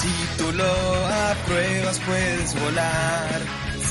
Si 0.00 0.12
tú 0.38 0.52
lo 0.52 1.06
apruebas 1.30 1.98
puedes 2.00 2.54
volar, 2.60 3.40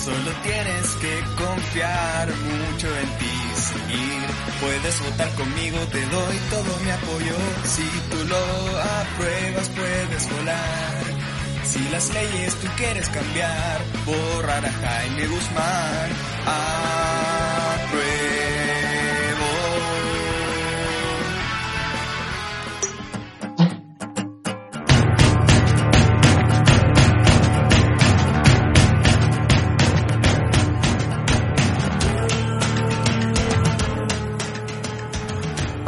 solo 0.04 0.32
tienes 0.44 0.88
que 1.02 1.24
confiar 1.38 2.28
mucho 2.28 2.88
en 2.98 3.10
ti, 3.18 3.36
seguir. 3.56 4.22
Puedes 4.60 5.00
votar 5.02 5.30
conmigo, 5.36 5.78
te 5.92 6.06
doy 6.06 6.38
todo 6.50 6.80
mi 6.84 6.92
apoyo. 6.92 7.36
Si 7.66 7.88
tú 8.10 8.26
lo 8.28 8.82
apruebas 8.82 9.70
puedes 9.70 10.30
volar. 10.38 11.22
Si 11.64 11.80
las 11.90 12.14
leyes 12.14 12.56
tú 12.56 12.68
quieres 12.76 13.08
cambiar, 13.10 13.82
borrar 14.06 14.66
a 14.66 14.72
Jaime 14.72 15.28
Guzmán. 15.28 16.10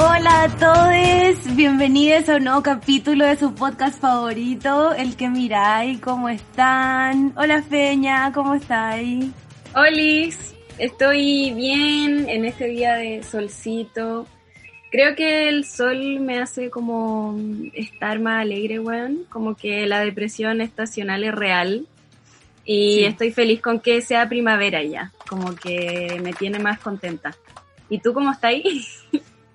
Hola 0.05 0.43
a 0.43 0.49
todos, 0.57 1.55
bienvenidos 1.55 2.27
a 2.29 2.35
un 2.35 2.43
nuevo 2.43 2.61
capítulo 2.61 3.25
de 3.25 3.37
su 3.37 3.53
podcast 3.55 3.99
favorito, 3.99 4.93
El 4.93 5.15
que 5.15 5.29
miráis, 5.29 5.99
¿cómo 6.01 6.27
están? 6.29 7.33
Hola 7.37 7.61
Feña, 7.61 8.31
¿cómo 8.33 8.55
estáis? 8.55 9.27
Olis, 9.75 10.55
estoy 10.77 11.53
bien 11.53 12.27
en 12.29 12.45
este 12.45 12.65
día 12.67 12.95
de 12.95 13.23
solcito. 13.23 14.27
Creo 14.91 15.15
que 15.15 15.47
el 15.49 15.65
sol 15.65 16.19
me 16.19 16.39
hace 16.39 16.69
como 16.69 17.35
estar 17.73 18.19
más 18.19 18.41
alegre, 18.41 18.79
weón. 18.79 19.25
Como 19.29 19.55
que 19.55 19.87
la 19.87 20.01
depresión 20.01 20.61
estacional 20.61 21.23
es 21.23 21.33
real. 21.33 21.87
Y 22.65 22.97
Sí. 22.99 23.05
estoy 23.05 23.31
feliz 23.31 23.61
con 23.61 23.79
que 23.79 24.01
sea 24.01 24.29
primavera 24.29 24.83
ya. 24.83 25.11
Como 25.27 25.55
que 25.55 26.19
me 26.21 26.33
tiene 26.33 26.59
más 26.59 26.79
contenta. 26.79 27.33
¿Y 27.89 27.99
tú 27.99 28.13
cómo 28.13 28.31
estás 28.31 28.49
ahí? 28.51 28.63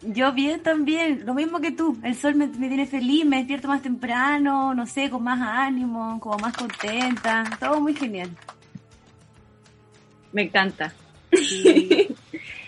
Yo 0.03 0.33
bien 0.33 0.63
también, 0.63 1.27
lo 1.27 1.35
mismo 1.35 1.61
que 1.61 1.73
tú, 1.73 1.99
el 2.05 2.15
sol 2.15 2.37
me, 2.37 2.47
me 2.47 2.69
tiene 2.69 2.87
feliz, 2.87 3.27
me 3.27 3.39
despierto 3.39 3.67
más 3.67 3.83
temprano, 3.83 4.73
no 4.73 4.87
sé, 4.87 5.11
con 5.11 5.25
más 5.25 5.41
ánimo, 5.41 6.21
como 6.21 6.39
más 6.39 6.57
contenta, 6.57 7.45
todo 7.59 7.81
muy 7.81 7.95
genial. 7.95 8.31
me 10.33 10.43
encanta. 10.43 10.93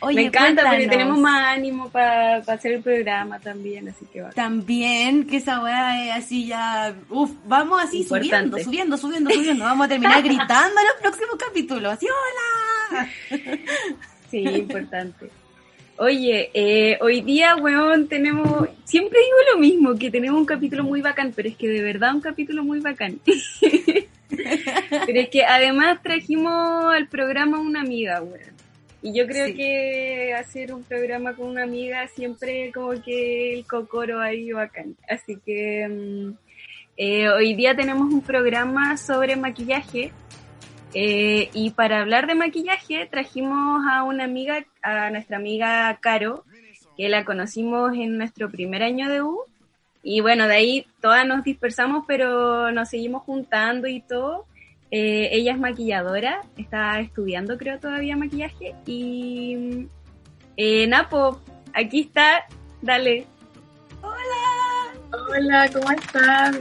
Oye, 0.02 0.14
me 0.16 0.22
encanta 0.22 0.62
porque 0.68 0.88
tenemos 0.88 1.18
más 1.18 1.56
ánimo 1.56 1.88
para 1.90 2.36
hacer 2.38 2.72
el 2.72 2.82
programa 2.82 3.38
también, 3.38 3.88
así 3.88 4.06
que 4.06 4.22
va. 4.22 4.30
También 4.30 5.26
que 5.26 5.36
esa 5.36 5.62
weá 5.62 6.06
es 6.06 6.24
así 6.24 6.46
ya, 6.46 6.94
uff, 7.10 7.30
vamos 7.46 7.82
así 7.82 8.00
Importante. 8.00 8.64
subiendo, 8.64 8.96
subiendo, 8.96 8.96
subiendo, 8.96 9.30
subiendo, 9.30 9.64
vamos 9.64 9.86
a 9.86 9.88
terminar 9.88 10.22
gritando 10.24 10.80
en 10.80 10.86
los 10.86 10.96
próximos 11.00 11.36
capítulos, 11.36 11.92
así, 11.92 12.06
hola. 12.08 13.08
Sí, 14.30 14.38
importante. 14.38 15.30
Oye, 16.02 16.50
eh, 16.54 16.96
hoy 17.02 17.20
día, 17.20 17.56
weón, 17.56 18.08
tenemos, 18.08 18.70
siempre 18.84 19.18
digo 19.18 19.36
lo 19.52 19.58
mismo, 19.60 19.98
que 19.98 20.10
tenemos 20.10 20.40
un 20.40 20.46
capítulo 20.46 20.82
muy 20.82 21.02
bacán, 21.02 21.34
pero 21.36 21.46
es 21.50 21.56
que 21.56 21.68
de 21.68 21.82
verdad 21.82 22.14
un 22.14 22.22
capítulo 22.22 22.64
muy 22.64 22.80
bacán. 22.80 23.20
pero 24.30 25.20
es 25.20 25.28
que 25.28 25.44
además 25.44 26.02
trajimos 26.02 26.86
al 26.94 27.06
programa 27.08 27.60
una 27.60 27.82
amiga, 27.82 28.22
weón. 28.22 28.40
Y 29.02 29.12
yo 29.12 29.26
creo 29.26 29.48
Sí. 29.48 29.54
que 29.56 30.32
hacer 30.32 30.72
un 30.72 30.84
programa 30.84 31.34
con 31.34 31.48
una 31.48 31.64
amiga 31.64 32.08
siempre 32.08 32.72
como 32.72 32.92
que 33.02 33.58
el 33.58 33.66
cocoro 33.66 34.20
ahí 34.20 34.52
bacán. 34.52 34.96
Así 35.06 35.36
que 35.44 35.86
mm, 35.86 36.30
eh, 36.96 37.28
hoy 37.28 37.52
día 37.54 37.76
tenemos 37.76 38.10
un 38.10 38.22
programa 38.22 38.96
sobre 38.96 39.36
maquillaje 39.36 40.12
eh, 40.92 41.50
y 41.52 41.70
para 41.70 42.00
hablar 42.00 42.26
de 42.26 42.34
maquillaje 42.34 43.06
trajimos 43.06 43.82
a 43.90 44.02
una 44.02 44.24
amiga, 44.24 44.64
a 44.82 45.10
nuestra 45.10 45.36
amiga 45.36 45.96
Caro, 46.00 46.44
que 46.96 47.08
la 47.08 47.24
conocimos 47.24 47.94
en 47.94 48.18
nuestro 48.18 48.50
primer 48.50 48.82
año 48.82 49.08
de 49.08 49.22
U. 49.22 49.40
Y 50.02 50.20
bueno, 50.20 50.48
de 50.48 50.54
ahí 50.54 50.86
todas 51.00 51.26
nos 51.26 51.44
dispersamos, 51.44 52.04
pero 52.06 52.72
nos 52.72 52.88
seguimos 52.88 53.22
juntando 53.22 53.86
y 53.86 54.00
todo. 54.00 54.46
Eh, 54.90 55.28
ella 55.32 55.52
es 55.52 55.58
maquilladora, 55.58 56.40
está 56.56 56.98
estudiando 56.98 57.56
creo 57.56 57.78
todavía 57.78 58.16
maquillaje. 58.16 58.74
Y 58.86 59.86
eh, 60.56 60.86
Napo, 60.88 61.40
aquí 61.72 62.00
está, 62.00 62.46
dale. 62.82 63.26
Hola, 65.12 65.70
¿cómo 65.72 65.90
están? 65.92 66.60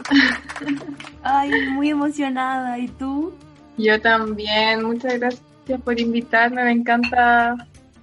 Ay, 1.23 1.50
muy 1.72 1.90
emocionada, 1.90 2.78
¿y 2.78 2.88
tú? 2.90 3.34
Yo 3.79 4.00
también, 4.01 4.84
muchas 4.84 5.17
gracias 5.17 5.41
por 5.85 5.97
invitarme, 5.97 6.66
me 6.66 6.72
encanta, 6.72 7.56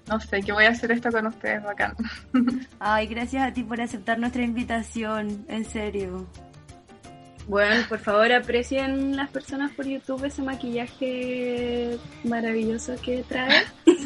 no 0.08 0.18
sé, 0.20 0.40
que 0.40 0.52
voy 0.52 0.64
a 0.64 0.70
hacer 0.70 0.90
esto 0.90 1.12
con 1.12 1.26
ustedes, 1.26 1.62
bacán. 1.62 1.94
Ay, 2.80 3.06
gracias 3.06 3.46
a 3.46 3.52
ti 3.52 3.62
por 3.62 3.80
aceptar 3.80 4.18
nuestra 4.18 4.42
invitación, 4.42 5.44
en 5.48 5.64
serio. 5.66 6.26
Bueno, 7.46 7.84
por 7.90 7.98
favor 7.98 8.32
aprecien 8.32 9.16
las 9.16 9.28
personas 9.30 9.70
por 9.72 9.86
YouTube 9.86 10.24
ese 10.24 10.42
maquillaje 10.42 11.98
maravilloso 12.24 12.94
que 13.02 13.22
trae. 13.28 13.64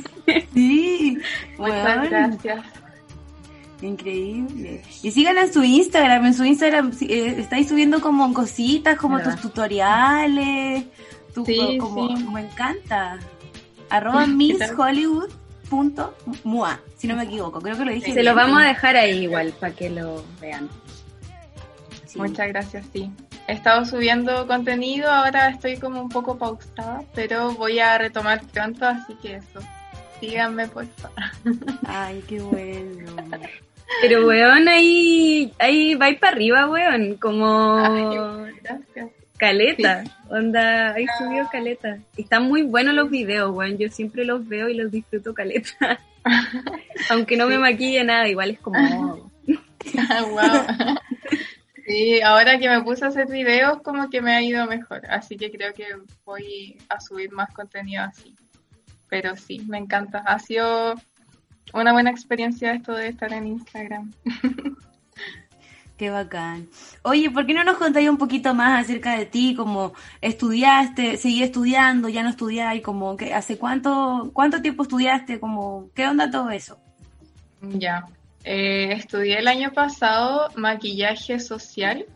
Sí, 0.53 1.19
Muchas 1.59 2.09
gracias. 2.09 2.65
Increíble. 3.83 4.83
Y 5.03 5.11
síganla 5.11 5.43
en 5.43 5.53
su 5.53 5.65
Instagram, 5.65 6.27
en 6.27 6.35
su 6.35 6.45
Instagram 6.45 6.93
sí, 6.93 7.07
eh, 7.07 7.41
estáis 7.41 7.69
subiendo 7.69 8.01
como 8.01 8.33
cositas, 8.33 8.97
como 8.97 9.17
¿Verdad? 9.17 9.33
tus 9.33 9.43
tutoriales, 9.43 10.85
tu, 11.35 11.45
Sí, 11.45 11.77
como, 11.79 12.17
sí. 12.17 12.25
me 12.33 12.41
encanta. 12.43 13.19
Arroba 13.89 14.27
misshollywood.mua, 14.27 16.81
si 16.97 17.07
no 17.09 17.17
me 17.17 17.25
equivoco, 17.25 17.61
creo 17.61 17.77
que 17.77 17.85
lo 17.85 17.93
dije 17.93 18.07
Se 18.07 18.13
bien. 18.13 18.25
los 18.27 18.35
vamos 18.35 18.63
a 18.63 18.67
dejar 18.67 18.97
ahí 18.97 19.25
igual 19.25 19.53
para 19.59 19.75
que 19.75 19.91
lo 19.91 20.25
vean. 20.41 20.69
Sí. 22.07 22.19
Muchas 22.19 22.49
gracias, 22.49 22.87
sí. 22.93 23.11
He 23.49 23.53
estado 23.55 23.85
subiendo 23.85 24.47
contenido, 24.47 25.11
ahora 25.11 25.49
estoy 25.49 25.77
como 25.79 26.01
un 26.01 26.09
poco 26.09 26.39
pausada, 26.39 27.03
pero 27.15 27.53
voy 27.53 27.81
a 27.81 27.99
retomar 27.99 28.43
pronto, 28.47 28.87
así 28.87 29.15
que 29.15 29.37
eso. 29.37 29.61
Síganme, 30.21 30.69
por 30.69 30.87
favor. 30.87 31.19
Ay, 31.87 32.23
qué 32.29 32.41
bueno. 32.41 33.11
Pero 34.03 34.25
weón, 34.27 34.69
ahí, 34.69 35.53
ahí 35.59 35.95
va 35.97 36.07
para 36.21 36.33
arriba, 36.33 36.69
weón, 36.69 37.17
como 37.17 37.75
Ay, 37.77 38.05
gracias. 38.63 39.09
Caleta, 39.41 40.05
onda, 40.29 40.93
ahí 40.93 41.07
subió 41.19 41.49
caleta. 41.51 41.99
Están 42.17 42.45
muy 42.45 42.63
buenos 42.63 42.95
los 42.95 43.11
videos, 43.11 43.51
weón, 43.51 43.79
yo 43.79 43.89
siempre 43.89 44.25
los 44.25 44.47
veo 44.47 44.69
y 44.69 44.75
los 44.75 44.93
disfruto 44.93 45.33
caleta. 45.33 45.99
Aunque 47.11 47.37
no 47.39 47.47
me 47.47 47.59
maquille 47.59 48.05
nada, 48.05 48.29
igual 48.29 48.51
es 48.51 48.61
como... 48.61 48.79
wow. 49.47 50.97
Sí, 51.87 52.21
ahora 52.21 52.59
que 52.59 52.69
me 52.69 52.83
puse 52.83 53.05
a 53.05 53.09
hacer 53.09 53.27
videos, 53.29 53.81
como 53.83 54.11
que 54.11 54.21
me 54.21 54.33
ha 54.33 54.43
ido 54.43 54.67
mejor. 54.67 55.07
Así 55.09 55.37
que 55.37 55.51
creo 55.51 55.73
que 55.73 55.87
voy 56.25 56.77
a 56.91 57.01
subir 57.01 57.33
más 57.33 57.53
contenido 57.53 58.05
así. 58.05 58.37
Pero 59.09 59.35
sí, 59.37 59.65
me 59.67 59.79
encanta. 59.79 60.19
Ha 60.19 60.39
sido 60.39 60.95
una 61.73 61.93
buena 61.93 62.11
experiencia 62.11 62.75
esto 62.75 62.93
de 62.93 63.09
estar 63.09 63.33
en 63.33 63.47
Instagram. 63.47 64.13
Qué 66.01 66.09
bacán. 66.09 66.67
Oye, 67.03 67.31
¿por 67.31 67.45
qué 67.45 67.53
no 67.53 67.63
nos 67.63 67.77
contáis 67.77 68.09
un 68.09 68.17
poquito 68.17 68.55
más 68.55 68.83
acerca 68.83 69.19
de 69.19 69.27
ti? 69.27 69.55
Como 69.55 69.93
estudiaste, 70.23 71.19
seguí 71.19 71.43
estudiando, 71.43 72.09
ya 72.09 72.23
no 72.23 72.31
estudiáis, 72.31 72.83
como 72.83 73.19
que 73.19 73.35
hace 73.35 73.59
cuánto, 73.59 74.31
cuánto 74.33 74.63
tiempo 74.63 74.85
estudiaste, 74.85 75.39
como, 75.39 75.91
¿qué 75.95 76.07
onda 76.07 76.31
todo 76.31 76.49
eso? 76.49 76.79
Ya. 77.61 78.07
Eh, 78.45 78.93
estudié 78.93 79.41
el 79.41 79.47
año 79.47 79.73
pasado 79.75 80.49
maquillaje 80.57 81.39
social, 81.39 82.07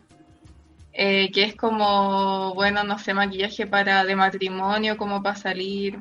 eh, 0.91 1.29
que 1.31 1.43
es 1.43 1.55
como, 1.55 2.55
bueno, 2.55 2.83
no 2.83 2.97
sé, 2.97 3.13
maquillaje 3.13 3.67
para 3.67 4.03
de 4.03 4.15
matrimonio, 4.15 4.97
como 4.97 5.21
para 5.21 5.35
salir, 5.35 5.99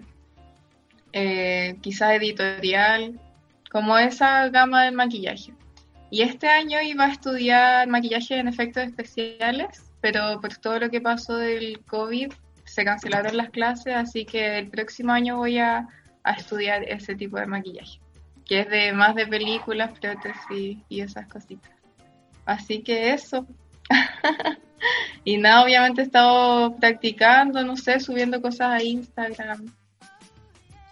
eh, 1.13 1.77
quizás 1.83 2.15
editorial, 2.15 3.21
como 3.71 3.99
esa 3.99 4.49
gama 4.49 4.85
de 4.85 4.93
maquillaje. 4.93 5.53
Y 6.15 6.23
este 6.23 6.47
año 6.47 6.81
iba 6.81 7.07
a 7.07 7.11
estudiar 7.11 7.89
maquillaje 7.89 8.39
en 8.39 8.47
efectos 8.47 8.85
especiales, 8.85 9.83
pero 10.01 10.41
por 10.41 10.55
todo 10.59 10.79
lo 10.79 10.89
que 10.89 11.01
pasó 11.01 11.39
del 11.39 11.81
COVID 11.87 12.33
se 12.65 12.85
cancelaron 12.85 13.37
las 13.37 13.51
clases, 13.51 13.97
así 13.97 14.25
que 14.25 14.61
el 14.61 14.69
próximo 14.69 15.11
año 15.11 15.39
voy 15.39 15.59
a, 15.59 15.89
a 16.23 16.33
estudiar 16.35 16.85
ese 16.85 17.17
tipo 17.17 17.37
de 17.37 17.47
maquillaje, 17.47 17.99
que 18.47 18.61
es 18.61 18.71
de 18.71 18.93
más 18.93 19.17
de 19.17 19.27
películas, 19.27 19.99
prótesis 19.99 20.79
y 20.89 21.01
esas 21.01 21.27
cositas. 21.27 21.73
Así 22.47 22.85
que 22.85 23.11
eso. 23.13 23.45
y 25.25 25.37
nada, 25.37 25.65
obviamente 25.65 26.03
he 26.03 26.05
estado 26.05 26.77
practicando, 26.77 27.65
no 27.65 27.77
sé, 27.77 27.99
subiendo 27.99 28.41
cosas 28.41 28.69
a 28.71 28.85
Instagram, 28.85 29.67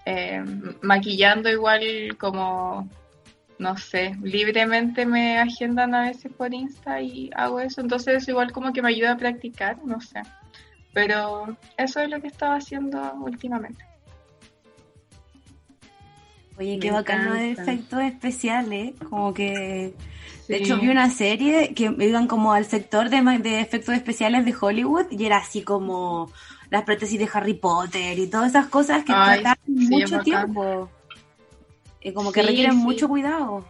eh, 0.04 0.42
maquillando 0.80 1.48
igual 1.48 2.16
como, 2.18 2.90
no 3.62 3.78
sé, 3.78 4.16
libremente 4.22 5.06
me 5.06 5.38
agendan 5.38 5.94
a 5.94 6.02
veces 6.02 6.32
por 6.36 6.52
Insta 6.52 7.00
y 7.00 7.30
hago 7.34 7.60
eso, 7.60 7.80
entonces 7.80 8.26
igual 8.26 8.50
como 8.50 8.72
que 8.72 8.82
me 8.82 8.88
ayuda 8.88 9.12
a 9.12 9.16
practicar, 9.16 9.78
no 9.84 10.00
sé. 10.00 10.20
Pero 10.92 11.56
eso 11.78 12.00
es 12.00 12.10
lo 12.10 12.20
que 12.20 12.26
estaba 12.26 12.56
haciendo 12.56 13.14
últimamente. 13.14 13.84
Oye, 16.58 16.78
qué 16.78 16.90
bacano 16.90 17.34
de 17.34 17.52
efectos 17.52 18.02
especiales, 18.02 18.92
como 19.08 19.32
que... 19.32 19.94
De 20.48 20.56
hecho, 20.56 20.76
vi 20.78 20.88
una 20.88 21.08
serie 21.08 21.72
que 21.72 21.84
iban 21.84 22.26
como 22.26 22.52
al 22.52 22.66
sector 22.66 23.08
de, 23.08 23.22
de 23.38 23.60
efectos 23.60 23.94
especiales 23.94 24.44
de 24.44 24.54
Hollywood 24.60 25.06
y 25.10 25.24
era 25.24 25.38
así 25.38 25.62
como 25.62 26.30
las 26.68 26.82
prótesis 26.82 27.18
de 27.18 27.28
Harry 27.32 27.54
Potter 27.54 28.18
y 28.18 28.26
todas 28.26 28.50
esas 28.50 28.66
cosas 28.66 29.04
que 29.04 29.12
Ay, 29.14 29.40
tratan 29.40 29.64
sí, 29.64 29.88
mucho 29.88 30.18
tiempo. 30.20 30.90
Y 32.02 32.12
como 32.12 32.32
que 32.32 32.40
Sí, 32.40 32.46
requieren 32.46 32.72
sí. 32.74 32.78
mucho 32.78 33.08
cuidado. 33.08 33.64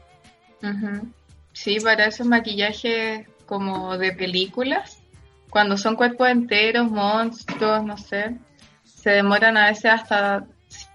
Sí, 1.52 1.79
para 1.81 2.06
esos 2.06 2.26
maquillajes 2.26 3.26
como 3.46 3.99
de 3.99 4.12
películas, 4.12 5.02
cuando 5.50 5.76
son 5.76 5.96
cuerpos 5.96 6.29
enteros, 6.29 6.90
monstruos, 6.90 7.84
no 7.84 7.96
sé, 7.99 8.37
se 8.84 9.11
demoran 9.11 9.56
a 9.56 9.67
veces 9.69 9.87
hasta 9.87 10.46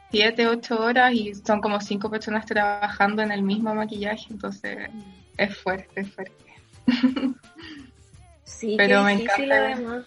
7, 0.10 0.48
8 0.48 0.80
horas 0.81 1.13
y 1.13 1.36
son 1.36 1.62
como 1.62 1.80
5 1.80 2.10
personas 2.10 2.45
trabajando 2.45 3.22
en 3.22 3.31
el 3.31 3.44
mismo 3.44 3.75
maquillaje, 3.75 4.25
entonces 4.31 4.89
es 5.38 5.57
fuerte, 5.57 6.01
es 6.01 6.12
fuerte. 6.13 6.45
Sí, 8.44 8.75
Pero 8.78 9.04
me 9.04 9.12
encanta. 9.12 10.04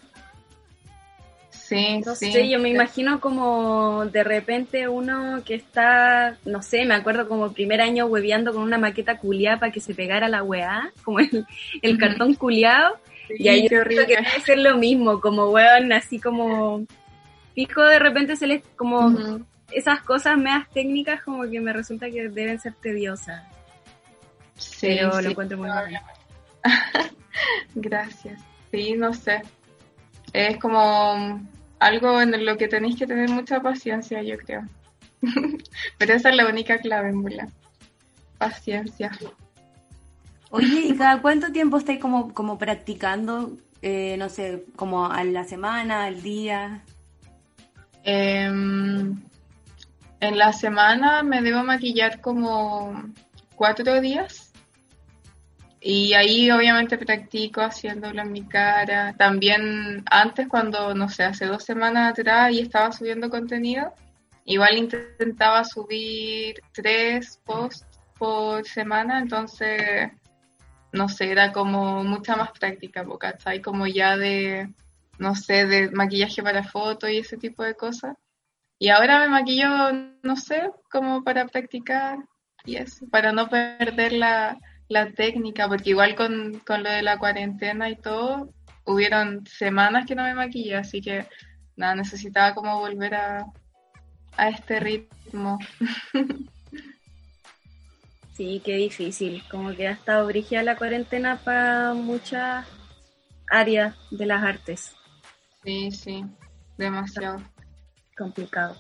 Sí, 1.71 2.01
No 2.05 2.17
sí. 2.17 2.33
sé, 2.33 2.49
yo 2.49 2.59
me 2.59 2.69
imagino 2.69 3.21
como 3.21 4.05
de 4.07 4.25
repente 4.25 4.89
uno 4.89 5.41
que 5.45 5.55
está, 5.55 6.37
no 6.45 6.63
sé, 6.63 6.85
me 6.85 6.95
acuerdo 6.95 7.29
como 7.29 7.53
primer 7.53 7.81
año 7.81 8.07
hueveando 8.07 8.53
con 8.53 8.63
una 8.63 8.77
maqueta 8.77 9.19
culiada 9.19 9.61
para 9.61 9.71
que 9.71 9.79
se 9.79 9.95
pegara 9.95 10.29
la 10.29 10.43
weá, 10.43 10.93
como 11.05 11.21
el, 11.21 11.99
cartón 11.99 12.35
culiado. 12.35 12.99
Sí, 13.29 13.35
Y 13.39 13.49
ahí 13.49 13.63
yo 13.69 13.85
creo 13.85 14.05
que 14.05 14.17
debe 14.17 14.41
ser 14.45 14.59
lo 14.59 14.79
mismo, 14.79 15.21
como 15.21 15.51
weón, 15.51 15.93
así 15.93 16.19
como 16.19 16.85
fijo 17.55 17.83
de 17.85 18.01
repente 18.01 18.35
se 18.35 18.49
les 18.49 18.65
como 18.75 19.39
esas 19.71 20.03
cosas 20.03 20.37
meas 20.39 20.69
técnicas 20.71 21.23
como 21.23 21.49
que 21.49 21.61
me 21.61 21.73
resulta 21.73 22.11
que 22.11 22.29
deben 22.31 22.59
ser 22.59 22.75
tediosas. 22.83 23.45
Sí, 24.57 24.89
pero 24.89 25.13
sí. 25.13 25.23
lo 25.23 25.31
encuentro 25.31 25.57
muy 25.57 25.69
bueno. 25.69 26.01
Gracias. 27.77 28.41
Sí, 28.73 28.95
no 28.95 29.15
sé. 29.15 29.43
Es 30.33 30.57
como 30.59 31.41
algo 31.81 32.21
en 32.21 32.45
lo 32.45 32.57
que 32.57 32.69
tenéis 32.69 32.97
que 32.97 33.07
tener 33.07 33.29
mucha 33.31 33.61
paciencia, 33.61 34.23
yo 34.23 34.37
creo. 34.39 34.63
Pero 35.99 36.15
esa 36.15 36.29
es 36.29 36.37
la 36.37 36.47
única 36.47 36.79
clave, 36.79 37.11
verdad. 37.15 37.49
Paciencia. 38.39 39.11
Oye, 40.51 40.83
¿y 40.87 40.97
cada 40.97 41.21
cuánto 41.21 41.51
tiempo 41.53 41.79
estáis 41.79 41.99
como, 41.99 42.33
como 42.35 42.59
practicando? 42.59 43.57
Eh, 43.83 44.17
no 44.19 44.29
sé, 44.29 44.65
como 44.77 45.07
a 45.07 45.25
la 45.25 45.45
semana, 45.45 46.05
al 46.05 46.23
día. 46.23 46.83
Em, 48.05 49.19
en 50.21 50.39
la 50.39 50.53
semana 50.53 51.23
me 51.23 51.41
debo 51.41 51.63
maquillar 51.63 52.21
como 52.21 53.05
cuatro 53.57 54.01
días. 54.01 54.50
Y 55.83 56.13
ahí 56.13 56.51
obviamente 56.51 56.99
practico 56.99 57.63
haciéndolo 57.63 58.21
en 58.21 58.33
mi 58.33 58.45
cara. 58.47 59.15
También 59.17 60.05
antes 60.11 60.47
cuando, 60.47 60.95
no 60.95 61.09
sé, 61.09 61.25
hace 61.25 61.47
dos 61.47 61.65
semanas 61.65 62.13
atrás 62.13 62.53
y 62.53 62.61
estaba 62.61 62.93
subiendo 62.93 63.31
contenido, 63.31 63.95
igual 64.45 64.77
intentaba 64.77 65.65
subir 65.65 66.61
tres 66.73 67.41
posts 67.45 67.87
por 68.19 68.67
semana, 68.67 69.19
entonces, 69.19 70.13
no 70.93 71.09
sé, 71.09 71.31
era 71.31 71.53
como 71.53 72.05
mucha 72.05 72.37
más 72.37 72.51
práctica, 72.53 73.07
¿cachai? 73.19 73.63
Como 73.63 73.87
ya 73.87 74.19
de, 74.19 74.69
no 75.19 75.35
sé, 75.35 75.65
de 75.65 75.91
maquillaje 75.91 76.43
para 76.43 76.63
fotos 76.63 77.09
y 77.09 77.19
ese 77.19 77.39
tipo 77.39 77.63
de 77.63 77.75
cosas. 77.75 78.17
Y 78.79 78.91
ahora 78.91 79.21
me 79.21 79.29
maquillo, 79.29 79.69
no 80.23 80.37
sé, 80.37 80.71
como 80.91 81.25
para 81.25 81.47
practicar 81.47 82.19
y 82.67 82.77
eso, 82.77 83.07
para 83.11 83.33
no 83.33 83.49
perder 83.49 84.13
la, 84.13 84.59
la 84.91 85.13
técnica, 85.13 85.69
porque 85.69 85.91
igual 85.91 86.15
con, 86.15 86.61
con 86.67 86.83
lo 86.83 86.91
de 86.91 87.03
la 87.03 87.19
cuarentena 87.19 87.89
y 87.89 87.97
todo, 87.97 88.53
hubieron 88.85 89.47
semanas 89.47 90.05
que 90.05 90.15
no 90.15 90.25
me 90.25 90.35
maquillé, 90.35 90.77
así 90.77 91.01
que 91.01 91.27
nada, 91.77 91.95
necesitaba 91.95 92.55
como 92.55 92.81
volver 92.81 93.15
a, 93.15 93.47
a 94.37 94.49
este 94.51 94.81
ritmo. 94.81 95.59
Sí, 98.33 98.63
qué 98.65 98.77
difícil. 98.77 99.43
Como 99.51 99.77
que 99.77 99.87
ha 99.87 99.91
estado 99.91 100.27
brígida 100.27 100.63
la 100.63 100.75
cuarentena 100.75 101.37
para 101.45 101.93
muchas 101.93 102.67
áreas 103.51 103.95
de 104.11 104.25
las 104.25 104.43
artes. 104.43 104.97
Sí, 105.63 105.91
sí, 105.91 106.25
demasiado. 106.79 107.43
Complicado. 108.17 108.79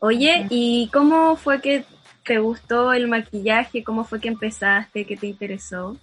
Oye. 0.00 0.48
¿y 0.50 0.90
cómo 0.92 1.36
fue 1.36 1.60
que 1.60 1.84
te 2.28 2.38
gustó 2.38 2.92
el 2.92 3.08
maquillaje? 3.08 3.82
¿Cómo 3.82 4.04
fue 4.04 4.20
que 4.20 4.28
empezaste? 4.28 5.06
¿Qué 5.06 5.16
te 5.16 5.26
interesó? 5.26 5.96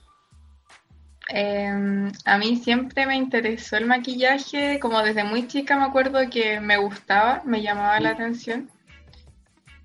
Eh, 1.30 2.12
a 2.25 2.38
mí 2.39 2.57
siempre 2.57 3.06
me 3.06 3.16
interesó 3.16 3.77
el 3.77 3.86
maquillaje, 3.86 4.80
como 4.80 5.01
desde 5.04 5.24
muy 5.24 5.48
chica 5.48 5.77
me 5.77 5.86
acuerdo 5.86 6.19
que 6.30 6.60
me 6.60 6.77
gustaba, 6.77 7.44
me 7.45 7.62
llamaba 7.62 8.00
la 8.00 8.12
atención, 8.12 8.69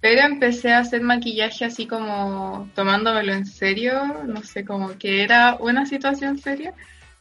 pero 0.00 0.22
empecé 0.22 0.72
a 0.72 0.78
hacer 0.78 1.02
maquillaje 1.02 1.66
así 1.66 1.87
como 1.87 2.69
tomándomelo 2.75 3.32
en 3.32 3.46
serio, 3.46 4.25
no 4.26 4.42
sé, 4.42 4.64
como 4.64 4.99
que 4.99 5.23
era 5.23 5.56
una 5.61 5.85
situación 5.87 6.38
seria 6.38 6.75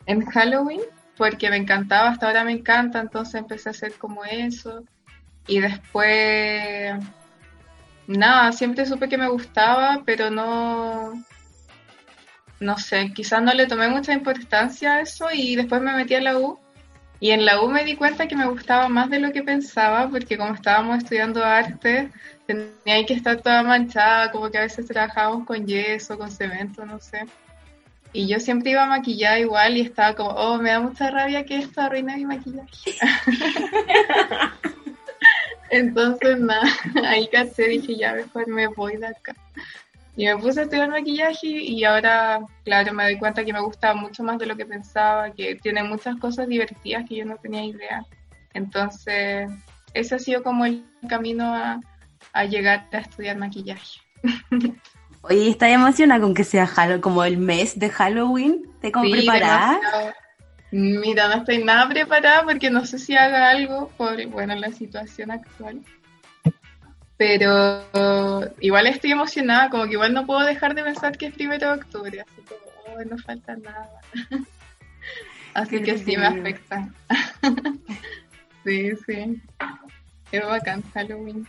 en 0.05 0.25
Halloween, 0.25 0.81
porque 1.17 1.49
me 1.49 1.57
encantaba, 1.57 2.09
hasta 2.09 2.27
ahora 2.27 2.43
me 2.45 2.53
encanta, 2.53 2.99
entonces 2.99 3.35
empecé 3.35 3.69
a 3.69 3.71
hacer 3.71 3.93
como 3.93 4.23
eso, 4.25 4.83
y 5.47 5.59
después, 5.59 6.93
nada, 8.17 8.51
siempre 8.51 8.85
supe 8.85 9.07
que 9.07 9.17
me 9.17 9.29
gustaba, 9.29 10.01
pero 10.05 10.29
no, 10.29 11.13
no 12.59 12.77
sé, 12.77 13.11
quizás 13.13 13.41
no 13.41 13.53
le 13.53 13.67
tomé 13.67 13.87
mucha 13.89 14.13
importancia 14.13 14.95
a 14.95 15.01
eso 15.01 15.27
y 15.31 15.55
después 15.55 15.81
me 15.81 15.93
metí 15.93 16.15
a 16.15 16.21
la 16.21 16.37
U 16.37 16.59
y 17.19 17.31
en 17.31 17.45
la 17.45 17.61
U 17.61 17.69
me 17.69 17.83
di 17.83 17.95
cuenta 17.95 18.27
que 18.27 18.35
me 18.35 18.47
gustaba 18.47 18.87
más 18.89 19.09
de 19.09 19.19
lo 19.19 19.31
que 19.31 19.43
pensaba 19.43 20.09
porque 20.09 20.37
como 20.37 20.53
estábamos 20.53 20.97
estudiando 20.99 21.43
arte 21.43 22.11
tenía 22.47 23.05
que 23.05 23.13
estar 23.13 23.41
toda 23.41 23.61
manchada, 23.61 24.31
como 24.31 24.49
que 24.49 24.57
a 24.57 24.61
veces 24.61 24.87
trabajábamos 24.87 25.45
con 25.45 25.67
yeso, 25.67 26.17
con 26.17 26.31
cemento, 26.31 26.85
no 26.85 26.99
sé. 26.99 27.25
Y 28.11 28.27
yo 28.27 28.39
siempre 28.39 28.71
iba 28.71 28.87
maquillada 28.87 29.37
igual 29.37 29.77
y 29.77 29.81
estaba 29.81 30.15
como, 30.15 30.31
oh, 30.31 30.57
me 30.57 30.71
da 30.71 30.79
mucha 30.79 31.11
rabia 31.11 31.45
que 31.45 31.57
esto 31.57 31.81
arruine 31.81 32.17
mi 32.17 32.25
maquillaje. 32.25 32.95
Entonces, 35.71 36.39
nada, 36.39 36.63
ahí 37.07 37.27
caché, 37.27 37.67
dije, 37.67 37.95
ya 37.95 38.13
mejor 38.13 38.47
me 38.47 38.67
voy 38.67 38.97
de 38.97 39.07
acá. 39.07 39.35
Y 40.15 40.25
me 40.25 40.37
puse 40.37 40.59
a 40.59 40.63
estudiar 40.63 40.89
maquillaje 40.89 41.47
y 41.47 41.83
ahora, 41.85 42.41
claro, 42.65 42.93
me 42.93 43.03
doy 43.03 43.17
cuenta 43.17 43.45
que 43.45 43.53
me 43.53 43.61
gusta 43.61 43.93
mucho 43.93 44.23
más 44.23 44.37
de 44.37 44.47
lo 44.47 44.57
que 44.57 44.65
pensaba, 44.65 45.31
que 45.31 45.55
tiene 45.55 45.83
muchas 45.83 46.17
cosas 46.17 46.47
divertidas 46.47 47.07
que 47.07 47.15
yo 47.15 47.25
no 47.25 47.37
tenía 47.37 47.63
idea. 47.63 48.03
Entonces, 48.53 49.49
ese 49.93 50.15
ha 50.15 50.19
sido 50.19 50.43
como 50.43 50.65
el 50.65 50.83
camino 51.07 51.53
a, 51.53 51.79
a 52.33 52.45
llegar 52.45 52.87
a 52.91 52.97
estudiar 52.97 53.37
maquillaje. 53.37 54.01
Oye, 55.21 55.49
¿estás 55.49 55.69
emocionada 55.69 56.21
con 56.21 56.33
que 56.33 56.43
sea 56.43 56.69
como 57.01 57.23
el 57.23 57.37
mes 57.37 57.77
de 57.77 57.89
Halloween? 57.89 58.63
¿Te 58.81 58.91
como 58.91 59.05
Sí, 59.05 59.21
demasiado. 59.21 60.13
Mira, 60.71 61.27
no 61.27 61.35
estoy 61.35 61.63
nada 61.63 61.87
preparada 61.89 62.43
porque 62.43 62.69
no 62.69 62.85
sé 62.85 62.99
si 62.99 63.15
haga 63.15 63.49
algo 63.49 63.89
por, 63.97 64.25
bueno, 64.27 64.55
la 64.55 64.71
situación 64.71 65.31
actual. 65.31 65.81
Pero 67.17 67.83
igual 68.61 68.87
estoy 68.87 69.11
emocionada, 69.11 69.69
como 69.69 69.85
que 69.85 69.93
igual 69.93 70.13
no 70.13 70.25
puedo 70.25 70.45
dejar 70.45 70.75
de 70.75 70.83
pensar 70.83 71.17
que 71.17 71.27
es 71.27 71.33
primero 71.33 71.67
de 71.67 71.81
octubre, 71.81 72.21
así 72.21 72.41
como, 72.47 72.95
oh, 72.95 73.03
no 73.03 73.17
falta 73.17 73.55
nada. 73.55 73.89
así 75.53 75.77
Qué 75.77 75.83
que 75.83 75.97
sí 75.97 76.15
me 76.15 76.27
afecta. 76.27 76.89
sí, 78.63 78.91
sí. 79.05 79.41
Es 80.31 80.45
bacán 80.45 80.83
Halloween. 80.93 81.47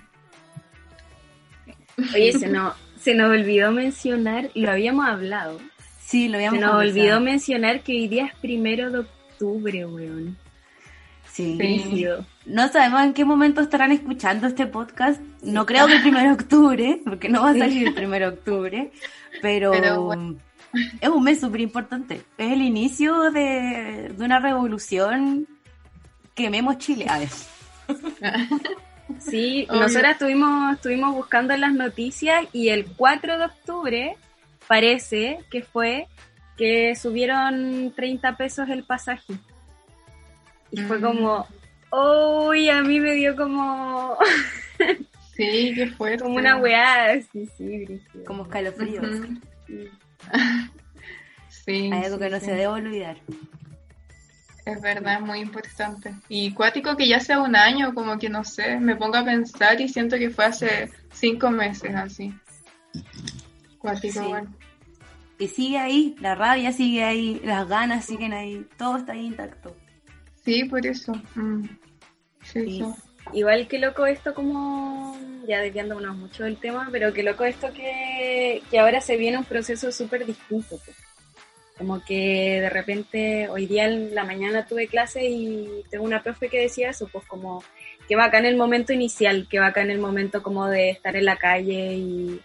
Oye, 2.14 2.32
se 2.32 2.48
nos, 2.48 2.74
se 2.98 3.14
nos 3.14 3.30
olvidó 3.30 3.70
mencionar, 3.72 4.50
lo 4.54 4.70
habíamos 4.70 5.06
hablado, 5.06 5.60
Sí, 6.10 6.26
lo 6.28 6.36
habíamos 6.38 6.58
se 6.58 6.64
nos 6.64 6.72
conversado. 6.72 7.00
olvidó 7.00 7.20
mencionar 7.20 7.82
que 7.82 7.92
hoy 7.92 8.08
día 8.08 8.26
es 8.26 8.34
primero 8.40 8.90
de 8.90 8.98
octubre, 9.00 9.86
weón. 9.86 10.36
Sí. 11.30 11.54
Brígido. 11.56 12.26
No 12.46 12.66
sabemos 12.68 13.02
en 13.02 13.12
qué 13.14 13.24
momento 13.24 13.60
estarán 13.60 13.92
escuchando 13.92 14.48
este 14.48 14.66
podcast. 14.66 15.20
No 15.42 15.64
creo 15.66 15.86
que 15.86 15.94
el 15.98 16.06
1 16.08 16.18
de 16.20 16.32
octubre, 16.32 17.00
porque 17.04 17.28
no 17.28 17.42
va 17.42 17.50
a 17.50 17.54
salir 17.56 17.86
el 17.96 18.04
1 18.06 18.10
de 18.18 18.26
octubre, 18.26 18.90
pero, 19.40 19.70
Pero 19.80 20.02
bueno. 20.02 20.36
es 21.00 21.08
un 21.08 21.22
mes 21.22 21.38
súper 21.40 21.60
importante. 21.60 22.22
Es 22.36 22.52
el 22.52 22.62
inicio 22.62 23.30
de, 23.30 24.12
de 24.16 24.24
una 24.24 24.40
revolución. 24.40 25.46
Quememos 26.34 26.78
Chile. 26.78 27.06
A 27.08 27.18
ver. 27.20 27.28
Sí, 29.18 29.66
Obvio. 29.68 29.80
nosotras 29.80 30.12
estuvimos, 30.12 30.74
estuvimos 30.74 31.14
buscando 31.16 31.52
en 31.52 31.62
las 31.62 31.72
noticias 31.74 32.44
y 32.52 32.68
el 32.68 32.86
4 32.96 33.38
de 33.38 33.44
octubre 33.44 34.16
parece 34.70 35.40
que 35.50 35.62
fue 35.62 36.06
que 36.56 36.94
subieron 36.94 37.92
30 37.96 38.36
pesos 38.36 38.68
el 38.68 38.84
pasaje. 38.84 39.34
Y 40.70 40.80
fue 40.82 40.98
Mm. 40.98 41.02
como, 41.02 41.46
uy, 41.90 42.68
a 42.70 42.80
mí 42.82 43.00
me 43.00 43.14
dio 43.14 43.34
como, 43.34 44.16
Sí, 45.36 45.72
qué 45.74 45.88
fuerte. 45.88 46.22
como 46.22 46.36
una 46.36 46.56
weá. 46.58 47.20
Sí, 47.32 47.48
sí, 47.56 47.84
brígido. 47.84 48.24
Como 48.24 48.44
escalofríos. 48.44 49.06
Sí. 49.66 49.88
Sí, 51.48 51.90
Hay 51.92 52.04
algo 52.04 52.16
sí, 52.16 52.22
que 52.22 52.30
no 52.30 52.38
sí. 52.40 52.44
se 52.46 52.50
debe 52.52 52.66
olvidar. 52.68 53.16
Es 54.64 54.80
verdad, 54.80 55.14
es 55.14 55.20
muy 55.20 55.40
importante. 55.40 56.14
Y 56.28 56.52
cuático 56.54 56.96
que 56.96 57.08
ya 57.08 57.18
sea 57.20 57.40
un 57.40 57.56
año, 57.56 57.92
como 57.94 58.18
que 58.18 58.28
no 58.28 58.44
sé, 58.44 58.78
me 58.78 58.94
pongo 58.96 59.16
a 59.16 59.24
pensar 59.24 59.80
y 59.80 59.88
siento 59.88 60.16
que 60.16 60.30
fue 60.30 60.44
hace 60.46 60.90
cinco 61.12 61.50
meses 61.50 61.94
así. 61.94 62.32
Cuático, 63.80 64.20
Sí. 64.22 64.28
bueno. 64.28 64.54
Y 65.38 65.48
sigue 65.48 65.78
ahí, 65.78 66.14
la 66.20 66.34
rabia 66.34 66.70
sigue 66.70 67.02
ahí, 67.02 67.40
las 67.42 67.66
ganas 67.66 68.04
siguen 68.04 68.32
ahí, 68.34 68.66
todo 68.76 68.98
está 68.98 69.12
ahí 69.12 69.26
intacto. 69.26 69.74
Sí, 70.44 70.64
por 70.64 70.86
eso. 70.86 71.12
Mm. 71.34 71.64
Sí, 72.42 72.60
Sí. 72.64 72.84
Igual 73.32 73.68
que 73.68 73.78
loco 73.78 74.06
esto 74.06 74.34
como, 74.34 75.16
ya 75.46 75.60
desviándonos 75.60 76.16
mucho 76.16 76.44
del 76.44 76.56
tema, 76.56 76.88
pero 76.90 77.12
que 77.12 77.22
loco 77.22 77.44
esto 77.44 77.72
que, 77.72 78.62
que 78.70 78.78
ahora 78.78 79.00
se 79.00 79.16
viene 79.16 79.38
un 79.38 79.44
proceso 79.44 79.92
súper 79.92 80.26
distinto. 80.26 80.78
pues. 80.84 80.96
Como 81.78 82.02
que 82.04 82.60
de 82.60 82.68
repente 82.68 83.48
hoy 83.48 83.66
día 83.66 83.86
en 83.86 84.14
la 84.14 84.24
mañana 84.24 84.66
tuve 84.66 84.88
clase 84.88 85.24
y 85.26 85.82
tengo 85.90 86.04
una 86.04 86.22
profe 86.22 86.48
que 86.48 86.60
decía 86.60 86.90
eso, 86.90 87.08
pues 87.10 87.24
como 87.26 87.62
que 88.08 88.16
va 88.16 88.24
acá 88.24 88.38
en 88.38 88.46
el 88.46 88.56
momento 88.56 88.92
inicial, 88.92 89.46
que 89.48 89.60
va 89.60 89.68
acá 89.68 89.80
en 89.82 89.90
el 89.90 89.98
momento 90.00 90.42
como 90.42 90.66
de 90.66 90.90
estar 90.90 91.14
en 91.16 91.24
la 91.24 91.36
calle 91.36 91.94
y, 91.94 92.40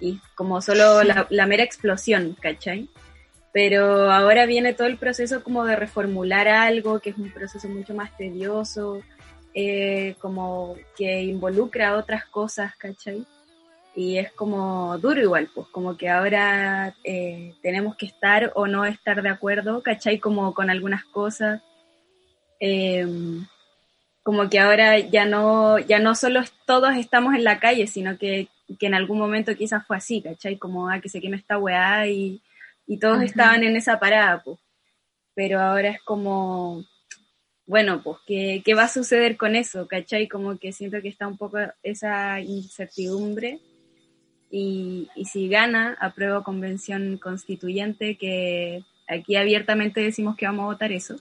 y 0.00 0.20
como 0.34 0.60
solo 0.60 1.02
la, 1.02 1.26
la 1.30 1.46
mera 1.46 1.62
explosión, 1.62 2.36
¿cachai? 2.40 2.88
Pero 3.52 4.10
ahora 4.10 4.46
viene 4.46 4.74
todo 4.74 4.86
el 4.86 4.98
proceso 4.98 5.42
como 5.42 5.64
de 5.64 5.76
reformular 5.76 6.48
algo, 6.48 7.00
que 7.00 7.10
es 7.10 7.18
un 7.18 7.30
proceso 7.30 7.68
mucho 7.68 7.94
más 7.94 8.16
tedioso, 8.16 9.02
eh, 9.54 10.14
como 10.20 10.76
que 10.96 11.22
involucra 11.22 11.96
otras 11.96 12.26
cosas, 12.26 12.76
¿cachai? 12.76 13.24
Y 13.94 14.18
es 14.18 14.30
como 14.32 14.96
duro 14.98 15.20
igual, 15.20 15.50
pues 15.52 15.66
como 15.68 15.96
que 15.96 16.08
ahora 16.08 16.94
eh, 17.02 17.54
tenemos 17.62 17.96
que 17.96 18.06
estar 18.06 18.52
o 18.54 18.66
no 18.68 18.84
estar 18.84 19.22
de 19.22 19.30
acuerdo, 19.30 19.82
¿cachai? 19.82 20.20
Como 20.20 20.54
con 20.54 20.70
algunas 20.70 21.04
cosas. 21.04 21.62
Eh, 22.60 23.06
como 24.22 24.50
que 24.50 24.60
ahora 24.60 24.98
ya 24.98 25.24
no, 25.24 25.78
ya 25.78 25.98
no 25.98 26.14
solo 26.14 26.42
todos 26.66 26.94
estamos 26.96 27.34
en 27.34 27.44
la 27.44 27.58
calle, 27.58 27.86
sino 27.86 28.18
que, 28.18 28.48
que 28.76 28.86
en 28.86 28.94
algún 28.94 29.18
momento 29.18 29.54
quizás 29.56 29.86
fue 29.86 29.96
así, 29.96 30.20
¿cachai? 30.22 30.58
Como, 30.58 30.88
ah, 30.88 31.00
que 31.00 31.08
se 31.08 31.20
queme 31.20 31.36
esta 31.36 31.58
weá 31.58 32.06
y, 32.08 32.42
y 32.86 32.98
todos 32.98 33.22
estaban 33.22 33.62
en 33.62 33.76
esa 33.76 33.98
parada, 33.98 34.42
pues. 34.42 34.58
Pero 35.34 35.60
ahora 35.60 35.90
es 35.90 36.02
como, 36.02 36.84
bueno, 37.66 38.02
pues, 38.02 38.18
¿qué, 38.26 38.62
¿qué 38.64 38.74
va 38.74 38.84
a 38.84 38.88
suceder 38.88 39.36
con 39.36 39.54
eso? 39.56 39.86
¿Cachai? 39.86 40.28
Como 40.28 40.58
que 40.58 40.72
siento 40.72 41.00
que 41.00 41.08
está 41.08 41.28
un 41.28 41.36
poco 41.38 41.58
esa 41.82 42.40
incertidumbre. 42.40 43.60
Y, 44.50 45.08
y 45.14 45.26
si 45.26 45.48
gana, 45.48 45.96
apruebo 46.00 46.42
convención 46.42 47.18
constituyente, 47.18 48.16
que 48.16 48.82
aquí 49.06 49.36
abiertamente 49.36 50.00
decimos 50.00 50.36
que 50.36 50.46
vamos 50.46 50.64
a 50.64 50.66
votar 50.72 50.90
eso. 50.92 51.16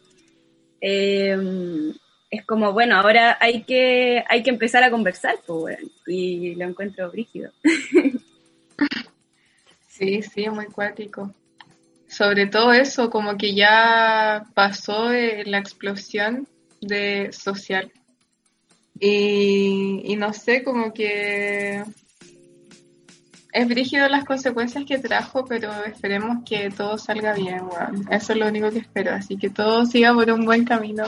eh, 0.81 1.37
es 2.29 2.45
como, 2.45 2.73
bueno, 2.73 2.97
ahora 2.97 3.37
hay 3.39 3.63
que, 3.63 4.23
hay 4.27 4.43
que 4.43 4.49
empezar 4.49 4.83
a 4.83 4.91
conversar, 4.91 5.35
pues, 5.45 5.77
weón, 5.79 5.91
y 6.07 6.55
lo 6.55 6.65
encuentro 6.65 7.11
brígido. 7.11 7.51
Sí, 9.89 10.21
sí, 10.21 10.47
muy 10.47 10.67
cuático. 10.67 11.33
Sobre 12.07 12.45
todo 12.45 12.71
eso, 12.71 13.09
como 13.09 13.35
que 13.35 13.55
ya 13.55 14.45
pasó 14.53 15.11
eh, 15.11 15.43
la 15.47 15.57
explosión 15.57 16.47
de 16.81 17.31
social. 17.31 17.91
Y, 18.99 20.03
y 20.05 20.15
no 20.15 20.33
sé, 20.33 20.63
como 20.63 20.93
que 20.93 21.83
es 23.51 23.67
brígido 23.67 24.07
las 24.07 24.23
consecuencias 24.23 24.85
que 24.85 24.99
trajo, 24.99 25.45
pero 25.45 25.71
esperemos 25.85 26.43
que 26.47 26.69
todo 26.69 26.99
salga 26.99 27.33
bien, 27.33 27.61
weón. 27.63 28.07
Eso 28.11 28.33
es 28.33 28.37
lo 28.37 28.47
único 28.47 28.69
que 28.69 28.77
espero. 28.77 29.13
Así 29.13 29.35
que 29.35 29.49
todo 29.49 29.83
siga 29.87 30.13
por 30.13 30.29
un 30.29 30.45
buen 30.45 30.63
camino 30.63 31.05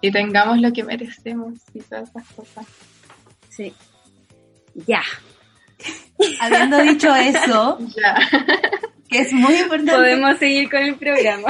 y 0.00 0.10
tengamos 0.10 0.58
lo 0.60 0.72
que 0.72 0.84
merecemos 0.84 1.54
y 1.74 1.80
todas 1.80 2.08
esas 2.10 2.28
cosas. 2.32 2.66
Sí. 3.48 3.72
Ya. 4.86 5.02
Habiendo 6.40 6.78
dicho 6.82 7.14
eso, 7.14 7.78
Ya. 7.96 8.16
que 9.08 9.20
es 9.20 9.32
muy 9.32 9.54
importante 9.54 9.92
Podemos 9.92 10.38
seguir 10.38 10.70
con 10.70 10.82
el 10.82 10.96
programa. 10.96 11.48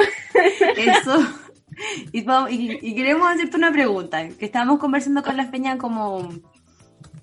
eso, 0.76 1.26
y, 2.12 2.18
y- 2.20 2.78
y 2.82 2.94
queremos 2.94 3.28
hacerte 3.30 3.56
una 3.56 3.72
pregunta, 3.72 4.28
que 4.28 4.44
estábamos 4.46 4.78
conversando 4.78 5.22
con 5.22 5.36
las 5.36 5.48
peñas 5.48 5.76
como, 5.78 6.28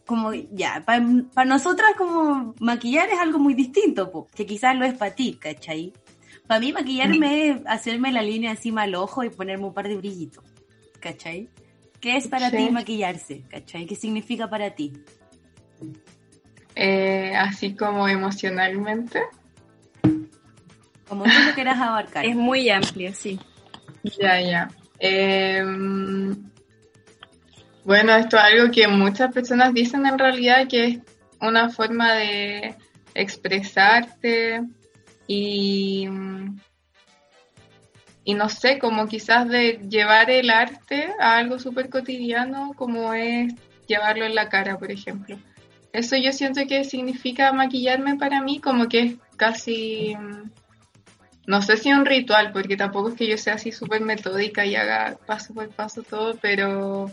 como 0.06 0.34
ya, 0.34 0.84
para 0.86 1.46
nosotras 1.46 1.92
como 1.98 2.53
maquillar 2.60 3.10
es 3.10 3.20
algo 3.20 3.39
muy 3.39 3.53
distinto, 3.53 4.12
po, 4.12 4.27
que 4.36 4.46
quizás 4.46 4.75
lo 4.75 4.86
es 4.86 4.94
para 4.94 5.15
ti, 5.15 5.38
¿cachai? 5.39 5.94
Para 6.48 6.60
mí 6.60 6.74
maquillarme 6.74 7.50
es 7.50 7.58
hacerme 7.68 8.12
la 8.12 8.22
línea 8.22 8.51
encima 8.51 8.84
al 8.84 8.96
ojo 8.96 9.24
y 9.24 9.30
ponerme 9.30 9.65
un 9.65 9.74
par 9.74 9.88
de 9.88 9.96
brillitos, 9.96 10.44
¿cachai? 11.03 11.50
¿Qué 12.00 12.15
es 12.15 12.27
para 12.29 12.50
Sí. 12.50 12.55
ti 12.57 12.72
maquillarse, 12.72 13.43
¿cachai? 13.50 13.86
¿Qué 13.86 13.95
significa 13.95 14.50
para 14.50 14.72
ti? 14.74 14.93
Eh, 16.75 17.33
así 17.36 17.75
como 17.75 18.07
emocionalmente. 18.07 19.22
Como 21.07 21.25
tú 21.25 21.29
lo 21.48 21.53
quieras 21.53 21.77
abarcar. 21.79 22.25
Es 22.25 22.36
muy 22.36 22.69
amplio, 22.69 23.13
sí. 23.13 23.38
Ya, 24.19 24.41
ya. 24.41 24.69
Em, 25.00 26.36
bueno, 27.83 28.15
esto 28.15 28.38
es 28.38 28.43
algo 28.43 28.72
que 28.72 28.88
muchas 28.88 29.33
personas 29.33 29.74
dicen 29.74 30.05
en 30.05 30.17
realidad 30.17 30.67
que 30.69 30.86
es 30.86 31.00
una 31.41 31.69
forma 31.69 32.13
de 32.13 32.75
expresarte 33.13 34.62
y, 35.27 36.07
y 38.24 38.34
no 38.36 38.50
sé, 38.50 38.80
como 38.80 39.08
quizás 39.08 39.48
de 39.50 39.80
llevar 39.89 40.30
el 40.30 40.50
arte 40.50 41.10
a 41.20 41.38
algo 41.38 41.60
súper 41.60 41.89
cotidiano 41.89 42.74
como 42.75 43.13
es 43.13 43.53
llevarlo 43.88 44.25
en 44.25 44.36
la 44.36 44.50
cara, 44.50 44.77
por 44.77 44.92
ejemplo. 44.92 45.38
Eso 45.92 46.15
yo 46.18 46.32
siento 46.32 46.62
que 46.68 46.84
significa 46.86 47.51
maquillarme 47.53 48.15
para 48.15 48.42
mí, 48.42 48.60
como 48.60 48.88
que 48.88 49.00
es 49.00 49.15
casi... 49.38 50.15
mm, 50.15 50.51
no 51.46 51.62
sé 51.62 51.75
si 51.75 51.92
un 51.92 52.06
ritual, 52.06 52.51
porque 52.53 52.77
tampoco 52.77 53.10
es 53.10 53.15
que 53.15 53.27
yo 53.27 53.38
sea 53.38 53.56
así 53.56 53.72
súper 53.72 54.01
metódica 54.01 54.65
y 54.65 54.75
haga 54.75 55.18
paso 55.25 55.53
por 55.53 55.70
paso 55.70 56.01
todo, 56.01 56.38
pero 56.42 57.12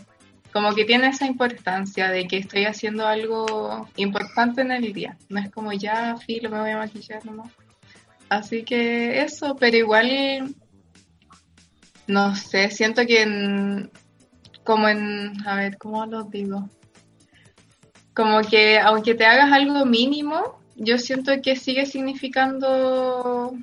como 0.53 0.73
que 0.73 0.85
tiene 0.85 1.07
esa 1.07 1.25
importancia 1.25 2.09
de 2.09 2.27
que 2.27 2.37
estoy 2.37 2.65
haciendo 2.65 3.05
algo 3.07 3.89
importante 3.97 4.61
en 4.61 4.71
el 4.71 4.93
día. 4.93 5.17
No 5.29 5.39
es 5.39 5.51
como 5.51 5.73
ya, 5.73 6.15
filo, 6.17 6.49
me 6.49 6.59
voy 6.59 6.71
a 6.71 6.77
maquillar 6.77 7.25
nomás. 7.25 7.51
Así 8.29 8.63
que 8.63 9.21
eso, 9.21 9.55
pero 9.59 9.75
igual, 9.75 10.55
no 12.07 12.35
sé, 12.35 12.69
siento 12.69 13.05
que 13.05 13.21
en, 13.21 13.91
como 14.63 14.87
en, 14.87 15.33
a 15.47 15.55
ver, 15.55 15.77
¿cómo 15.77 16.05
lo 16.05 16.23
digo? 16.23 16.69
Como 18.13 18.41
que 18.41 18.79
aunque 18.79 19.15
te 19.15 19.25
hagas 19.25 19.51
algo 19.51 19.85
mínimo, 19.85 20.59
yo 20.75 20.97
siento 20.97 21.31
que 21.41 21.55
sigue 21.55 21.85
significando 21.85 23.53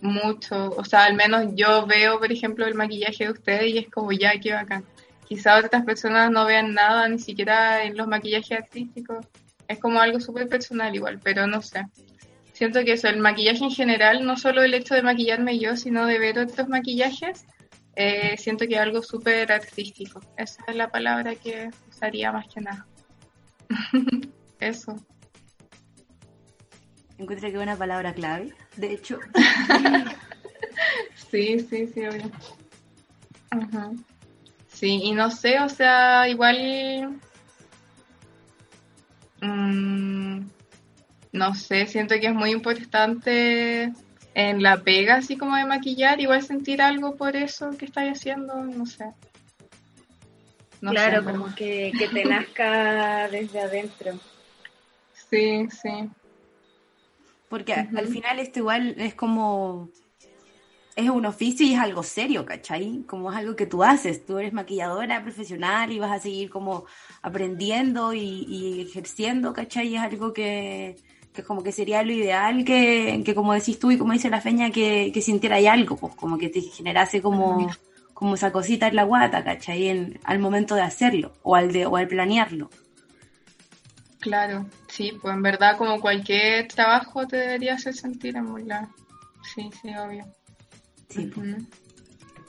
mucho. 0.00 0.70
O 0.76 0.84
sea, 0.84 1.04
al 1.04 1.14
menos 1.14 1.46
yo 1.54 1.86
veo, 1.86 2.18
por 2.18 2.30
ejemplo, 2.32 2.66
el 2.66 2.74
maquillaje 2.74 3.24
de 3.24 3.30
ustedes 3.30 3.74
y 3.74 3.78
es 3.78 3.90
como 3.90 4.12
ya, 4.12 4.38
qué 4.40 4.52
bacán. 4.52 4.84
Quizá 5.26 5.58
otras 5.58 5.84
personas 5.84 6.30
no 6.30 6.46
vean 6.46 6.74
nada, 6.74 7.08
ni 7.08 7.18
siquiera 7.18 7.84
en 7.84 7.96
los 7.96 8.08
maquillajes 8.08 8.58
artísticos. 8.58 9.26
Es 9.66 9.78
como 9.78 10.00
algo 10.00 10.20
súper 10.20 10.48
personal 10.48 10.94
igual, 10.94 11.20
pero 11.22 11.46
no 11.46 11.60
sé. 11.60 11.84
Siento 12.52 12.82
que 12.84 12.92
eso, 12.92 13.08
el 13.08 13.18
maquillaje 13.18 13.64
en 13.64 13.70
general, 13.70 14.24
no 14.24 14.36
solo 14.36 14.62
el 14.62 14.74
hecho 14.74 14.94
de 14.94 15.02
maquillarme 15.02 15.58
yo, 15.58 15.76
sino 15.76 16.06
de 16.06 16.18
ver 16.18 16.38
otros 16.38 16.68
maquillajes, 16.68 17.44
eh, 18.00 18.36
siento 18.38 18.64
que 18.68 18.74
es 18.74 18.80
algo 18.80 19.02
súper 19.02 19.50
artístico. 19.50 20.20
Esa 20.36 20.62
es 20.68 20.76
la 20.76 20.88
palabra 20.88 21.34
que 21.34 21.68
usaría 21.88 22.30
más 22.30 22.46
que 22.46 22.60
nada. 22.60 22.86
eso. 24.60 24.94
Encuentro 27.18 27.50
que 27.50 27.56
es 27.56 27.62
una 27.62 27.76
palabra 27.76 28.14
clave. 28.14 28.54
De 28.76 28.92
hecho, 28.92 29.18
Sí, 31.30 31.58
sí, 31.58 31.88
sí, 31.88 32.06
obvio. 32.06 32.30
Ajá. 33.50 33.90
Sí, 34.68 35.00
y 35.02 35.12
no 35.12 35.32
sé, 35.32 35.58
o 35.58 35.68
sea, 35.68 36.28
igual. 36.28 37.20
mm, 39.40 40.40
no 41.32 41.54
sé, 41.54 41.86
siento 41.86 42.14
que 42.20 42.28
es 42.28 42.34
muy 42.34 42.50
importante 42.52 43.92
en 44.38 44.62
la 44.62 44.76
pega, 44.76 45.16
así 45.16 45.36
como 45.36 45.56
de 45.56 45.64
maquillar, 45.64 46.20
igual 46.20 46.44
sentir 46.44 46.80
algo 46.80 47.16
por 47.16 47.34
eso 47.34 47.70
que 47.76 47.86
estáis 47.86 48.12
haciendo, 48.12 48.54
no 48.62 48.86
sé. 48.86 49.06
No 50.80 50.90
sé, 50.90 50.94
claro, 50.94 51.24
como 51.24 51.52
que, 51.56 51.90
que 51.98 52.06
te 52.06 52.24
nazca 52.24 53.28
desde 53.28 53.60
adentro. 53.60 54.12
Sí, 55.28 55.66
sí. 55.82 56.08
porque 57.48 57.72
al 57.72 58.06
final 58.06 58.38
esto 58.38 58.60
igual 58.60 58.94
es 58.98 59.14
como... 59.14 59.90
Es 60.94 61.10
un 61.10 61.26
oficio 61.26 61.66
y 61.66 61.74
es 61.74 61.80
algo 61.80 62.04
serio, 62.04 62.46
¿cachai? 62.46 63.02
Como 63.06 63.30
es 63.30 63.36
algo 63.36 63.56
que 63.56 63.66
tú 63.66 63.82
haces. 63.82 64.24
Tú 64.24 64.38
eres 64.38 64.52
maquilladora 64.52 65.22
profesional 65.22 65.92
y 65.92 65.98
vas 65.98 66.12
a 66.12 66.18
seguir 66.18 66.48
como 66.48 66.86
aprendiendo 67.22 68.14
y, 68.14 68.44
y 68.48 68.82
ejerciendo, 68.82 69.52
¿cachai? 69.52 69.94
Es 69.94 70.00
algo 70.00 70.32
que, 70.32 70.96
que 71.38 71.44
como 71.44 71.62
que 71.62 71.70
sería 71.70 72.02
lo 72.02 72.10
ideal 72.10 72.64
que, 72.64 73.22
que 73.24 73.32
como 73.32 73.54
decís 73.54 73.78
tú 73.78 73.92
y 73.92 73.98
como 73.98 74.12
dice 74.12 74.28
la 74.28 74.40
feña, 74.40 74.70
que, 74.70 75.12
que 75.14 75.22
sintiera 75.22 75.56
ahí 75.56 75.68
algo, 75.68 75.96
pues 75.96 76.16
como 76.16 76.36
que 76.36 76.48
te 76.48 76.60
generase 76.60 77.22
como, 77.22 77.70
como 78.12 78.34
esa 78.34 78.50
cosita 78.50 78.88
en 78.88 78.96
la 78.96 79.04
guata, 79.04 79.44
¿cachai? 79.44 79.86
En, 79.86 80.18
al 80.24 80.40
momento 80.40 80.74
de 80.74 80.82
hacerlo 80.82 81.32
o 81.44 81.54
al, 81.54 81.72
de, 81.72 81.86
o 81.86 81.96
al 81.96 82.08
planearlo. 82.08 82.70
Claro, 84.18 84.66
sí, 84.88 85.16
pues 85.22 85.32
en 85.32 85.42
verdad 85.42 85.76
como 85.78 86.00
cualquier 86.00 86.66
trabajo 86.66 87.24
te 87.24 87.36
debería 87.36 87.74
hacer 87.74 87.94
sentir 87.94 88.36
en 88.36 88.52
verdad. 88.52 88.88
Sí, 89.54 89.70
sí, 89.80 89.94
obvio. 89.96 90.24
Sí, 91.08 91.26
pues. 91.32 91.56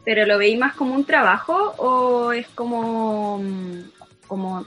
¿Pero 0.04 0.26
lo 0.26 0.40
veis 0.40 0.58
más 0.58 0.74
como 0.74 0.96
un 0.96 1.06
trabajo 1.06 1.76
o 1.78 2.32
es 2.32 2.48
como, 2.50 3.38
mm, 3.38 3.82
como 4.28 4.66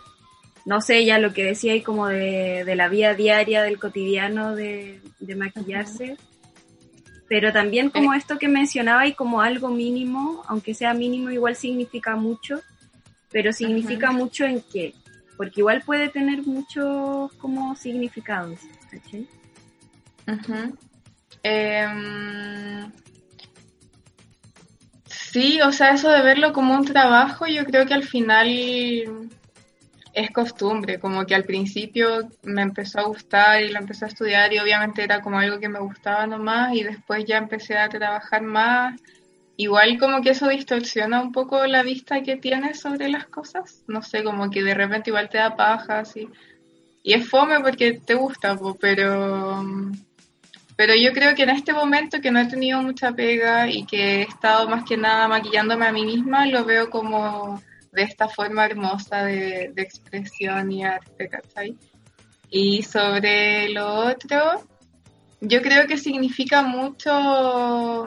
no 0.65 0.81
sé, 0.81 1.05
ya 1.05 1.19
lo 1.19 1.33
que 1.33 1.45
decía 1.45 1.73
ahí 1.73 1.83
como 1.83 2.07
de, 2.09 2.65
de 2.65 2.77
la 2.77 2.89
vida 2.89 3.15
diaria, 3.15 3.63
del 3.63 3.79
cotidiano 3.79 4.55
de, 4.55 5.01
de 5.19 5.37
maquillarse? 5.37 6.17
Pero 7.29 7.53
también 7.53 7.91
como 7.91 8.13
esto 8.15 8.39
que 8.39 8.49
mencionaba 8.49 9.07
y 9.07 9.15
como 9.15 9.41
algo 9.41 9.69
mínimo, 9.69 10.45
aunque 10.47 10.75
sea 10.75 10.93
mínimo 10.95 11.31
igual 11.31 11.57
significa 11.57 12.15
mucho, 12.15 12.61
pero 13.31 13.53
significa 13.53 14.13
mucho 14.13 14.45
en 14.45 14.63
qué, 14.73 14.95
porque 15.37 15.61
igual 15.61 15.83
puede 15.85 16.09
tener 16.11 16.43
muchos 16.43 17.33
como 17.35 17.75
significados. 17.75 18.61
Ujú. 20.29 20.77
Em, 21.43 22.93
sí, 25.07 25.61
o 25.63 25.73
sea, 25.73 25.95
eso 25.95 26.11
de 26.11 26.23
verlo 26.23 26.53
como 26.53 26.75
un 26.75 26.85
trabajo, 26.85 27.47
yo 27.47 27.65
creo 27.65 27.87
que 27.87 27.95
al 27.95 28.05
final 28.05 29.31
es 30.13 30.31
costumbre, 30.31 30.99
como 30.99 31.25
que 31.25 31.35
al 31.35 31.45
principio 31.45 32.29
me 32.43 32.63
empezó 32.63 33.01
a 33.01 33.05
gustar 33.05 33.63
y 33.63 33.71
lo 33.71 33.79
empecé 33.79 34.05
a 34.05 34.09
estudiar 34.09 34.53
y 34.53 34.59
obviamente 34.59 35.03
era 35.03 35.21
como 35.23 35.39
algo 35.39 35.59
que 35.59 35.69
me 35.69 35.81
gustaba 35.81 36.27
nomás 36.27 36.75
y 36.75 36.83
después 36.83 37.25
ya 37.25 37.39
empecé 37.39 37.79
a 37.79 37.89
trabajar 37.89 38.43
más. 38.43 39.01
Igual 39.57 39.99
como 39.99 40.23
que 40.23 40.31
eso 40.31 40.49
distorsiona 40.49 41.21
un 41.21 41.33
poco 41.33 41.67
la 41.67 41.83
vista 41.83 42.23
que 42.23 42.37
tienes 42.37 42.81
sobre 42.81 43.09
las 43.09 43.27
cosas, 43.27 43.85
no 43.87 44.03
sé, 44.03 44.25
como 44.25 44.51
que 44.51 44.63
de 44.63 44.75
repente 44.75 45.11
igual 45.11 45.29
te 45.29 45.39
da 45.39 45.57
paja, 45.57 46.01
así. 46.01 46.29
Y 47.03 47.15
es 47.15 47.29
fome 47.29 47.61
porque 47.61 48.01
te 48.05 48.15
gusta, 48.15 48.59
pero... 48.81 49.65
Pero 50.75 50.95
yo 50.95 51.13
creo 51.13 51.35
que 51.35 51.43
en 51.43 51.51
este 51.51 51.75
momento 51.75 52.21
que 52.21 52.31
no 52.31 52.41
he 52.41 52.47
tenido 52.47 52.83
mucha 52.83 53.13
pega 53.13 53.69
y 53.69 53.85
que 53.85 54.17
he 54.17 54.23
estado 54.23 54.69
más 54.69 54.85
que 54.85 54.97
nada 54.97 55.29
maquillándome 55.29 55.87
a 55.87 55.93
mí 55.93 56.05
misma, 56.05 56.47
lo 56.47 56.65
veo 56.65 56.89
como 56.89 57.63
de 57.93 58.03
esta 58.03 58.29
forma 58.29 58.65
hermosa 58.65 59.25
de, 59.25 59.71
de 59.75 59.83
expresión 59.83 60.73
y 60.73 60.85
arte, 60.85 61.29
¿cachai? 61.29 61.77
Y 62.51 62.83
sobre 62.83 63.69
lo 63.69 63.95
otro, 63.95 64.67
yo 65.41 65.63
creo 65.63 65.87
que 65.87 65.97
significa 65.97 66.63
mucho, 66.63 68.07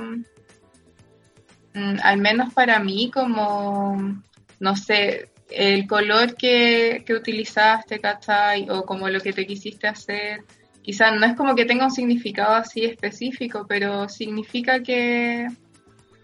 mm, 1.73 1.97
al 2.03 2.17
menos 2.17 2.53
para 2.53 2.79
mí, 2.79 3.11
como, 3.11 4.21
no 4.59 4.75
sé, 4.75 5.29
el 5.49 5.87
color 5.87 6.35
que, 6.35 7.03
que 7.05 7.13
utilizaste, 7.13 7.99
¿cachai? 7.99 8.69
O 8.69 8.85
como 8.85 9.09
lo 9.09 9.19
que 9.21 9.33
te 9.33 9.45
quisiste 9.45 9.87
hacer 9.87 10.43
quizás 10.85 11.19
no 11.19 11.25
es 11.25 11.35
como 11.35 11.55
que 11.55 11.65
tenga 11.65 11.85
un 11.85 11.91
significado 11.91 12.53
así 12.53 12.85
específico, 12.85 13.65
pero 13.67 14.07
significa 14.07 14.83
que, 14.83 15.47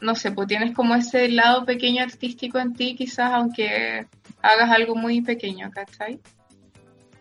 no 0.02 0.16
sé, 0.16 0.32
pues 0.32 0.48
tienes 0.48 0.76
como 0.76 0.96
ese 0.96 1.30
lado 1.30 1.66
pequeño 1.66 2.04
artístico 2.04 2.60
en 2.60 2.74
ti, 2.74 2.96
quizás 2.96 3.32
aunque 3.32 4.08
hagas 4.42 4.70
algo 4.72 4.96
muy 4.96 5.22
pequeño, 5.22 5.70
¿cachai? 5.72 6.20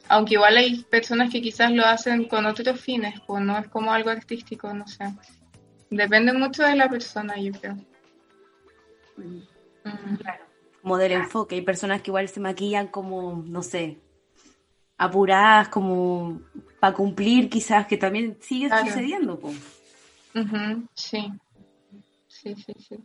Aunque 0.09 0.35
igual 0.35 0.57
hay 0.57 0.83
personas 0.85 1.31
que 1.31 1.41
quizás 1.41 1.71
lo 1.71 1.85
hacen 1.87 2.25
con 2.25 2.47
otros 2.47 2.81
fines, 2.81 3.21
pues 3.27 3.45
no 3.45 3.57
es 3.59 3.69
como 3.69 3.93
algo 3.93 4.11
artístico, 4.11 4.73
no 4.75 4.87
sé. 4.89 5.05
Depende 5.91 6.33
mucho 6.33 6.65
de 6.65 6.75
la 6.75 6.89
persona, 6.89 7.39
yo 7.39 7.53
creo. 7.53 7.77
Mm. 9.17 9.41
como 10.83 10.97
del 10.97 11.13
enfoque. 11.13 11.57
Hay 11.57 11.63
personas 11.63 12.01
que 12.01 12.11
igual 12.11 12.29
se 12.29 12.41
maquillan 12.41 12.89
como, 12.89 13.45
no 13.47 13.63
sé, 13.63 13.99
apuradas, 14.97 15.69
como 15.69 16.41
para 16.81 16.95
cumplir, 16.95 17.51
quizás, 17.51 17.87
que 17.87 17.99
también 17.99 18.39
sigue 18.41 18.69
Claro. 18.69 18.87
sucediendo. 18.87 19.35
Ujú, 20.35 20.89
sí, 20.95 21.31
sí, 22.43 22.55
sí, 22.55 22.73
sí. 22.79 22.97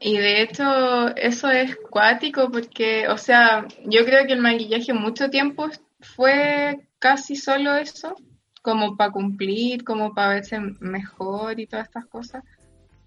Y 0.00 0.16
de 0.16 0.42
hecho 0.42 1.14
eso 1.16 1.50
es 1.50 1.76
cuático 1.76 2.50
porque, 2.50 3.08
o 3.08 3.18
sea, 3.18 3.66
yo 3.84 4.04
creo 4.04 4.26
que 4.26 4.32
el 4.32 4.40
maquillaje 4.40 4.92
mucho 4.92 5.28
tiempo 5.30 5.68
fue 6.00 6.80
casi 6.98 7.36
solo 7.36 7.76
eso, 7.76 8.16
como 8.62 8.96
para 8.96 9.12
cumplir, 9.12 9.84
como 9.84 10.14
para 10.14 10.34
verse 10.34 10.58
mejor 10.80 11.60
y 11.60 11.66
todas 11.66 11.86
estas 11.86 12.06
cosas. 12.06 12.44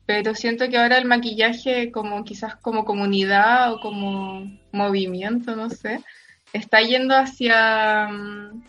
Pero 0.06 0.36
siento 0.36 0.70
que 0.70 0.78
ahora 0.78 0.98
el 0.98 1.06
maquillaje 1.06 1.92
como 1.92 2.24
quizás 2.24 2.56
como 2.58 2.86
comunidad 2.86 3.74
o 3.74 3.80
como 3.80 4.46
movimiento, 4.72 5.56
no 5.56 5.70
sé, 5.70 6.02
está 6.54 6.82
yendo 6.82 7.16
hacia, 7.16 8.08
mm, 8.08 8.64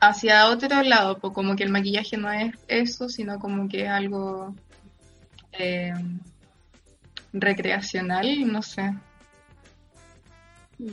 hacia 0.00 0.48
otro 0.48 0.82
lado, 0.82 1.20
como 1.20 1.54
que 1.54 1.62
el 1.62 1.70
maquillaje 1.70 2.16
no 2.16 2.30
es 2.32 2.54
eso, 2.66 3.08
sino 3.08 3.38
como 3.38 3.68
que 3.68 3.84
es 3.84 3.90
algo 3.90 4.54
eh, 5.58 5.94
recreacional, 7.32 8.50
no 8.50 8.62
sé. 8.62 8.94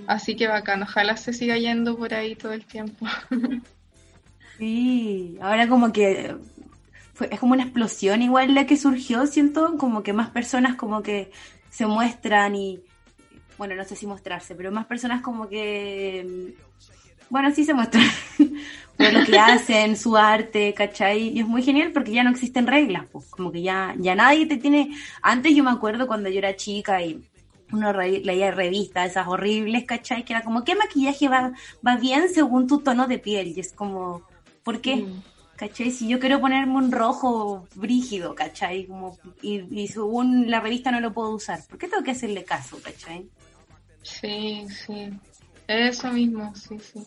Así 0.08 0.36
que 0.36 0.48
bacán, 0.48 0.84
ojalá 0.84 1.18
se 1.18 1.34
siga 1.34 1.58
yendo 1.58 1.98
por 1.98 2.14
ahí 2.14 2.36
todo 2.36 2.54
el 2.54 2.66
tiempo. 2.66 3.06
Sí, 4.58 5.40
ahora 5.42 5.68
como 5.68 5.92
que 5.92 6.36
fue, 7.16 7.30
es 7.32 7.40
como 7.40 7.54
una 7.54 7.64
explosión 7.64 8.22
igual 8.22 8.54
la 8.54 8.68
que 8.68 8.78
surgió, 8.78 9.26
siento, 9.26 9.76
como 9.80 10.04
que 10.04 10.14
más 10.14 10.30
personas 10.30 10.76
como 10.76 11.02
que 11.02 11.32
se 11.72 11.88
muestran 11.88 12.54
y, 12.54 12.80
bueno, 13.58 13.74
no 13.74 13.84
sé 13.86 13.96
si 13.96 14.06
mostrarse, 14.06 14.54
pero 14.54 14.72
más 14.72 14.86
personas 14.86 15.22
como 15.22 15.50
que, 15.50 16.54
bueno, 17.32 17.52
sí 17.56 17.64
se 17.66 17.74
muestran 17.74 18.06
por 18.98 19.14
lo 19.14 19.24
que 19.24 19.40
hacen, 19.40 19.98
su 19.98 20.18
arte, 20.18 20.74
¿cachai? 20.74 21.30
Y 21.30 21.40
es 21.40 21.48
muy 21.48 21.64
genial 21.64 21.92
porque 21.94 22.12
ya 22.12 22.24
no 22.24 22.30
existen 22.32 22.68
reglas, 22.68 23.06
pues, 23.12 23.28
como 23.30 23.52
que 23.52 23.62
ya, 23.64 23.96
ya 23.98 24.16
nadie 24.16 24.46
te 24.48 24.58
tiene, 24.58 24.92
antes 25.24 25.56
yo 25.56 25.64
me 25.64 25.72
acuerdo 25.72 26.08
cuando 26.08 26.30
yo 26.30 26.40
era 26.40 26.56
chica 26.56 27.02
y 27.04 27.28
uno 27.72 27.94
re- 27.94 28.20
leía 28.22 28.52
revistas, 28.52 29.12
esas 29.12 29.28
horribles, 29.28 29.86
¿cachai? 29.86 30.26
Que 30.26 30.34
era 30.34 30.44
como, 30.44 30.64
¿qué 30.64 30.76
maquillaje 30.76 31.30
va, 31.30 31.54
va 31.88 31.98
bien 31.98 32.30
según 32.30 32.68
tu 32.68 32.80
tono 32.82 33.08
de 33.08 33.20
piel? 33.20 33.48
Y 33.56 33.60
es 33.62 33.74
como, 33.74 34.24
¿por 34.64 34.82
qué? 34.82 34.98
Mm. 34.98 35.24
¿Cachai? 35.56 35.92
Si 35.92 36.08
yo 36.08 36.20
quiero 36.20 36.42
ponerme 36.42 36.76
un 36.76 36.92
rojo 36.92 37.68
brígido, 37.76 38.36
¿cachai? 38.36 38.88
Como, 38.88 39.20
y, 39.42 39.62
y 39.84 39.88
según 39.88 40.50
la 40.52 40.60
revista 40.60 40.92
no 40.92 41.00
lo 41.02 41.14
puedo 41.14 41.32
usar, 41.36 41.66
¿por 41.68 41.78
qué 41.80 41.88
tengo 41.88 42.04
que 42.04 42.12
hacerle 42.12 42.44
caso, 42.46 42.82
¿cachai? 42.82 43.30
Sí, 44.04 44.68
sí. 44.70 45.10
Eso 45.68 46.12
mismo, 46.12 46.54
sí, 46.56 46.80
sí. 46.80 47.00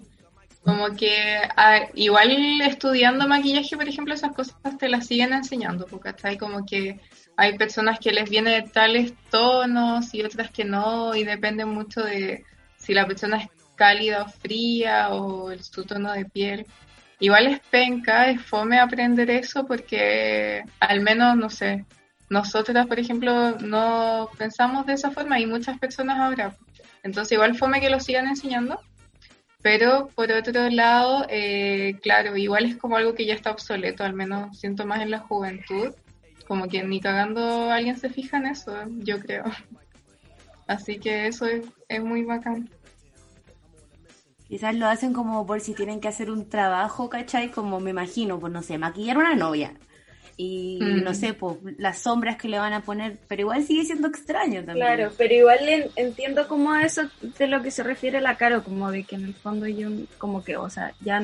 Como 0.64 0.96
que 0.96 1.36
ah, 1.56 1.88
igual 1.94 2.60
estudiando 2.62 3.28
maquillaje, 3.28 3.76
por 3.76 3.88
ejemplo, 3.88 4.14
esas 4.14 4.32
cosas 4.32 4.56
te 4.78 4.88
las 4.88 5.06
siguen 5.06 5.32
enseñando, 5.32 5.86
porque 5.86 6.10
¿cachai? 6.10 6.38
Como 6.38 6.64
que 6.64 7.00
hay 7.36 7.58
personas 7.58 7.98
que 7.98 8.12
les 8.12 8.30
viene 8.30 8.50
de 8.50 8.62
tales 8.62 9.12
tonos 9.30 10.14
y 10.14 10.22
otras 10.22 10.50
que 10.50 10.64
no, 10.64 11.14
y 11.14 11.24
depende 11.24 11.64
mucho 11.64 12.02
de 12.02 12.44
si 12.78 12.94
la 12.94 13.06
persona 13.06 13.38
es 13.38 13.48
cálida 13.74 14.22
o 14.22 14.28
fría 14.28 15.08
o 15.10 15.50
su 15.58 15.84
tono 15.84 16.12
de 16.12 16.24
piel. 16.24 16.66
Igual 17.20 17.46
es 17.46 17.60
penca, 17.70 18.30
es 18.30 18.42
fome 18.42 18.78
aprender 18.78 19.30
eso 19.30 19.66
porque 19.66 20.62
al 20.80 21.00
menos, 21.00 21.36
no 21.36 21.50
sé, 21.50 21.84
nosotras, 22.28 22.86
por 22.86 22.98
ejemplo, 22.98 23.52
no 23.60 24.28
pensamos 24.38 24.86
de 24.86 24.94
esa 24.94 25.10
forma 25.10 25.38
y 25.38 25.46
muchas 25.46 25.78
personas 25.78 26.18
ahora. 26.18 26.56
Entonces 27.02 27.32
igual 27.32 27.56
fome 27.56 27.80
que 27.80 27.90
lo 27.90 28.00
sigan 28.00 28.26
enseñando. 28.26 28.80
Pero 29.64 30.10
por 30.14 30.30
otro 30.30 30.68
lado, 30.68 31.24
eh, 31.30 31.98
claro, 32.02 32.36
igual 32.36 32.66
es 32.66 32.76
como 32.76 32.98
algo 32.98 33.14
que 33.14 33.24
ya 33.24 33.32
está 33.32 33.50
obsoleto, 33.50 34.04
al 34.04 34.12
menos 34.12 34.58
siento 34.58 34.84
más 34.84 35.00
en 35.00 35.10
la 35.10 35.20
juventud, 35.20 35.94
como 36.46 36.68
que 36.68 36.84
ni 36.84 37.00
cagando 37.00 37.70
alguien 37.70 37.96
se 37.96 38.10
fija 38.10 38.36
en 38.36 38.48
eso, 38.48 38.76
yo 38.98 39.18
creo. 39.20 39.44
Así 40.66 40.98
que 40.98 41.28
eso 41.28 41.46
es, 41.46 41.66
es 41.88 42.04
muy 42.04 42.24
bacán. 42.24 42.68
Quizás 44.48 44.74
lo 44.74 44.86
hacen 44.86 45.14
como 45.14 45.46
por 45.46 45.62
si 45.62 45.72
tienen 45.72 45.98
que 45.98 46.08
hacer 46.08 46.30
un 46.30 46.46
trabajo, 46.50 47.08
¿cachai? 47.08 47.50
Como 47.50 47.80
me 47.80 47.88
imagino, 47.88 48.38
pues 48.38 48.52
no 48.52 48.60
sé, 48.60 48.76
maquillar 48.76 49.16
una 49.16 49.34
novia. 49.34 49.72
Y 50.36 50.78
Mm. 50.82 51.04
no 51.04 51.14
sé, 51.14 51.32
pues 51.34 51.56
las 51.78 52.00
sombras 52.00 52.36
que 52.36 52.48
le 52.48 52.58
van 52.58 52.72
a 52.72 52.82
poner, 52.82 53.18
pero 53.28 53.42
igual 53.42 53.64
sigue 53.64 53.84
siendo 53.84 54.08
extraño 54.08 54.64
también. 54.64 54.76
Claro, 54.86 55.12
pero 55.16 55.32
igual 55.34 55.68
en- 55.68 55.90
entiendo 55.96 56.48
como 56.48 56.72
a 56.72 56.82
eso 56.82 57.02
de 57.38 57.46
lo 57.46 57.62
que 57.62 57.70
se 57.70 57.82
refiere 57.84 58.20
la 58.20 58.36
Caro, 58.36 58.64
como 58.64 58.90
de 58.90 59.04
que 59.04 59.14
en 59.14 59.24
el 59.24 59.34
fondo 59.34 59.66
yo 59.68 59.88
como 60.18 60.42
que, 60.42 60.56
o 60.56 60.68
sea, 60.68 60.92
ya 61.00 61.22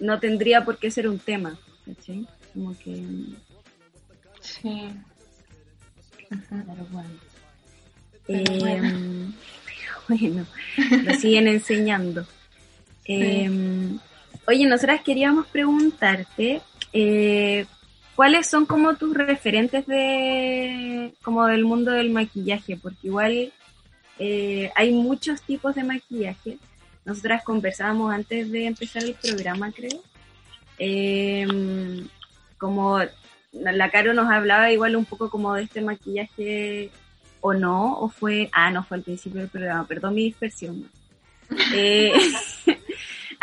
no 0.00 0.20
tendría 0.20 0.64
por 0.64 0.78
qué 0.78 0.90
ser 0.90 1.08
un 1.08 1.18
tema, 1.18 1.58
¿cachai? 1.86 2.26
Como 2.52 2.76
que, 2.78 3.02
Sí. 4.40 4.90
Claro, 6.28 6.86
bueno. 6.90 7.08
Pero 8.26 8.52
Eh, 8.52 8.58
bueno, 10.08 10.46
lo 11.04 11.14
siguen 11.14 11.48
enseñando. 11.48 12.26
Eh, 13.04 13.50
oye, 14.46 14.64
nosotras 14.66 15.00
queríamos 15.02 15.46
preguntarte 15.48 16.60
eh, 16.92 17.66
cuáles 18.14 18.46
son 18.46 18.66
como 18.66 18.94
tus 18.94 19.14
referentes 19.14 19.86
de 19.86 21.12
como 21.22 21.46
del 21.46 21.64
mundo 21.64 21.90
del 21.92 22.10
maquillaje, 22.10 22.76
porque 22.76 23.06
igual 23.08 23.52
eh, 24.18 24.70
hay 24.74 24.92
muchos 24.92 25.42
tipos 25.42 25.74
de 25.74 25.84
maquillaje. 25.84 26.58
Nosotras 27.04 27.42
conversábamos 27.44 28.12
antes 28.12 28.50
de 28.50 28.66
empezar 28.66 29.02
el 29.02 29.14
programa, 29.14 29.72
creo. 29.72 30.00
Eh, 30.78 31.46
como 32.58 33.00
la 33.52 33.90
Caro 33.90 34.14
nos 34.14 34.30
hablaba 34.30 34.72
igual 34.72 34.96
un 34.96 35.04
poco 35.04 35.28
como 35.28 35.54
de 35.54 35.64
este 35.64 35.80
maquillaje 35.80 36.90
o 37.40 37.52
no, 37.52 37.98
o 37.98 38.08
fue, 38.08 38.48
ah, 38.52 38.70
no, 38.70 38.84
fue 38.84 38.98
al 38.98 39.02
principio 39.02 39.40
del 39.40 39.50
programa, 39.50 39.86
perdón 39.86 40.14
mi 40.14 40.24
dispersión. 40.24 40.88
Eh, 41.74 42.10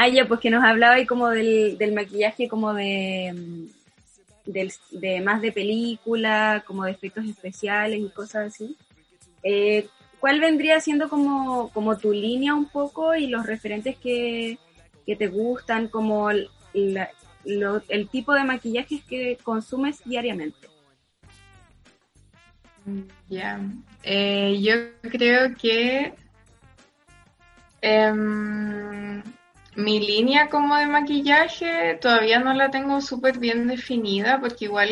ah, 0.02 0.08
ya, 0.08 0.26
pues 0.28 0.40
que 0.40 0.50
nos 0.50 0.64
hablaba 0.64 0.96
ahí 0.96 1.06
como 1.06 1.28
del, 1.30 1.78
del 1.78 1.92
maquillaje 1.94 2.48
como 2.48 2.74
de, 2.74 3.34
mm, 3.36 4.52
del, 4.52 4.72
de 4.92 5.20
más 5.22 5.42
de 5.42 5.52
película, 5.52 6.64
como 6.66 6.86
de 6.86 6.92
efectos 6.92 7.26
especiales 7.26 8.00
y 8.00 8.08
cosas 8.10 8.54
así. 8.54 8.78
Eh, 9.44 9.88
¿Cuál 10.22 10.40
vendría 10.40 10.80
siendo 10.80 11.10
como, 11.10 11.70
como 11.74 11.98
tu 11.98 12.12
línea 12.14 12.54
un 12.54 12.70
poco 12.70 13.14
y 13.14 13.28
los 13.28 13.46
referentes 13.46 13.98
que, 13.98 14.58
que 15.06 15.16
te 15.18 15.28
gustan, 15.28 15.88
como 15.90 16.30
la- 16.74 17.10
el 17.44 18.10
tipo 18.10 18.34
de 18.34 18.44
maquillajes 18.46 19.04
que 19.04 19.38
consumes 19.44 20.02
diariamente? 20.06 20.68
Ya. 23.28 23.60
Eh, 24.04 24.60
yo 24.62 24.74
creo 25.10 25.54
que 25.56 26.14
em, 27.82 29.22
mi 29.80 30.00
línea 30.00 30.50
como 30.50 30.76
de 30.76 30.88
maquillaje 30.88 31.98
todavía 32.02 32.40
no 32.40 32.54
la 32.54 32.70
tengo 32.70 33.00
súper 33.00 33.40
bien 33.40 33.68
definida 33.68 34.40
porque 34.42 34.66
igual, 34.66 34.90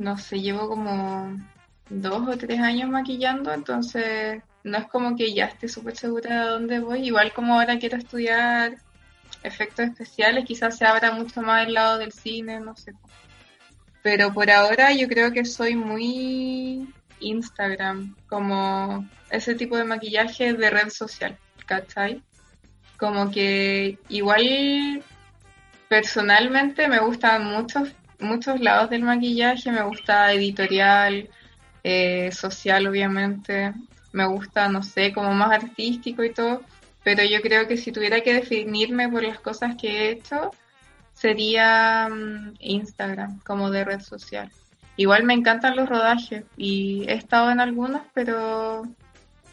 no 0.00 0.16
sé, 0.16 0.40
llevo 0.40 0.68
como 0.68 1.36
dos 1.90 2.28
o 2.28 2.38
tres 2.38 2.60
años 2.60 2.88
maquillando, 2.88 3.52
entonces 3.52 4.40
no 4.62 4.78
es 4.78 4.86
como 4.86 5.16
que 5.16 5.34
ya 5.34 5.46
esté 5.46 5.66
súper 5.68 5.96
segura 5.96 6.44
de 6.44 6.50
dónde 6.50 6.78
voy. 6.78 7.06
Igual 7.06 7.32
como 7.32 7.54
ahora 7.54 7.80
quiero 7.80 7.96
estudiar 7.96 8.76
efectos 9.42 9.86
especiales, 9.86 10.44
quizás 10.44 10.78
se 10.78 10.86
abra 10.86 11.10
mucho 11.10 11.42
más 11.42 11.66
el 11.66 11.74
lado 11.74 11.98
del 11.98 12.12
cine, 12.12 12.60
no 12.60 12.76
sé. 12.76 12.92
Pero 14.02 14.32
por 14.32 14.50
ahora 14.50 14.92
yo 14.92 15.08
creo 15.08 15.32
que 15.32 15.44
soy 15.44 15.74
muy 15.74 16.88
Instagram, 17.18 18.14
como 18.28 19.04
ese 19.30 19.56
tipo 19.56 19.76
de 19.76 19.84
maquillaje 19.84 20.52
de 20.52 20.70
red 20.70 20.90
social, 20.90 21.36
¿cachai? 21.66 22.22
Como 23.02 23.32
que 23.32 23.98
igual 24.10 25.02
personalmente 25.88 26.86
me 26.86 27.00
gustan 27.00 27.44
muchos, 27.44 27.88
muchos 28.20 28.60
lados 28.60 28.90
del 28.90 29.02
maquillaje, 29.02 29.72
me 29.72 29.82
gusta 29.82 30.32
editorial, 30.32 31.28
eh, 31.82 32.30
social 32.30 32.86
obviamente, 32.86 33.74
me 34.12 34.24
gusta, 34.28 34.68
no 34.68 34.84
sé, 34.84 35.12
como 35.12 35.34
más 35.34 35.50
artístico 35.50 36.22
y 36.22 36.32
todo, 36.32 36.62
pero 37.02 37.24
yo 37.24 37.42
creo 37.42 37.66
que 37.66 37.76
si 37.76 37.90
tuviera 37.90 38.20
que 38.20 38.34
definirme 38.34 39.08
por 39.08 39.24
las 39.24 39.40
cosas 39.40 39.74
que 39.74 39.88
he 39.88 40.10
hecho, 40.12 40.52
sería 41.12 42.08
mm, 42.08 42.54
Instagram 42.60 43.40
como 43.40 43.72
de 43.72 43.84
red 43.84 44.00
social. 44.00 44.48
Igual 44.96 45.24
me 45.24 45.34
encantan 45.34 45.74
los 45.74 45.88
rodajes 45.88 46.44
y 46.56 47.04
he 47.08 47.14
estado 47.14 47.50
en 47.50 47.58
algunos, 47.58 48.02
pero 48.14 48.84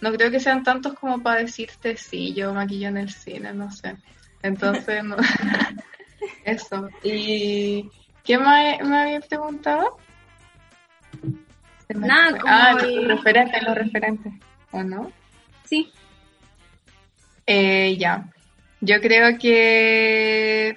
no 0.02 0.12
creo 0.14 0.32
que 0.32 0.40
sean 0.40 0.64
tantos 0.64 0.94
como 0.94 1.22
para 1.22 1.42
decirte 1.42 1.98
sí, 1.98 2.34
yo 2.34 2.54
maquillo 2.54 2.88
en 2.90 2.98
el 2.98 3.12
cine, 3.12 3.54
no 3.54 3.72
sé. 3.72 3.96
Entonces, 4.42 5.04
no. 5.04 5.18
eso. 6.46 6.90
¿Y 7.04 7.90
qué 8.24 8.38
más 8.38 8.80
me 8.88 8.98
había 9.02 9.20
preguntado? 9.22 9.98
Me 11.90 12.08
Nada, 12.08 12.30
fue. 12.32 12.40
como 12.40 12.54
ah, 12.54 12.78
el- 12.82 12.96
los 12.96 13.08
referentes, 13.18 13.64
los 13.64 13.76
referentes, 13.76 14.34
¿o 14.72 14.84
no? 14.84 15.12
Sí. 15.66 15.92
Eh, 17.46 17.98
ya. 17.98 18.30
Yo 18.82 19.02
creo 19.02 19.38
que 19.40 20.76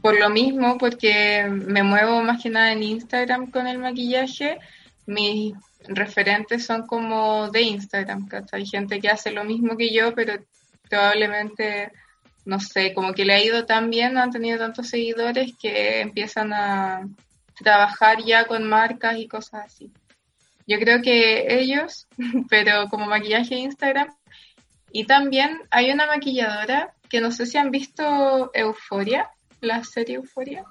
por 0.00 0.18
lo 0.18 0.30
mismo, 0.30 0.78
porque 0.78 1.46
me 1.50 1.82
muevo 1.82 2.22
más 2.22 2.40
que 2.42 2.48
nada 2.48 2.72
en 2.72 2.82
Instagram 2.84 3.50
con 3.50 3.66
el 3.66 3.78
maquillaje, 3.78 4.58
mis 5.06 5.54
referentes 5.88 6.64
son 6.64 6.86
como 6.86 7.50
de 7.50 7.62
Instagram, 7.62 8.28
Hay 8.52 8.66
gente 8.66 9.00
que 9.00 9.08
hace 9.08 9.30
lo 9.30 9.44
mismo 9.44 9.76
que 9.76 9.92
yo, 9.92 10.14
pero 10.14 10.34
probablemente, 10.88 11.92
no 12.44 12.60
sé, 12.60 12.92
como 12.94 13.12
que 13.12 13.24
le 13.24 13.34
ha 13.34 13.44
ido 13.44 13.66
tan 13.66 13.90
bien, 13.90 14.14
no 14.14 14.22
han 14.22 14.30
tenido 14.30 14.58
tantos 14.58 14.88
seguidores 14.88 15.52
que 15.60 16.00
empiezan 16.00 16.52
a 16.52 17.08
trabajar 17.58 18.22
ya 18.24 18.46
con 18.46 18.64
marcas 18.64 19.16
y 19.18 19.28
cosas 19.28 19.66
así. 19.66 19.90
Yo 20.66 20.78
creo 20.78 21.00
que 21.00 21.60
ellos, 21.60 22.06
pero 22.50 22.88
como 22.88 23.06
maquillaje 23.06 23.54
de 23.54 23.60
Instagram, 23.62 24.08
y 24.92 25.04
también 25.04 25.60
hay 25.70 25.90
una 25.90 26.06
maquilladora 26.06 26.94
que 27.08 27.20
no 27.20 27.30
sé 27.30 27.46
si 27.46 27.58
han 27.58 27.70
visto 27.70 28.50
Euforia, 28.54 29.30
la 29.60 29.84
serie 29.84 30.16
Euforia. 30.16 30.64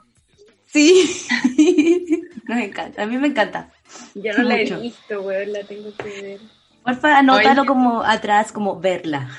Sí, 0.75 1.25
nos 2.49 2.59
encanta, 2.59 3.03
a 3.03 3.05
mí 3.05 3.17
me 3.17 3.27
encanta. 3.27 3.71
Yo 4.13 4.33
no 4.33 4.43
la 4.43 4.59
he 4.59 4.65
visto, 4.75 5.21
weón, 5.21 5.53
la 5.53 5.63
tengo 5.63 5.89
que 5.95 6.21
ver. 6.21 6.39
Porfa, 6.83 7.17
anótalo 7.19 7.61
Oye. 7.61 7.67
como 7.69 8.03
atrás, 8.03 8.51
como 8.51 8.77
verla. 8.77 9.29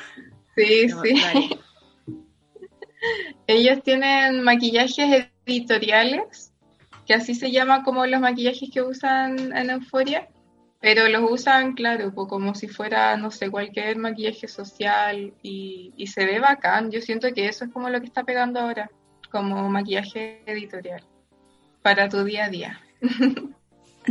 Sí, 0.57 0.87
No, 0.87 1.03
sí. 1.03 1.13
vale. 1.21 1.59
Ellos 3.47 3.83
tienen 3.83 4.43
maquillajes 4.45 5.29
editoriales, 5.45 6.55
que 7.07 7.13
así 7.13 7.35
se 7.35 7.51
llama 7.51 7.83
como 7.85 8.07
los 8.07 8.19
maquillajes 8.23 8.71
que 8.73 8.81
usan 8.81 9.55
en 9.55 9.69
Euforia, 9.69 10.31
pero 10.81 11.07
los 11.11 11.31
usan, 11.31 11.75
claro, 11.75 12.15
pues 12.15 12.29
como 12.29 12.55
si 12.55 12.67
fuera, 12.67 13.15
no 13.19 13.31
sé, 13.31 13.51
cualquier 13.51 13.99
maquillaje 13.99 14.49
social 14.49 15.35
y, 15.43 15.93
y 15.99 16.07
se 16.07 16.25
ve 16.25 16.41
bacán. 16.41 16.91
Yo 16.91 17.03
siento 17.03 17.31
que 17.35 17.47
eso 17.47 17.67
es 17.67 17.73
como 17.75 17.91
lo 17.91 18.01
que 18.01 18.07
está 18.07 18.25
pegando 18.25 18.59
ahora, 18.59 18.91
como 19.31 19.69
maquillaje 19.69 20.41
editorial 20.47 21.05
para 21.87 22.09
tu 22.09 22.25
día 22.25 22.47
a 22.47 22.49
día. 22.49 22.81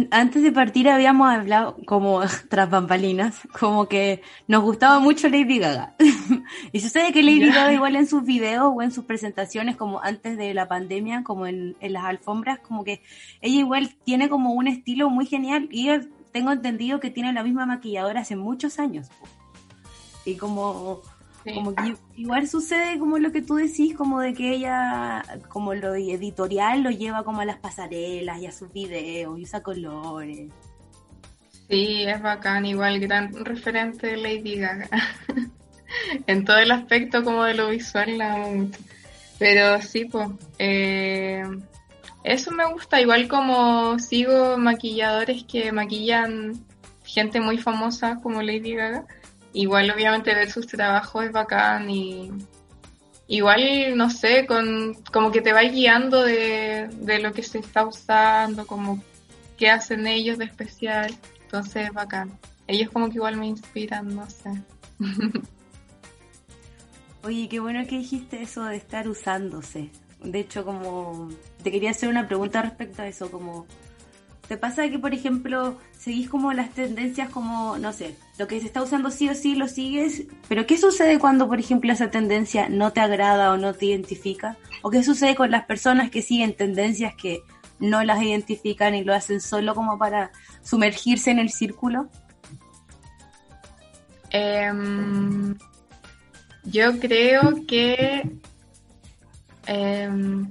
Antes 0.09 0.43
de 0.43 0.53
partir 0.53 0.87
habíamos 0.87 1.27
hablado 1.27 1.75
como 1.85 2.21
tras 2.49 2.69
bambalinas, 2.69 3.41
como 3.59 3.89
que 3.89 4.21
nos 4.47 4.63
gustaba 4.63 4.99
mucho 4.99 5.27
Lady 5.27 5.59
Gaga. 5.59 5.93
y 6.71 6.79
sucede 6.79 7.11
que 7.11 7.21
Lady. 7.21 7.49
Gaga 7.49 7.73
igual 7.73 7.97
en 7.97 8.07
sus 8.07 8.23
videos 8.23 8.71
o 8.73 8.81
en 8.81 8.93
sus 8.93 9.03
presentaciones, 9.03 9.75
como 9.75 10.01
antes 10.01 10.37
de 10.37 10.53
la 10.53 10.69
pandemia, 10.69 11.25
como 11.25 11.47
en, 11.47 11.75
en 11.81 11.91
las 11.91 12.05
alfombras, 12.05 12.59
como 12.59 12.85
que 12.85 13.01
ella 13.41 13.59
igual 13.59 13.93
tiene 14.05 14.29
como 14.29 14.53
un 14.53 14.69
estilo 14.69 15.09
muy 15.09 15.25
genial 15.25 15.67
y 15.69 15.89
tengo 16.31 16.53
entendido 16.53 17.01
que 17.01 17.09
tiene 17.09 17.33
la 17.33 17.43
misma 17.43 17.65
maquilladora 17.65 18.21
hace 18.21 18.37
muchos 18.37 18.79
años. 18.79 19.09
Y 20.23 20.37
como 20.37 21.01
Sí. 21.45 21.53
como 21.53 21.75
que 21.75 21.95
igual 22.17 22.47
sucede 22.47 22.97
como 22.97 23.19
lo 23.19 23.31
que 23.31 23.43
tú 23.43 23.55
decís, 23.55 23.95
como 23.95 24.19
de 24.19 24.33
que 24.33 24.55
ella, 24.55 25.21
como 25.47 25.75
lo 25.75 25.93
editorial, 25.93 26.81
lo 26.81 26.89
lleva 26.89 27.23
como 27.23 27.41
a 27.41 27.45
las 27.45 27.57
pasarelas 27.57 28.41
y 28.41 28.47
a 28.47 28.51
sus 28.51 28.73
videos 28.73 29.37
y 29.37 29.43
usa 29.43 29.61
colores. 29.61 30.49
Sí, 31.69 32.03
es 32.03 32.21
bacán, 32.21 32.65
igual 32.65 32.99
gran 32.99 33.31
referente 33.45 34.07
de 34.07 34.17
Lady 34.17 34.55
Gaga. 34.55 34.89
en 36.27 36.45
todo 36.45 36.57
el 36.57 36.71
aspecto 36.71 37.23
como 37.23 37.43
de 37.43 37.53
lo 37.53 37.69
visual 37.69 38.17
la 38.17 38.33
amo 38.33 38.51
mucho. 38.51 38.79
Pero 39.37 39.81
sí, 39.81 40.05
pues, 40.05 40.29
eh, 40.57 41.43
eso 42.23 42.51
me 42.51 42.65
gusta, 42.71 43.01
igual 43.01 43.27
como 43.27 43.99
sigo 43.99 44.57
maquilladores 44.57 45.43
que 45.43 45.71
maquillan 45.71 46.65
gente 47.03 47.39
muy 47.39 47.57
famosa 47.57 48.19
como 48.21 48.41
Lady 48.41 48.73
Gaga, 48.73 49.05
igual 49.55 49.89
obviamente 49.89 50.35
ver 50.35 50.51
sus 50.51 50.67
trabajos 50.67 51.25
es 51.25 51.31
bacán 51.31 51.89
y, 51.89 52.31
igual, 53.27 53.97
no 53.97 54.09
sé, 54.09 54.45
con, 54.45 54.93
como 55.11 55.31
que 55.31 55.41
te 55.41 55.53
va 55.53 55.61
guiando 55.61 56.23
de, 56.23 56.89
de 56.91 57.19
lo 57.19 57.31
que 57.33 57.41
se 57.41 57.59
está 57.59 57.85
usando, 57.85 58.67
como 58.67 59.01
qué 59.57 59.69
hacen 59.69 60.05
ellos 60.07 60.37
de 60.37 60.45
especial. 60.45 61.15
Entonces, 61.43 61.91
bacán. 61.93 62.37
Ellos 62.67 62.89
como 62.91 63.09
que 63.09 63.15
igual 63.15 63.37
me 63.37 63.47
inspiran, 63.47 64.15
no 64.15 64.29
sé. 64.29 64.51
Oye, 67.23 67.47
qué 67.49 67.59
bueno 67.59 67.85
que 67.87 67.97
dijiste 67.97 68.41
eso 68.41 68.65
de 68.65 68.75
estar 68.75 69.07
usándose. 69.07 69.89
De 70.23 70.39
hecho, 70.39 70.65
como 70.65 71.29
te 71.63 71.71
quería 71.71 71.91
hacer 71.91 72.09
una 72.09 72.27
pregunta 72.27 72.61
respecto 72.61 73.01
a 73.01 73.07
eso, 73.07 73.31
como 73.31 73.65
¿te 74.47 74.57
pasa 74.57 74.87
que, 74.89 74.99
por 74.99 75.13
ejemplo, 75.13 75.77
seguís 75.97 76.29
como 76.29 76.53
las 76.53 76.69
tendencias 76.71 77.29
como, 77.29 77.77
no 77.77 77.93
sé, 77.93 78.15
lo 78.37 78.47
que 78.47 78.59
se 78.59 78.67
está 78.67 78.81
usando 78.81 79.11
sí 79.11 79.29
o 79.29 79.35
sí 79.35 79.55
lo 79.55 79.67
sigues, 79.67 80.23
pero 80.47 80.65
¿qué 80.65 80.77
sucede 80.77 81.19
cuando, 81.19 81.47
por 81.47 81.59
ejemplo, 81.59 81.91
esa 81.91 82.11
tendencia 82.11 82.69
no 82.69 82.91
te 82.91 83.01
agrada 83.01 83.51
o 83.51 83.57
no 83.57 83.73
te 83.73 83.87
identifica? 83.87 84.57
¿O 84.81 84.89
qué 84.89 85.03
sucede 85.03 85.35
con 85.35 85.51
las 85.51 85.65
personas 85.65 86.11
que 86.11 86.21
siguen 86.21 86.55
tendencias 86.55 87.15
que 87.15 87.41
no 87.79 88.03
las 88.03 88.21
identifican 88.21 88.95
y 88.95 89.03
lo 89.03 89.13
hacen 89.13 89.41
solo 89.41 89.75
como 89.75 89.97
para 89.97 90.31
sumergirse 90.63 91.31
en 91.31 91.39
el 91.39 91.49
círculo? 91.49 92.09
Em, 94.31 95.55
yo 96.63 96.99
creo 96.99 97.65
que 97.67 98.29
em, 99.67 100.49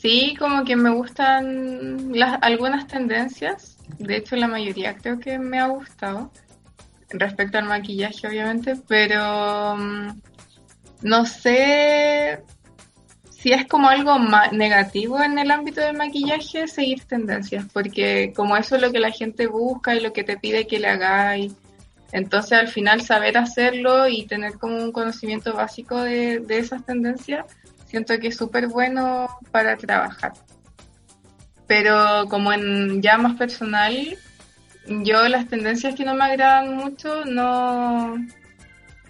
sí, 0.00 0.34
como 0.38 0.64
que 0.64 0.76
me 0.76 0.90
gustan 0.90 2.12
las, 2.12 2.38
algunas 2.42 2.86
tendencias. 2.86 3.76
De 3.98 4.16
hecho, 4.16 4.36
la 4.36 4.48
mayoría 4.48 4.96
creo 4.96 5.18
que 5.18 5.38
me 5.38 5.58
ha 5.58 5.68
gustado. 5.68 6.30
Respecto 7.10 7.58
al 7.58 7.64
maquillaje, 7.64 8.28
obviamente, 8.28 8.74
pero 8.86 9.76
mm, 9.76 10.20
no 11.02 11.26
sé 11.26 12.40
si 13.30 13.52
es 13.52 13.66
como 13.66 13.88
algo 13.88 14.16
negativo 14.52 15.20
en 15.22 15.38
el 15.38 15.50
ámbito 15.50 15.80
del 15.80 15.96
maquillaje, 15.96 16.68
seguir 16.68 17.04
tendencias, 17.04 17.66
porque 17.72 18.32
como 18.36 18.56
eso 18.56 18.76
es 18.76 18.82
lo 18.82 18.92
que 18.92 19.00
la 19.00 19.10
gente 19.10 19.46
busca 19.46 19.94
y 19.94 20.00
lo 20.00 20.12
que 20.12 20.24
te 20.24 20.36
pide 20.36 20.66
que 20.66 20.78
le 20.78 20.88
hagáis 20.88 21.54
entonces 22.12 22.52
al 22.52 22.68
final 22.68 23.02
saber 23.02 23.38
hacerlo 23.38 24.08
y 24.08 24.26
tener 24.26 24.54
como 24.54 24.76
un 24.76 24.92
conocimiento 24.92 25.54
básico 25.54 26.00
de, 26.02 26.44
esas 26.48 26.84
tendencias, 26.84 27.46
siento 27.90 28.18
que 28.20 28.28
es 28.28 28.36
súper 28.36 28.68
bueno 28.68 29.28
para 29.50 29.76
trabajar. 29.76 30.32
Pero 31.66 32.26
como 32.28 32.52
en 32.52 33.02
ya 33.02 33.18
más 33.18 33.36
personal, 33.36 34.16
yo 34.86 35.28
las 35.28 35.48
tendencias 35.48 35.94
que 35.94 36.04
no 36.04 36.14
me 36.14 36.24
agradan 36.24 36.76
mucho 36.76 37.24
no, 37.24 38.16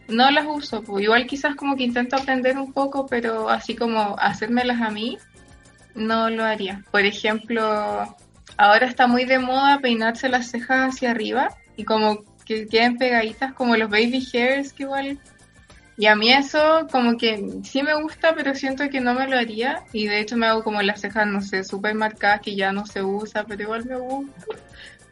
no 0.09 0.31
las 0.31 0.47
uso. 0.47 0.83
Pues 0.83 1.05
igual 1.05 1.27
quizás 1.27 1.57
como 1.57 1.77
que 1.77 1.85
intento 1.85 2.17
aprender 2.17 2.59
un 2.59 2.73
poco, 2.73 3.07
pero 3.07 3.51
así 3.51 3.77
como 3.77 4.17
hacérmelas 4.19 4.81
a 4.81 4.91
mí, 4.91 5.19
no 5.95 6.31
lo 6.31 6.45
haría. 6.45 6.83
Por 6.91 7.05
ejemplo, 7.05 8.17
ahora 8.57 8.87
está 8.87 9.07
muy 9.07 9.27
de 9.27 9.39
moda 9.39 9.81
peinarse 9.81 10.29
las 10.29 10.51
cejas 10.51 10.95
hacia 10.95 11.11
arriba 11.11 11.51
y 11.77 11.85
como 11.85 12.25
que 12.47 12.67
queden 12.67 12.97
pegaditas 12.97 13.53
como 13.53 13.77
los 13.77 13.91
baby 13.91 14.27
hairs 14.33 14.73
que 14.73 14.85
igual 14.85 15.19
y 16.01 16.07
a 16.07 16.17
mí 16.17 16.33
eso 16.33 16.89
como 16.91 17.19
que 17.19 17.61
sí 17.63 17.83
me 17.83 17.93
gusta, 18.01 18.35
pero 18.35 18.55
siento 18.55 18.89
que 18.89 19.03
no 19.03 19.13
me 19.13 19.29
lo 19.29 19.37
haría. 19.37 19.85
Y 19.93 20.07
de 20.07 20.21
hecho 20.21 20.35
me 20.35 20.47
hago 20.47 20.65
como 20.65 20.81
las 20.81 21.03
cejas, 21.03 21.27
no 21.27 21.43
sé, 21.43 21.63
súper 21.63 21.95
marcadas 21.95 22.41
que 22.41 22.57
ya 22.57 22.73
no 22.73 22.87
se 22.87 23.03
usa, 23.03 23.45
pero 23.45 23.65
igual 23.65 23.85
me 23.85 23.99
gusta. 23.99 24.33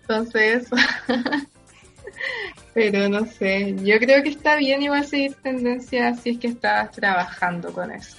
Entonces, 0.00 0.66
pero 2.72 3.06
no 3.10 3.26
sé, 3.26 3.76
yo 3.82 3.98
creo 3.98 4.22
que 4.22 4.30
está 4.30 4.56
bien 4.56 4.82
igual 4.82 5.04
seguir 5.04 5.34
tendencias 5.34 6.20
si 6.20 6.30
es 6.30 6.38
que 6.38 6.46
estás 6.46 6.90
trabajando 6.92 7.70
con 7.74 7.92
eso. 7.92 8.16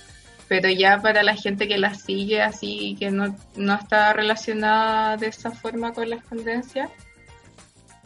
Pero 0.47 0.69
ya 0.69 1.01
para 1.01 1.23
la 1.23 1.35
gente 1.35 1.67
que 1.67 1.79
las 1.79 2.03
sigue 2.03 2.43
así, 2.43 2.95
que 2.99 3.09
no, 3.09 3.35
no 3.55 3.73
está 3.73 4.13
relacionada 4.13 5.17
de 5.17 5.25
esa 5.25 5.49
forma 5.49 5.91
con 5.91 6.07
las 6.07 6.23
tendencias, 6.23 6.91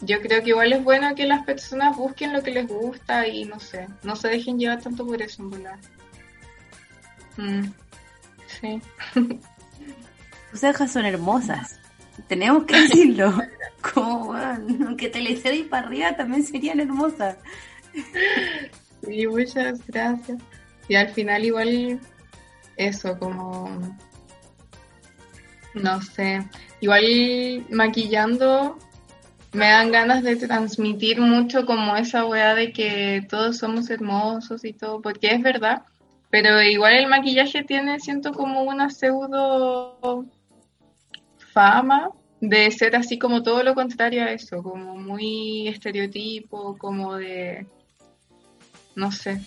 yo 0.01 0.21
creo 0.21 0.41
que 0.43 0.49
igual 0.49 0.73
es 0.73 0.84
bueno 0.84 1.15
que 1.15 1.25
las 1.25 1.45
personas 1.45 1.95
busquen 1.95 2.34
lo 2.34 2.43
que 2.43 2.51
les 2.51 2.67
gusta 2.67 3.27
y 3.27 3.45
no 3.45 3.60
sé, 3.60 3.88
no 4.03 4.15
se 4.15 4.27
dejen 4.27 4.60
llevar 4.60 4.82
tanto 4.82 5.06
por 5.06 5.21
eso 5.21 5.43
en 5.43 5.49
volar. 5.49 5.79
Mm, 7.38 7.63
sí. 8.47 8.82
Tus 10.51 10.60
cejas 10.60 10.91
son 10.91 11.06
hermosas. 11.06 11.79
Tenemos 12.27 12.65
que 12.65 12.79
decirlo. 12.79 13.34
Como, 13.93 14.34
aunque 14.34 15.10
te 15.10 15.19
le 15.19 15.32
y 15.32 15.63
para 15.63 15.88
arriba 15.88 16.15
también 16.15 16.45
serían 16.45 16.79
hermosas. 16.79 17.38
Sí, 19.06 19.27
muchas 19.27 19.86
gracias. 19.88 20.41
Y 20.88 20.95
al 20.95 21.10
final 21.10 21.43
igual 21.43 21.99
eso, 22.77 23.17
como 23.19 23.69
no 25.73 26.01
sé, 26.01 26.47
igual 26.82 27.65
maquillando 27.69 28.77
me 29.53 29.69
dan 29.69 29.91
ganas 29.91 30.23
de 30.23 30.35
transmitir 30.35 31.21
mucho 31.21 31.65
como 31.65 31.95
esa 31.95 32.25
weá 32.25 32.55
de 32.55 32.73
que 32.73 33.25
todos 33.29 33.57
somos 33.57 33.89
hermosos 33.89 34.65
y 34.65 34.73
todo, 34.73 35.01
porque 35.01 35.27
es 35.27 35.41
verdad, 35.41 35.83
pero 36.31 36.61
igual 36.61 36.95
el 36.95 37.07
maquillaje 37.07 37.63
tiene, 37.63 37.99
siento 37.99 38.33
como 38.33 38.63
una 38.63 38.89
pseudo 38.89 40.25
fama 41.53 42.09
de 42.41 42.71
ser 42.71 42.95
así 42.95 43.19
como 43.19 43.43
todo 43.43 43.63
lo 43.63 43.75
contrario 43.75 44.23
a 44.23 44.31
eso, 44.31 44.63
como 44.63 44.95
muy 44.95 45.67
estereotipo, 45.67 46.75
como 46.77 47.15
de, 47.15 47.67
no 48.95 49.11
sé, 49.11 49.39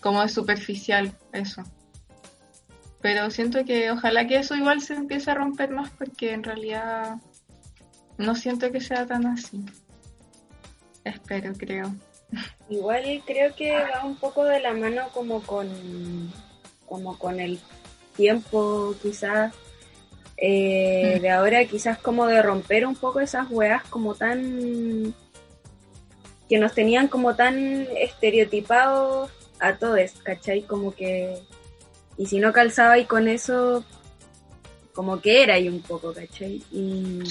como 0.00 0.22
de 0.22 0.28
superficial 0.30 1.12
eso. 1.32 1.62
Pero 3.02 3.30
siento 3.30 3.66
que 3.66 3.90
ojalá 3.90 4.26
que 4.26 4.38
eso 4.38 4.56
igual 4.56 4.80
se 4.80 4.94
empiece 4.94 5.30
a 5.30 5.34
romper 5.34 5.70
más 5.70 5.90
porque 5.90 6.32
en 6.32 6.42
realidad 6.42 7.16
no 8.18 8.34
siento 8.34 8.70
que 8.70 8.80
sea 8.80 9.06
tan 9.06 9.26
así. 9.26 9.64
Espero, 11.04 11.52
creo. 11.56 11.94
Igual 12.68 13.22
creo 13.26 13.54
que 13.54 13.72
va 13.72 14.04
un 14.04 14.16
poco 14.16 14.44
de 14.44 14.60
la 14.60 14.72
mano 14.72 15.08
como 15.12 15.42
con, 15.42 15.68
como 16.86 17.18
con 17.18 17.40
el 17.40 17.60
tiempo, 18.16 18.94
quizás. 19.02 19.52
Eh, 20.36 21.16
mm. 21.18 21.22
de 21.22 21.30
ahora 21.30 21.64
quizás 21.64 21.98
como 21.98 22.26
de 22.26 22.42
romper 22.42 22.86
un 22.86 22.96
poco 22.96 23.20
esas 23.20 23.48
weas 23.50 23.84
como 23.84 24.16
tan 24.16 25.14
que 26.48 26.58
nos 26.58 26.74
tenían 26.74 27.06
como 27.06 27.36
tan 27.36 27.86
estereotipados 27.96 29.30
a 29.60 29.76
todos, 29.76 30.10
¿cachai? 30.24 30.62
Como 30.62 30.92
que 30.92 31.38
y 32.16 32.26
si 32.26 32.38
no 32.38 32.52
calzaba 32.52 32.98
y 32.98 33.04
con 33.04 33.28
eso 33.28 33.84
como 34.92 35.20
que 35.20 35.42
era 35.42 35.54
ahí 35.54 35.68
un 35.68 35.82
poco, 35.82 36.12
¿cachai? 36.12 36.62
Y, 36.72 37.22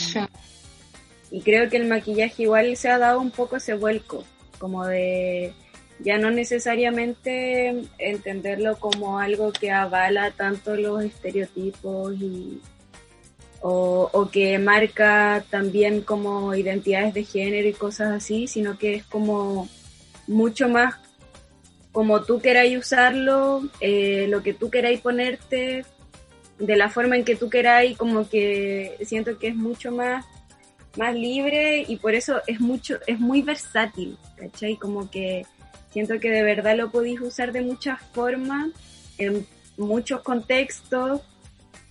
y 1.34 1.42
creo 1.42 1.68
que 1.68 1.78
el 1.78 1.88
maquillaje 1.88 2.44
igual 2.44 2.78
se 2.78 2.90
ha 2.90 3.00
dado 3.00 3.20
un 3.20 3.32
poco 3.32 3.56
ese 3.56 3.74
vuelco, 3.74 4.24
como 4.60 4.86
de 4.86 5.52
ya 5.98 6.20
no 6.20 6.30
necesariamente 6.30 7.86
entenderlo 7.98 8.78
como 8.78 9.18
algo 9.18 9.52
que 9.52 9.72
avala 9.72 10.30
tanto 10.30 10.76
los 10.76 11.04
estereotipos 11.04 12.14
y, 12.22 12.62
o, 13.62 14.30
que 14.32 14.60
marca 14.60 15.44
también 15.50 16.02
como 16.02 16.54
identidades 16.54 17.16
de 17.16 17.24
género 17.24 17.68
y 17.68 17.74
cosas 17.74 18.12
así, 18.12 18.46
sino 18.46 18.78
que 18.78 18.94
es 18.94 19.04
como 19.04 19.68
mucho 20.28 20.70
más 20.70 20.98
como 21.92 22.24
tú 22.24 22.42
queráis 22.42 22.78
usarlo, 22.78 23.64
eh, 23.80 24.28
lo 24.30 24.44
que 24.44 24.54
tú 24.54 24.70
queráis 24.70 25.02
ponerte, 25.02 25.84
de 26.60 26.76
la 26.76 26.90
forma 26.90 27.16
en 27.16 27.24
que 27.24 27.36
tú 27.36 27.50
queráis, 27.50 27.98
como 27.98 28.30
que 28.30 28.98
siento 29.02 29.40
que 29.40 29.48
es 29.48 29.56
mucho 29.56 29.92
más 29.92 30.26
más 30.98 31.14
libre 31.16 31.86
y 31.88 31.96
por 31.98 32.14
eso 32.14 32.42
es 32.48 32.60
mucho, 32.60 33.00
es 33.08 33.20
muy 33.20 33.42
versátil, 33.42 34.18
¿cachai? 34.36 34.76
Como 34.78 35.10
que 35.10 35.46
siento 35.92 36.20
que 36.20 36.30
de 36.30 36.44
verdad 36.44 36.78
lo 36.78 36.92
podéis 36.92 37.22
usar 37.22 37.52
de 37.52 37.62
muchas 37.62 38.02
formas, 38.14 38.70
en 39.18 39.46
muchos 39.78 40.22
contextos. 40.22 41.22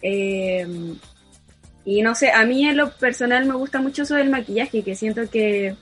Eh, 0.02 0.66
y 1.84 2.02
no 2.02 2.14
sé, 2.14 2.30
a 2.30 2.44
mí 2.44 2.66
en 2.66 2.76
lo 2.76 2.90
personal 2.92 3.44
me 3.44 3.54
gusta 3.54 3.80
mucho 3.80 4.02
eso 4.02 4.14
del 4.14 4.30
maquillaje, 4.30 4.84
que 4.84 4.94
siento 4.94 5.28
que, 5.30 5.76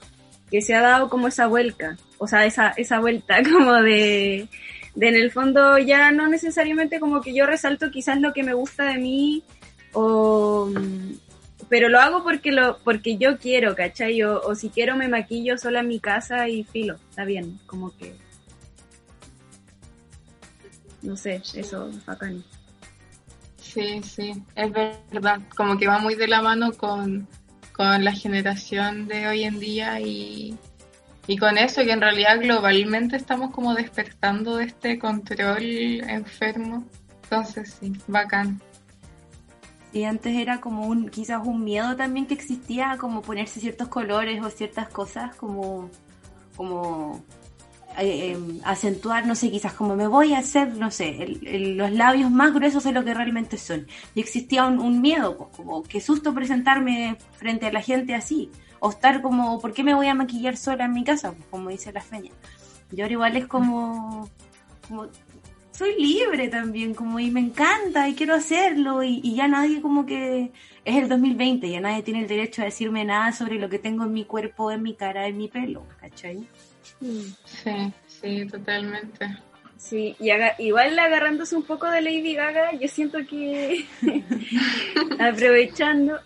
que 0.49 0.61
se 0.61 0.73
ha 0.73 0.81
dado 0.81 1.09
como 1.09 1.27
esa 1.27 1.47
vuelta, 1.47 1.97
o 2.17 2.27
sea, 2.27 2.45
esa, 2.45 2.69
esa 2.69 2.99
vuelta 2.99 3.37
como 3.51 3.73
de, 3.73 4.47
de 4.95 5.07
en 5.07 5.15
el 5.15 5.31
fondo 5.31 5.77
ya 5.77 6.11
no 6.11 6.27
necesariamente 6.27 6.99
como 6.99 7.21
que 7.21 7.33
yo 7.33 7.45
resalto 7.45 7.91
quizás 7.91 8.19
lo 8.19 8.33
que 8.33 8.43
me 8.43 8.53
gusta 8.53 8.85
de 8.85 8.97
mí 8.97 9.43
o, 9.93 10.71
pero 11.71 11.87
lo 11.87 12.01
hago 12.01 12.21
porque 12.21 12.51
lo 12.51 12.79
porque 12.83 13.15
yo 13.15 13.37
quiero, 13.37 13.77
¿cachai? 13.77 14.21
O, 14.23 14.41
o 14.41 14.55
si 14.55 14.69
quiero 14.69 14.97
me 14.97 15.07
maquillo 15.07 15.57
sola 15.57 15.79
en 15.79 15.87
mi 15.87 16.01
casa 16.01 16.49
y 16.49 16.65
filo, 16.65 16.97
está 17.09 17.23
bien, 17.23 17.61
como 17.65 17.95
que... 17.95 18.13
No 21.01 21.15
sé, 21.15 21.41
eso 21.55 21.87
es 21.87 22.05
bacán. 22.05 22.43
Sí, 23.55 24.01
sí, 24.03 24.33
es 24.53 24.71
verdad, 24.73 25.39
como 25.55 25.77
que 25.77 25.87
va 25.87 25.97
muy 25.99 26.15
de 26.15 26.27
la 26.27 26.41
mano 26.41 26.73
con, 26.73 27.25
con 27.71 28.03
la 28.03 28.11
generación 28.11 29.07
de 29.07 29.29
hoy 29.29 29.43
en 29.45 29.57
día 29.57 29.97
y, 30.01 30.57
Y 31.25 31.37
con 31.37 31.57
eso 31.57 31.83
que 31.83 31.93
en 31.93 32.01
realidad 32.01 32.41
globalmente 32.41 33.15
estamos 33.15 33.51
como 33.51 33.75
despertando 33.75 34.57
de 34.57 34.65
este 34.65 34.99
control 34.99 35.63
enfermo. 35.63 36.85
Entonces 37.23 37.77
sí, 37.79 37.93
bacán. 38.07 38.59
Y 39.93 40.03
antes 40.05 40.33
era 40.35 40.61
como 40.61 40.87
un, 40.87 41.09
quizás 41.09 41.41
un 41.45 41.63
miedo 41.63 41.95
también 41.97 42.25
que 42.25 42.33
existía, 42.33 42.97
como 42.97 43.21
ponerse 43.21 43.59
ciertos 43.59 43.89
colores 43.89 44.41
o 44.41 44.49
ciertas 44.49 44.87
cosas, 44.87 45.35
como, 45.35 45.89
como 46.55 47.21
eh, 47.97 48.31
em, 48.31 48.59
acentuar, 48.63 49.27
no 49.27 49.35
sé, 49.35 49.51
quizás 49.51 49.73
como 49.73 49.97
me 49.97 50.07
voy 50.07 50.33
a 50.33 50.39
hacer, 50.39 50.75
no 50.77 50.91
sé, 50.91 51.23
el- 51.23 51.75
los 51.77 51.91
labios 51.91 52.31
más 52.31 52.53
gruesos 52.53 52.85
de 52.85 52.93
lo 52.93 53.03
que 53.03 53.13
realmente 53.13 53.57
son. 53.57 53.85
Y 54.15 54.21
existía 54.21 54.65
un, 54.65 54.79
un 54.79 55.01
miedo, 55.01 55.37
pues, 55.37 55.49
como 55.57 55.83
qué 55.83 55.99
susto 55.99 56.33
presentarme 56.33 57.17
frente 57.33 57.65
a 57.67 57.71
la 57.73 57.81
gente 57.81 58.15
así. 58.15 58.49
O 58.79 58.89
estar 58.91 59.21
como, 59.21 59.59
¿por 59.59 59.73
qué 59.73 59.83
me 59.83 59.93
voy 59.93 60.07
a 60.07 60.13
maquillar 60.15 60.55
sola 60.57 60.85
en 60.85 60.93
mi 60.93 61.03
casa? 61.03 61.33
Pues, 61.33 61.45
como 61.51 61.69
dice 61.69 61.91
la 61.91 62.01
feña. 62.01 62.31
Y 62.93 63.01
ahora 63.01 63.13
igual 63.13 63.35
es 63.37 63.45
como, 63.47 64.29
como 64.87 65.07
soy 65.81 65.95
libre 65.99 66.47
también, 66.47 66.93
como 66.93 67.19
y 67.19 67.31
me 67.31 67.39
encanta 67.39 68.07
y 68.07 68.13
quiero 68.13 68.35
hacerlo 68.35 69.01
y, 69.01 69.19
y 69.23 69.35
ya 69.35 69.47
nadie 69.47 69.81
como 69.81 70.05
que 70.05 70.51
es 70.85 70.95
el 70.95 71.09
2020, 71.09 71.67
ya 71.71 71.81
nadie 71.81 72.03
tiene 72.03 72.21
el 72.21 72.27
derecho 72.27 72.61
a 72.61 72.65
decirme 72.65 73.03
nada 73.03 73.31
sobre 73.31 73.57
lo 73.57 73.67
que 73.67 73.79
tengo 73.79 74.03
en 74.03 74.13
mi 74.13 74.23
cuerpo, 74.25 74.71
en 74.71 74.83
mi 74.83 74.93
cara, 74.93 75.25
en 75.27 75.37
mi 75.37 75.47
pelo, 75.47 75.83
¿cachai? 75.99 76.47
Sí, 76.99 77.33
sí, 78.07 78.45
totalmente. 78.45 79.27
Sí, 79.75 80.15
y 80.19 80.29
aga- 80.29 80.53
igual 80.59 80.99
agarrándose 80.99 81.55
un 81.55 81.63
poco 81.63 81.87
de 81.87 82.01
Lady 82.01 82.35
Gaga, 82.35 82.73
yo 82.73 82.87
siento 82.87 83.17
que, 83.27 83.83
aprovechando, 85.19 86.19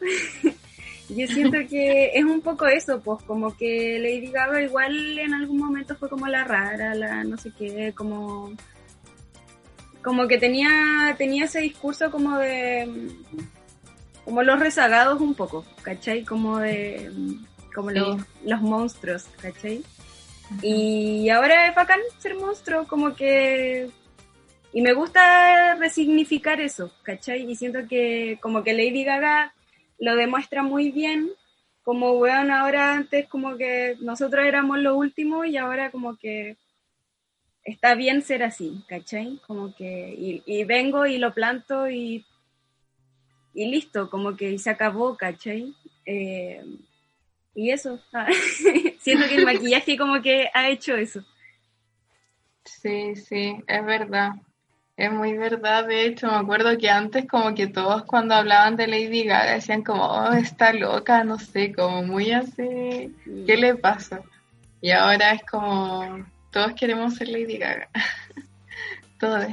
yo 1.08 1.28
siento 1.28 1.58
que 1.70 2.12
es 2.14 2.26
un 2.26 2.42
poco 2.42 2.66
eso, 2.68 3.00
pues 3.02 3.24
como 3.24 3.56
que 3.56 4.00
Lady 4.00 4.32
Gaga 4.34 4.62
igual 4.62 5.18
en 5.18 5.34
algún 5.34 5.58
momento 5.60 5.96
fue 5.96 6.10
como 6.10 6.28
la 6.28 6.44
rara, 6.44 6.94
la 6.94 7.24
no 7.24 7.38
sé 7.38 7.52
qué, 7.58 7.94
como, 7.96 8.52
como 10.06 10.28
que 10.28 10.38
tenía, 10.38 11.16
tenía 11.18 11.46
ese 11.46 11.62
discurso 11.62 12.12
como 12.12 12.38
de, 12.38 12.88
como 14.24 14.44
los 14.44 14.60
rezagados 14.60 15.20
un 15.20 15.34
poco, 15.34 15.66
¿cachai? 15.82 16.24
Como 16.24 16.60
de, 16.60 17.12
como 17.74 17.90
los, 17.90 18.22
los 18.44 18.62
monstruos, 18.62 19.24
¿cachai? 19.42 19.84
Y 20.62 21.28
ahora 21.30 21.68
es 21.68 21.76
bacán 21.76 22.00
ser 22.20 22.36
monstruo, 22.36 22.88
como 22.88 23.16
que... 23.16 23.90
Y 24.74 24.82
me 24.84 24.94
gusta 24.94 25.74
resignificar 25.74 26.62
eso, 26.62 26.92
¿cachai? 27.02 27.50
Y 27.50 27.56
siento 27.56 27.80
que 27.90 28.38
como 28.42 28.64
que 28.64 28.74
Lady 28.74 29.06
Gaga 29.06 29.56
lo 29.98 30.16
demuestra 30.16 30.62
muy 30.62 30.92
bien, 30.92 31.32
como 31.84 32.12
weón 32.12 32.52
ahora 32.52 32.94
antes 32.94 33.28
como 33.28 33.58
que 33.58 33.98
nosotros 34.02 34.46
éramos 34.46 34.78
lo 34.78 34.96
último 34.96 35.46
y 35.46 35.58
ahora 35.58 35.90
como 35.90 36.16
que 36.16 36.58
está 37.66 37.96
bien 37.96 38.22
ser 38.22 38.44
así, 38.44 38.84
¿cachai? 38.88 39.42
Como 39.46 39.76
que... 39.76 40.16
Y, 40.18 40.44
y 40.46 40.64
vengo 40.64 41.06
y 41.06 41.18
lo 41.18 41.34
planto 41.34 41.90
y... 41.90 42.26
Y 43.54 43.66
listo, 43.68 44.10
como 44.10 44.36
que 44.36 44.58
se 44.60 44.70
acabó, 44.70 45.16
¿cachai? 45.18 45.74
Eh, 46.06 46.64
y 47.56 47.72
eso, 47.72 48.00
ah, 48.14 48.28
siento 49.00 49.28
que 49.28 49.36
el 49.36 49.46
maquillaje 49.46 49.98
como 49.98 50.22
que 50.22 50.50
ha 50.54 50.70
hecho 50.70 50.96
eso. 50.96 51.24
Sí, 52.66 53.16
sí, 53.16 53.56
es 53.66 53.86
verdad. 53.86 54.34
Es 54.98 55.12
muy 55.12 55.38
verdad, 55.38 55.88
de 55.88 56.06
hecho, 56.06 56.28
me 56.28 56.38
acuerdo 56.38 56.78
que 56.78 56.90
antes 56.90 57.28
como 57.28 57.54
que 57.54 57.68
todos 57.68 58.04
cuando 58.04 58.34
hablaban 58.34 58.78
de 58.78 58.88
Lady 58.88 59.24
Gaga 59.26 59.56
decían 59.56 59.84
como, 59.84 60.06
oh, 60.06 60.32
está 60.34 60.72
loca, 60.72 61.24
no 61.24 61.38
sé, 61.38 61.74
como 61.74 62.04
muy 62.04 62.32
así, 62.32 63.14
¿qué 63.46 63.58
le 63.58 63.76
pasa? 63.76 64.22
Y 64.80 64.92
ahora 64.92 65.32
es 65.34 65.44
como, 65.44 66.26
todos 66.56 66.72
queremos 66.72 67.16
ser 67.16 67.28
Lady 67.28 67.58
Gaga, 67.58 67.90
todos. 69.20 69.46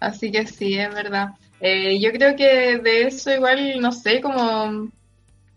Así 0.00 0.32
que 0.32 0.44
sí, 0.44 0.76
es 0.76 0.92
verdad. 0.92 1.34
Eh, 1.60 2.00
yo 2.00 2.10
creo 2.10 2.34
que 2.34 2.78
de 2.78 3.02
eso 3.06 3.32
igual, 3.32 3.80
no 3.80 3.92
sé, 3.92 4.20
como 4.20 4.90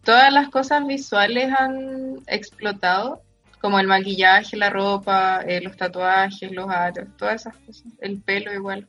todas 0.03 0.31
las 0.31 0.49
cosas 0.49 0.85
visuales 0.85 1.51
han 1.57 2.19
explotado 2.27 3.23
como 3.59 3.79
el 3.79 3.87
maquillaje, 3.87 4.55
la 4.57 4.69
ropa, 4.69 5.41
eh, 5.41 5.59
los 5.59 5.75
tatuajes, 5.75 6.51
los 6.51 6.69
aros, 6.69 7.07
todas 7.17 7.41
esas 7.41 7.57
cosas. 7.57 7.91
El 7.99 8.21
pelo 8.21 8.53
igual. 8.53 8.87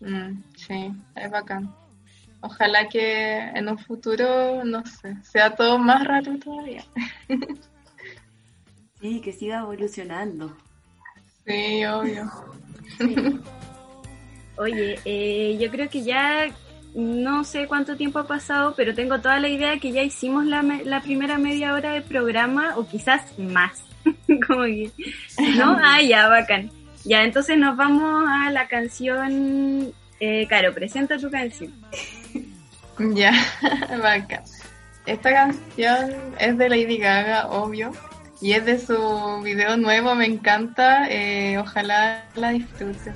Mm, 0.00 0.42
sí, 0.56 0.90
es 1.16 1.30
bacán. 1.30 1.70
Ojalá 2.40 2.88
que 2.88 3.36
en 3.36 3.68
un 3.68 3.76
futuro, 3.76 4.64
no 4.64 4.86
sé, 4.86 5.16
sea 5.22 5.54
todo 5.54 5.78
más 5.78 6.02
raro 6.02 6.38
todavía. 6.38 6.82
Sí, 9.00 9.20
que 9.20 9.32
siga 9.32 9.60
evolucionando. 9.60 10.56
Sí, 11.46 11.84
obvio. 11.84 12.30
Oye, 14.56 14.98
eh, 15.04 15.56
yo 15.60 15.70
creo 15.70 15.88
que 15.88 16.02
ya 16.02 16.46
no 16.94 17.44
sé 17.44 17.66
cuánto 17.68 17.96
tiempo 17.96 18.18
ha 18.18 18.26
pasado, 18.26 18.74
pero 18.76 18.94
tengo 18.94 19.20
toda 19.20 19.38
la 19.38 19.48
idea 19.48 19.78
que 19.78 19.92
ya 19.92 20.02
hicimos 20.02 20.44
la, 20.46 20.62
me- 20.62 20.84
la 20.84 21.00
primera 21.00 21.38
media 21.38 21.74
hora 21.74 21.92
de 21.92 22.00
programa 22.02 22.74
o 22.76 22.86
quizás 22.88 23.38
más. 23.38 23.84
Como 24.46 24.64
que, 24.64 24.90
¿no? 25.56 25.78
Ah, 25.82 26.02
ya, 26.02 26.28
bacán. 26.28 26.70
Ya, 27.04 27.22
entonces 27.22 27.56
nos 27.56 27.76
vamos 27.76 28.26
a 28.28 28.50
la 28.50 28.66
canción. 28.66 29.92
Eh, 30.18 30.46
Caro, 30.48 30.74
presenta 30.74 31.16
tu 31.18 31.30
canción. 31.30 31.72
Ya, 33.14 33.32
bacán. 34.02 34.42
Esta 35.06 35.32
canción 35.32 36.10
es 36.38 36.58
de 36.58 36.68
Lady 36.68 36.98
Gaga, 36.98 37.46
obvio, 37.48 37.92
y 38.40 38.52
es 38.52 38.64
de 38.64 38.78
su 38.78 39.40
video 39.42 39.76
nuevo, 39.76 40.14
me 40.14 40.26
encanta. 40.26 41.08
eh, 41.10 41.58
ojalá 41.58 42.24
la 42.34 42.50
disfrutes. 42.50 43.14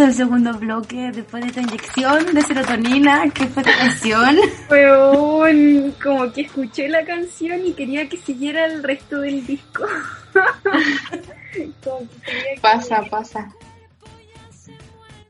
Al 0.00 0.12
segundo 0.12 0.52
bloque 0.54 1.12
después 1.12 1.42
de 1.44 1.48
esta 1.50 1.60
inyección 1.60 2.34
de 2.34 2.42
serotonina 2.42 3.30
que 3.30 3.46
fue 3.46 3.62
esta 3.62 3.78
canción. 3.78 4.36
Weón, 4.70 5.94
como 6.02 6.32
que 6.32 6.40
escuché 6.42 6.88
la 6.88 7.04
canción 7.04 7.64
y 7.64 7.72
quería 7.74 8.08
que 8.08 8.16
siguiera 8.16 8.66
el 8.66 8.82
resto 8.82 9.20
del 9.20 9.46
disco. 9.46 9.84
Como 11.84 12.00
que 12.00 12.60
Pasa, 12.60 13.02
pasa. 13.08 13.52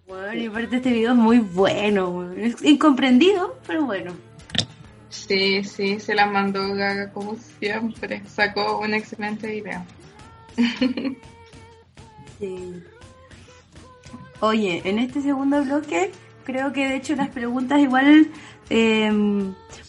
Bueno, 0.07 0.35
y 0.35 0.47
aparte 0.47 0.77
este 0.77 0.93
video 0.93 1.11
es 1.11 1.19
muy 1.19 1.41
bueno, 1.41 2.33
es 2.33 2.63
incomprendido, 2.65 3.59
pero 3.67 3.85
bueno. 3.85 4.15
Sí, 5.11 5.63
sí, 5.63 6.01
se 6.01 6.15
la 6.15 6.27
mandó 6.27 6.75
Gaga 6.75 7.13
como 7.13 7.37
siempre. 7.59 8.23
Sacó 8.27 8.79
un 8.79 8.95
excelente 8.95 9.47
video. 9.49 9.85
Sí. 12.41 12.83
Oye, 14.45 14.83
en 14.85 14.99
este 14.99 15.23
segundo 15.23 15.63
bloque 15.65 16.11
creo 16.45 16.73
que 16.73 16.87
de 16.87 16.97
hecho 16.97 17.17
las 17.17 17.31
preguntas 17.31 17.81
igual 17.81 18.29
eh, 18.69 19.11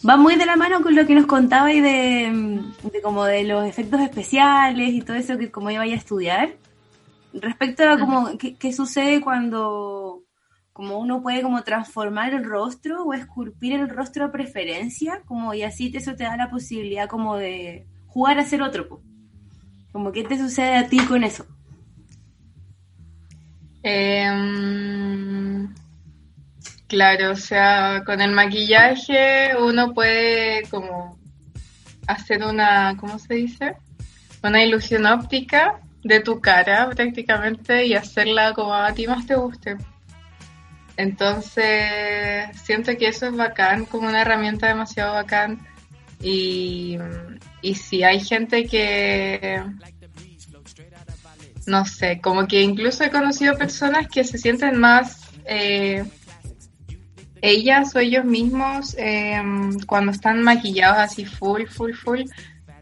van 0.02 0.20
muy 0.20 0.36
de 0.36 0.46
la 0.46 0.56
mano 0.56 0.80
con 0.82 0.94
lo 0.94 1.06
que 1.06 1.14
nos 1.14 1.26
contaba 1.26 1.70
y 1.72 1.80
de, 1.82 2.62
de 2.90 3.02
como 3.02 3.24
de 3.24 3.44
los 3.44 3.66
efectos 3.66 4.00
especiales 4.00 4.94
y 4.94 5.02
todo 5.02 5.16
eso 5.16 5.36
que 5.36 5.50
como 5.50 5.70
iba 5.70 5.82
a 5.82 5.86
estudiar. 5.86 6.54
Respecto 7.34 7.82
a 7.88 7.98
como 7.98 8.38
qué, 8.38 8.54
qué 8.56 8.72
sucede 8.72 9.20
cuando 9.20 10.22
como 10.72 10.98
uno 10.98 11.22
puede 11.22 11.42
como 11.42 11.62
transformar 11.62 12.32
el 12.34 12.44
rostro 12.44 13.04
o 13.04 13.12
esculpir 13.12 13.74
el 13.74 13.88
rostro 13.90 14.24
a 14.24 14.32
preferencia, 14.32 15.22
como 15.26 15.52
y 15.54 15.62
así 15.64 15.90
te- 15.90 15.98
eso 15.98 16.14
te 16.16 16.24
da 16.24 16.36
la 16.36 16.50
posibilidad 16.50 17.08
como 17.08 17.36
de 17.36 17.86
jugar 18.06 18.38
a 18.38 18.44
ser 18.46 18.62
otro. 18.62 19.00
Como 19.92 20.12
qué 20.12 20.24
te 20.24 20.38
sucede 20.38 20.76
a 20.76 20.88
ti 20.88 20.98
con 21.00 21.24
eso. 21.24 21.46
Em, 23.88 25.72
claro, 26.88 27.30
o 27.30 27.36
sea, 27.36 28.02
con 28.04 28.20
el 28.20 28.32
maquillaje 28.32 29.50
uno 29.56 29.94
puede 29.94 30.64
como 30.68 31.16
hacer 32.08 32.42
una, 32.42 32.96
¿cómo 32.98 33.20
se 33.20 33.34
dice? 33.34 33.76
Una 34.42 34.64
ilusión 34.64 35.06
óptica 35.06 35.78
de 36.02 36.18
tu 36.18 36.40
cara 36.40 36.90
prácticamente 36.90 37.86
y 37.86 37.94
hacerla 37.94 38.54
como 38.54 38.74
a 38.74 38.92
ti 38.92 39.06
más 39.06 39.24
te 39.24 39.36
guste. 39.36 39.76
Entonces, 40.96 42.60
siento 42.60 42.96
que 42.96 43.06
eso 43.06 43.26
es 43.26 43.36
bacán, 43.36 43.84
como 43.84 44.08
una 44.08 44.22
herramienta 44.22 44.66
demasiado 44.66 45.14
bacán. 45.14 45.64
Y, 46.20 46.98
y 47.62 47.74
si 47.76 48.02
hay 48.02 48.18
gente 48.18 48.66
que, 48.66 49.62
no 51.66 51.84
sé, 51.84 52.20
como 52.20 52.46
que 52.46 52.62
incluso 52.62 53.04
he 53.04 53.10
conocido 53.10 53.56
personas 53.56 54.08
que 54.08 54.24
se 54.24 54.38
sienten 54.38 54.78
más 54.78 55.20
eh, 55.44 56.04
ellas 57.42 57.94
o 57.94 57.98
ellos 57.98 58.24
mismos 58.24 58.94
eh, 58.98 59.40
cuando 59.86 60.12
están 60.12 60.42
maquillados 60.42 60.98
así 60.98 61.24
full, 61.24 61.66
full, 61.66 61.92
full. 61.92 62.22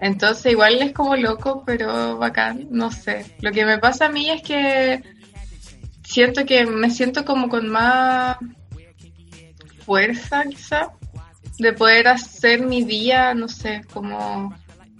Entonces 0.01 0.53
igual 0.53 0.83
es 0.83 0.93
como 0.93 1.17
loco, 1.17 1.63
pero 1.65 2.19
bacán, 2.19 2.69
no 2.71 2.91
sé. 2.91 3.25
Lo 3.41 3.53
que 3.53 3.65
me 3.65 3.79
pasa 3.79 4.07
a 4.07 4.11
mí 4.11 4.31
es 4.31 4.43
que 4.43 5.03
siento 6.05 6.45
que 6.45 6.67
me 6.67 6.91
siento 6.91 7.25
como 7.25 7.49
con 7.49 7.69
más 7.69 8.37
fuerza 9.85 10.45
quizá 10.45 10.93
de 11.59 11.73
poder 11.73 12.09
hacer 12.09 12.61
mi 12.61 12.85
día, 12.85 13.35
no 13.35 13.49
sé, 13.49 13.83
como 13.93 14.55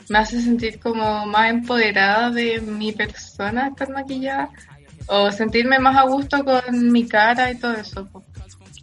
me 0.09 0.19
hace 0.19 0.41
sentir 0.41 0.79
como 0.81 1.27
más 1.27 1.51
empoderada 1.51 2.31
de 2.31 2.61
mi 2.61 2.93
persona 2.93 3.69
estar 3.69 3.91
maquillada 3.91 4.51
o 5.07 5.31
sentirme 5.31 5.79
más 5.79 5.97
a 5.97 6.03
gusto 6.03 6.45
con 6.45 6.93
mi 6.93 7.07
cara 7.07 7.51
y 7.51 7.59
todo 7.59 7.75
eso. 7.75 8.09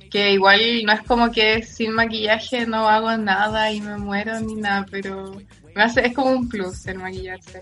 Que 0.09 0.33
igual 0.33 0.59
no 0.85 0.91
es 0.91 1.01
como 1.03 1.31
que 1.31 1.63
sin 1.63 1.93
maquillaje 1.93 2.65
no 2.65 2.87
hago 2.89 3.15
nada 3.17 3.71
y 3.71 3.79
me 3.81 3.97
muero 3.97 4.39
ni 4.41 4.55
nada, 4.55 4.85
pero 4.89 5.41
me 5.73 5.83
hace, 5.83 6.05
es 6.05 6.13
como 6.13 6.31
un 6.31 6.49
plus 6.49 6.85
el 6.87 6.97
maquillarse. 6.97 7.61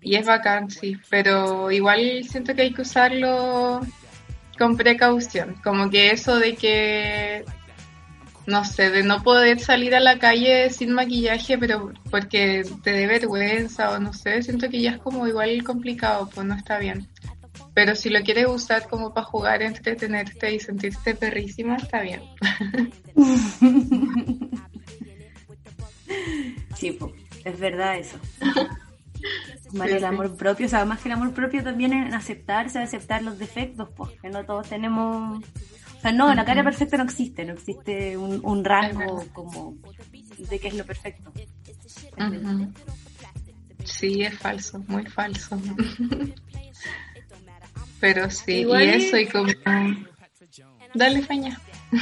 Y 0.00 0.16
es 0.16 0.26
bacán, 0.26 0.70
sí, 0.70 0.96
pero 1.08 1.70
igual 1.70 2.22
siento 2.28 2.54
que 2.54 2.62
hay 2.62 2.72
que 2.72 2.82
usarlo 2.82 3.80
con 4.58 4.76
precaución, 4.76 5.54
como 5.62 5.90
que 5.90 6.10
eso 6.10 6.38
de 6.38 6.54
que 6.54 7.44
no 8.46 8.64
sé, 8.64 8.90
de 8.90 9.02
no 9.02 9.22
poder 9.22 9.60
salir 9.60 9.94
a 9.94 10.00
la 10.00 10.18
calle 10.18 10.70
sin 10.70 10.92
maquillaje, 10.92 11.58
pero 11.58 11.92
porque 12.10 12.64
te 12.82 12.92
dé 12.92 13.06
vergüenza 13.06 13.90
o 13.90 13.98
no 13.98 14.12
sé, 14.12 14.42
siento 14.42 14.68
que 14.68 14.80
ya 14.80 14.92
es 14.92 14.98
como 14.98 15.26
igual 15.26 15.62
complicado, 15.64 16.30
pues 16.34 16.46
no 16.46 16.54
está 16.54 16.78
bien. 16.78 17.08
Pero 17.74 17.94
si 17.94 18.08
lo 18.08 18.20
quieres 18.22 18.46
usar 18.48 18.88
como 18.88 19.12
para 19.12 19.26
jugar, 19.26 19.62
entretenerte 19.62 20.54
y 20.54 20.60
sentirte 20.60 21.14
perrísima, 21.14 21.76
está 21.76 22.00
bien. 22.00 22.22
Sí, 26.76 26.92
po, 26.92 27.10
es 27.44 27.58
verdad 27.58 27.98
eso. 27.98 28.18
Sí, 29.72 29.80
el 29.80 29.98
sí. 29.98 30.04
amor 30.04 30.36
propio, 30.36 30.66
o 30.66 30.68
sea, 30.68 30.84
más 30.84 31.00
que 31.00 31.08
el 31.08 31.14
amor 31.14 31.32
propio 31.32 31.64
también 31.64 31.92
en 31.92 32.14
aceptarse, 32.14 32.78
aceptar 32.78 33.22
los 33.22 33.36
defectos, 33.36 33.88
pues, 33.96 34.12
que 34.20 34.28
no 34.28 34.44
todos 34.44 34.68
tenemos... 34.68 35.42
Sea, 36.06 36.12
no, 36.16 36.32
la 36.34 36.44
cara 36.44 36.62
perfecta 36.62 36.96
no 36.96 37.02
existe, 37.02 37.44
no 37.44 37.54
existe 37.54 38.16
un, 38.16 38.40
un 38.44 38.64
rango 38.64 39.16
verdad. 39.16 39.32
como 39.32 39.74
de 40.38 40.58
qué 40.60 40.68
es 40.68 40.74
lo 40.74 40.84
perfecto. 40.86 41.32
Sí, 43.84 44.22
es 44.22 44.38
falso, 44.38 44.78
muy 44.86 45.04
falso. 45.06 45.60
Pero 48.00 48.30
sí, 48.30 48.52
Igual 48.58 48.84
y 48.84 48.88
es- 48.88 49.04
eso 49.04 49.16
y 49.18 49.26
como... 49.26 49.48
Dale, 50.94 51.22
Feña. 51.22 51.60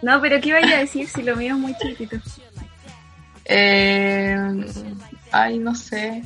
No, 0.00 0.20
pero 0.20 0.40
¿qué 0.40 0.48
iba 0.48 0.58
a 0.58 0.78
decir 0.80 1.06
si 1.08 1.22
lo 1.22 1.36
mío 1.36 1.54
es 1.54 1.60
muy 1.60 1.76
chiquitito? 1.76 2.16
Eh, 3.44 4.36
ay, 5.30 5.58
no 5.60 5.76
sé. 5.76 6.24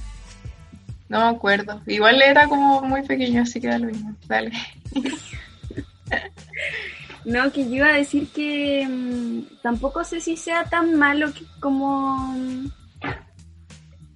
No 1.10 1.20
me 1.20 1.36
acuerdo. 1.36 1.82
Igual 1.86 2.22
era 2.22 2.48
como 2.48 2.80
muy 2.80 3.02
pequeño, 3.02 3.42
así 3.42 3.60
que 3.60 3.68
da 3.68 3.78
lo 3.78 3.88
mismo. 3.88 4.16
Dale. 4.26 4.52
No, 7.24 7.50
que 7.50 7.64
yo 7.64 7.76
iba 7.76 7.88
a 7.88 7.96
decir 7.96 8.28
que 8.28 8.86
mm, 8.88 9.60
tampoco 9.60 10.04
sé 10.04 10.20
si 10.20 10.36
sea 10.36 10.64
tan 10.64 10.96
malo 10.96 11.32
que 11.34 11.44
como 11.58 12.16
mm, 12.16 12.70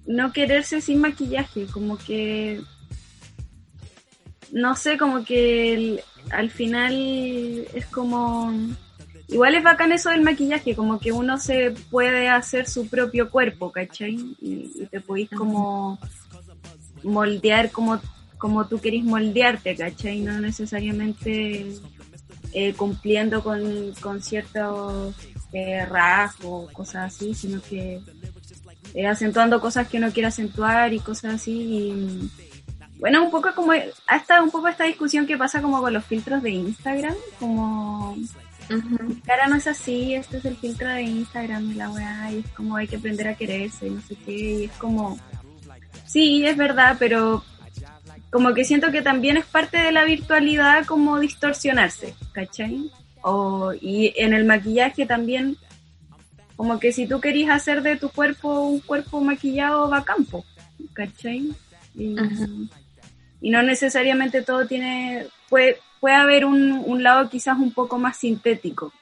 no 0.05 0.31
quererse 0.31 0.79
sin 0.79 1.01
maquillaje, 1.01 1.65
como 1.65 1.97
que 1.97 2.61
no 4.53 4.75
sé, 4.75 4.97
como 4.97 5.25
que 5.25 6.01
al 6.29 6.49
final 6.51 6.93
es 7.73 7.85
como 7.87 8.53
igual 9.27 9.55
es 9.55 9.63
bacán 9.63 9.91
eso 9.91 10.09
del 10.09 10.21
maquillaje, 10.21 10.75
como 10.75 10.99
que 10.99 11.11
uno 11.11 11.37
se 11.37 11.71
puede 11.89 12.29
hacer 12.29 12.69
su 12.69 12.87
propio 12.87 13.29
cuerpo, 13.29 13.71
¿cachai? 13.71 14.15
Y, 14.41 14.71
y 14.75 14.87
te 14.89 15.01
podéis 15.01 15.29
como 15.29 15.99
moldear 17.03 17.71
como, 17.71 17.99
como 18.41 18.65
tú 18.65 18.81
querís 18.81 19.05
moldearte, 19.05 19.75
¿cachai? 19.75 20.19
No 20.19 20.41
necesariamente 20.41 21.75
eh, 22.53 22.73
cumpliendo 22.73 23.43
con, 23.43 23.93
con 24.01 24.19
ciertos 24.19 25.13
eh, 25.53 25.85
rasgos, 25.85 26.71
cosas 26.71 27.13
así, 27.13 27.35
sino 27.35 27.61
que 27.61 28.01
eh, 28.95 29.05
acentuando 29.05 29.61
cosas 29.61 29.87
que 29.87 29.97
uno 29.97 30.11
quiere 30.11 30.29
acentuar 30.29 30.91
y 30.91 30.99
cosas 30.99 31.35
así. 31.35 31.51
Y, 31.51 32.31
bueno, 32.97 33.23
un 33.23 33.29
poco 33.29 33.53
como 33.53 33.73
hasta 34.07 34.41
un 34.41 34.49
poco 34.49 34.69
esta 34.69 34.85
discusión 34.85 35.27
que 35.27 35.37
pasa 35.37 35.61
como 35.61 35.79
con 35.79 35.93
los 35.93 36.03
filtros 36.03 36.41
de 36.41 36.49
Instagram, 36.49 37.15
como 37.39 38.17
mi 38.17 39.15
cara 39.21 39.47
no 39.49 39.57
es 39.57 39.67
así, 39.67 40.15
este 40.15 40.37
es 40.37 40.45
el 40.45 40.55
filtro 40.55 40.89
de 40.89 41.03
Instagram 41.03 41.71
y 41.71 41.75
la 41.75 41.91
weá, 41.91 42.31
y 42.31 42.39
es 42.39 42.47
como 42.49 42.75
hay 42.75 42.87
que 42.87 42.95
aprender 42.95 43.27
a 43.27 43.35
quererse 43.35 43.85
y 43.85 43.91
no 43.91 44.01
sé 44.01 44.15
qué, 44.15 44.31
y 44.31 44.63
es 44.63 44.71
como, 44.73 45.19
sí, 46.07 46.43
es 46.43 46.57
verdad, 46.57 46.95
pero 46.97 47.43
como 48.31 48.53
que 48.53 48.63
siento 48.63 48.91
que 48.91 49.01
también 49.01 49.37
es 49.37 49.45
parte 49.45 49.77
de 49.77 49.91
la 49.91 50.05
virtualidad 50.05 50.85
como 50.85 51.19
distorsionarse, 51.19 52.15
¿cachai? 52.31 52.89
O, 53.21 53.73
y 53.73 54.13
en 54.15 54.33
el 54.33 54.45
maquillaje 54.45 55.05
también, 55.05 55.57
como 56.55 56.79
que 56.79 56.93
si 56.93 57.07
tú 57.07 57.19
querís 57.19 57.49
hacer 57.49 57.83
de 57.83 57.97
tu 57.97 58.09
cuerpo 58.09 58.61
un 58.61 58.79
cuerpo 58.79 59.19
maquillado 59.21 59.89
bacán, 59.89 60.25
po, 60.25 60.45
¿cachai? 60.93 61.51
Y, 61.93 62.15
y 63.41 63.49
no 63.49 63.63
necesariamente 63.63 64.41
todo 64.41 64.65
tiene, 64.65 65.27
puede, 65.49 65.77
puede 65.99 66.15
haber 66.15 66.45
un, 66.45 66.81
un 66.85 67.03
lado 67.03 67.29
quizás 67.29 67.57
un 67.59 67.73
poco 67.73 67.99
más 67.99 68.17
sintético 68.17 68.93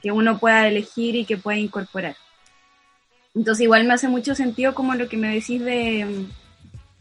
que 0.00 0.12
uno 0.12 0.38
pueda 0.38 0.68
elegir 0.68 1.16
y 1.16 1.24
que 1.24 1.36
pueda 1.36 1.58
incorporar. 1.58 2.14
Entonces 3.34 3.64
igual 3.64 3.84
me 3.84 3.94
hace 3.94 4.06
mucho 4.06 4.36
sentido 4.36 4.72
como 4.72 4.94
lo 4.94 5.08
que 5.08 5.16
me 5.16 5.34
decís 5.34 5.60
de, 5.60 6.26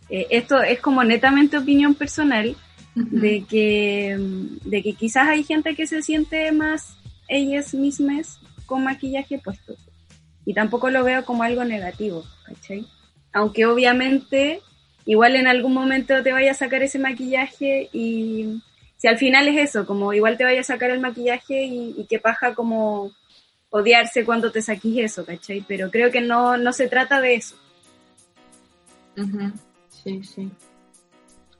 eh, 0.09 0.27
esto 0.29 0.61
es 0.61 0.79
como 0.79 1.03
netamente 1.03 1.57
opinión 1.57 1.95
personal, 1.95 2.55
de 2.95 3.45
que, 3.47 4.17
de 4.65 4.81
que 4.81 4.93
quizás 4.93 5.27
hay 5.27 5.43
gente 5.43 5.75
que 5.75 5.85
se 5.85 6.01
siente 6.01 6.51
más 6.51 6.97
ellas 7.27 7.75
mismas 7.75 8.39
con 8.65 8.83
maquillaje 8.83 9.37
puesto. 9.37 9.75
Y 10.45 10.53
tampoco 10.55 10.89
lo 10.89 11.03
veo 11.03 11.23
como 11.23 11.43
algo 11.43 11.63
negativo, 11.63 12.23
¿cachai? 12.45 12.87
Aunque 13.33 13.67
obviamente 13.67 14.61
igual 15.05 15.35
en 15.35 15.47
algún 15.47 15.73
momento 15.73 16.23
te 16.23 16.33
vaya 16.33 16.51
a 16.51 16.55
sacar 16.55 16.81
ese 16.81 16.97
maquillaje 16.99 17.89
y 17.93 18.61
si 18.97 19.07
al 19.07 19.17
final 19.17 19.47
es 19.47 19.69
eso, 19.69 19.85
como 19.85 20.13
igual 20.13 20.37
te 20.37 20.43
vaya 20.43 20.61
a 20.61 20.63
sacar 20.63 20.89
el 20.89 20.99
maquillaje 20.99 21.65
y, 21.65 21.95
y 21.97 22.05
que 22.07 22.19
paja 22.19 22.55
como 22.55 23.11
odiarse 23.69 24.25
cuando 24.25 24.51
te 24.51 24.61
saquís 24.61 24.97
eso, 24.99 25.25
¿cachai? 25.25 25.63
Pero 25.67 25.91
creo 25.91 26.11
que 26.11 26.21
no, 26.21 26.57
no 26.57 26.73
se 26.73 26.87
trata 26.87 27.21
de 27.21 27.35
eso. 27.35 27.55
Ujú, 29.17 29.51
Sí, 30.07 30.23
sí. 30.23 30.51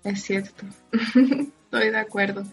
Es 0.06 0.24
cierto. 0.24 0.66
Estoy 0.94 1.90
de 1.90 1.98
acuerdo. 1.98 2.44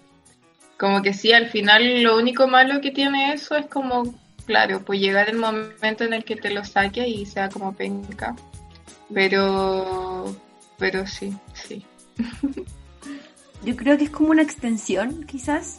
Como 0.77 1.03
que 1.03 1.15
sí, 1.15 1.33
al 1.33 1.47
final 1.47 2.03
lo 2.03 2.19
único 2.19 2.49
malo 2.49 2.81
que 2.81 2.91
tiene 2.91 3.33
eso 3.33 3.55
es 3.55 3.67
como, 3.67 4.13
claro, 4.45 4.85
pues 4.85 4.99
llegar 4.99 5.29
el 5.31 5.37
momento 5.37 6.03
en 6.03 6.13
el 6.13 6.25
que 6.25 6.35
te 6.35 6.51
lo 6.51 6.65
saques 6.65 7.07
y 7.07 7.27
sea 7.27 7.49
como 7.49 7.75
penca. 7.75 8.35
Pero, 9.13 10.35
pero 10.79 11.07
sí, 11.07 11.33
sí. 11.53 11.87
Yo 13.65 13.77
creo 13.77 13.97
que 13.97 14.05
es 14.05 14.11
como 14.11 14.31
una 14.31 14.43
extensión, 14.43 15.25
quizás, 15.27 15.79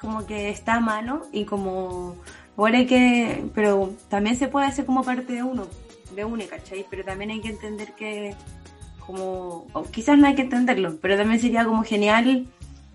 como 0.00 0.26
que 0.26 0.48
está 0.48 0.76
a 0.76 0.80
mano 0.80 1.22
y 1.32 1.44
como, 1.44 2.14
bueno, 2.54 2.78
hay 2.78 2.86
que, 2.86 3.44
pero 3.52 3.96
también 4.08 4.36
se 4.36 4.46
puede 4.46 4.66
hacer 4.66 4.86
como 4.86 5.02
parte 5.02 5.32
de 5.32 5.42
uno, 5.42 5.66
de 6.14 6.24
uno, 6.24 6.44
¿cachai? 6.48 6.86
Pero 6.88 7.04
también 7.04 7.30
hay 7.32 7.40
que 7.40 7.48
entender 7.48 7.94
que, 7.94 8.36
como, 9.06 9.66
o 9.72 9.84
quizás 9.84 10.18
no 10.18 10.26
hay 10.26 10.34
que 10.34 10.42
entenderlo, 10.42 10.98
pero 11.00 11.16
también 11.16 11.40
sería 11.40 11.64
como 11.64 11.84
genial, 11.84 12.46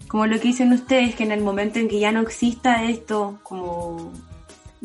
como 0.08 0.26
lo 0.26 0.38
que 0.40 0.50
dicen 0.50 0.74
ustedes, 0.74 1.16
que 1.16 1.24
en 1.24 1.32
el 1.32 1.42
momento 1.42 1.80
en 1.80 1.88
que 1.88 2.00
ya 2.00 2.12
no 2.12 2.22
exista 2.22 2.84
esto, 2.84 3.40
como 3.44 4.12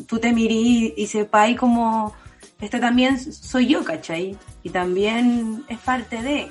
tú 0.07 0.19
te 0.19 0.31
mirís 0.31 0.93
y 0.95 1.07
sepáis 1.07 1.57
como, 1.57 2.13
este 2.61 2.79
también 2.79 3.19
soy 3.19 3.67
yo, 3.67 3.83
¿cachai? 3.83 4.37
Y 4.63 4.69
también 4.69 5.65
es 5.67 5.79
parte 5.79 6.21
de, 6.21 6.47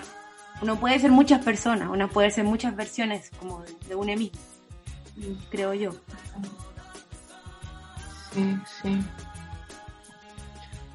uno 0.61 0.79
puede 0.79 0.99
ser 0.99 1.11
muchas 1.11 1.45
personas, 1.45 1.89
uno 1.91 2.09
puede 2.09 2.31
ser 2.31 2.45
muchas 2.45 2.77
versiones 2.77 3.31
como 3.39 3.63
de, 3.63 3.73
de 3.89 3.95
uno 3.95 4.15
mismo, 4.15 4.39
creo 5.51 5.73
yo. 5.73 5.93
Sí, 8.33 8.57
sí. 8.83 8.99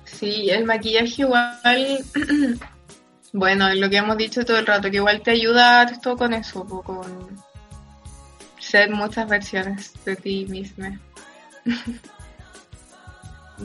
Sí, 0.05 0.49
el 0.51 0.65
maquillaje 0.65 1.23
igual, 1.23 1.57
bueno, 3.33 3.73
lo 3.73 3.89
que 3.89 3.97
hemos 3.97 4.17
dicho 4.17 4.45
todo 4.45 4.57
el 4.57 4.65
rato, 4.65 4.89
que 4.89 4.97
igual 4.97 5.21
te 5.21 5.31
ayuda 5.31 5.83
esto 5.83 6.17
con 6.17 6.33
eso, 6.33 6.65
con 6.65 7.41
ser 8.59 8.91
muchas 8.91 9.27
versiones 9.27 9.93
de 10.05 10.15
ti 10.15 10.45
misma. 10.49 10.99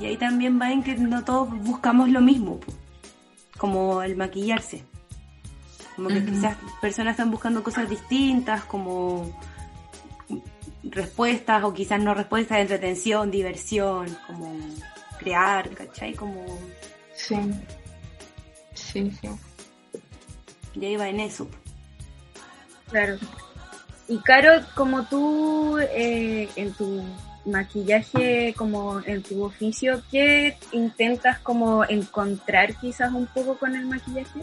Y 0.00 0.04
ahí 0.04 0.16
también 0.16 0.60
va 0.60 0.70
en 0.70 0.82
que 0.82 0.94
no 0.96 1.24
todos 1.24 1.48
buscamos 1.50 2.10
lo 2.10 2.20
mismo, 2.20 2.60
como 3.56 4.02
el 4.02 4.16
maquillarse. 4.16 4.84
Como 5.94 6.08
que 6.08 6.22
quizás 6.22 6.56
personas 6.82 7.12
están 7.12 7.30
buscando 7.30 7.62
cosas 7.62 7.88
distintas, 7.88 8.64
como 8.64 9.34
respuestas 10.82 11.64
o 11.64 11.72
quizás 11.72 11.98
no 11.98 12.12
respuestas, 12.12 12.58
entretención, 12.58 13.30
diversión, 13.30 14.14
como 14.26 14.54
crear, 15.18 15.70
¿cachai? 15.70 16.12
Como 16.12 16.44
Sí, 17.14 17.36
sí, 18.74 19.10
sí. 19.10 19.28
Ya 20.76 20.88
iba 20.88 21.08
en 21.08 21.20
eso. 21.20 21.48
Claro. 22.90 23.16
Y 24.08 24.18
Caro, 24.18 24.64
como 24.74 25.04
tú 25.04 25.78
eh, 25.78 26.48
en 26.56 26.72
tu 26.74 27.02
maquillaje, 27.44 28.54
como 28.56 29.00
en 29.04 29.22
tu 29.22 29.44
oficio, 29.44 30.02
¿qué 30.10 30.56
intentas 30.72 31.38
como 31.40 31.84
encontrar 31.84 32.76
quizás 32.76 33.12
un 33.12 33.26
poco 33.26 33.58
con 33.58 33.74
el 33.74 33.86
maquillaje? 33.86 34.40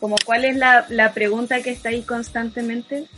Como 0.00 0.16
cuál 0.24 0.44
es 0.44 0.56
la, 0.56 0.86
la 0.88 1.12
pregunta 1.12 1.62
que 1.62 1.70
está 1.70 1.88
ahí 1.90 2.02
constantemente. 2.02 3.08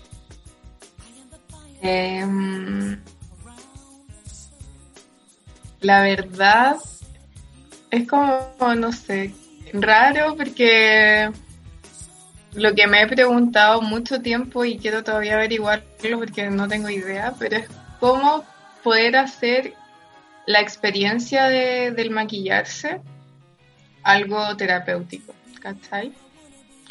Em, 1.81 3.01
la 5.81 6.03
verdad 6.03 6.77
es 7.91 8.09
como, 8.09 8.51
no 8.77 8.93
sé, 8.93 9.33
raro 9.73 10.35
porque 10.37 11.31
lo 12.55 12.75
que 12.75 12.87
me 12.87 13.03
he 13.03 13.07
preguntado 13.07 13.83
mucho 13.83 14.21
tiempo 14.21 14.65
y 14.65 14.79
quiero 14.79 15.05
todavía 15.05 15.35
averiguarlo 15.35 16.19
porque 16.19 16.51
no 16.51 16.69
tengo 16.69 16.89
idea, 16.89 17.35
pero 17.39 17.57
es 17.57 17.69
cómo 18.01 18.45
poder 18.83 19.17
hacer 19.17 19.75
la 20.47 20.61
experiencia 20.61 21.45
de, 21.49 21.91
del 21.93 22.11
maquillarse 22.11 23.01
algo 24.03 24.57
terapéutico, 24.57 25.35
¿cachai? 25.61 26.13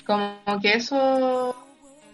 Como 0.05 0.37
que 0.61 0.73
eso 0.73 1.55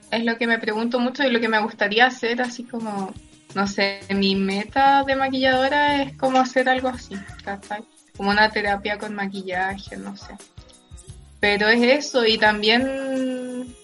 es 0.10 0.24
lo 0.24 0.38
que 0.38 0.48
me 0.48 0.60
pregunto 0.60 1.00
mucho 1.00 1.24
y 1.24 1.32
lo 1.32 1.40
que 1.40 1.50
me 1.50 1.60
gustaría 1.62 2.06
hacer, 2.06 2.42
así 2.42 2.64
como, 2.64 3.14
no 3.56 3.68
sé, 3.68 4.00
mi 4.10 4.36
meta 4.36 5.04
de 5.04 5.16
maquilladora 5.16 6.04
es 6.04 6.18
como 6.18 6.40
hacer 6.40 6.70
algo 6.70 6.88
así, 6.88 7.16
¿cachai? 7.44 7.84
Como 8.16 8.30
una 8.30 8.50
terapia 8.50 8.98
con 8.98 9.16
maquillaje, 9.16 9.98
no 9.98 10.16
sé. 10.16 10.36
Pero 11.40 11.68
es 11.68 11.82
eso 11.82 12.26
y 12.26 12.38
también, 12.38 13.76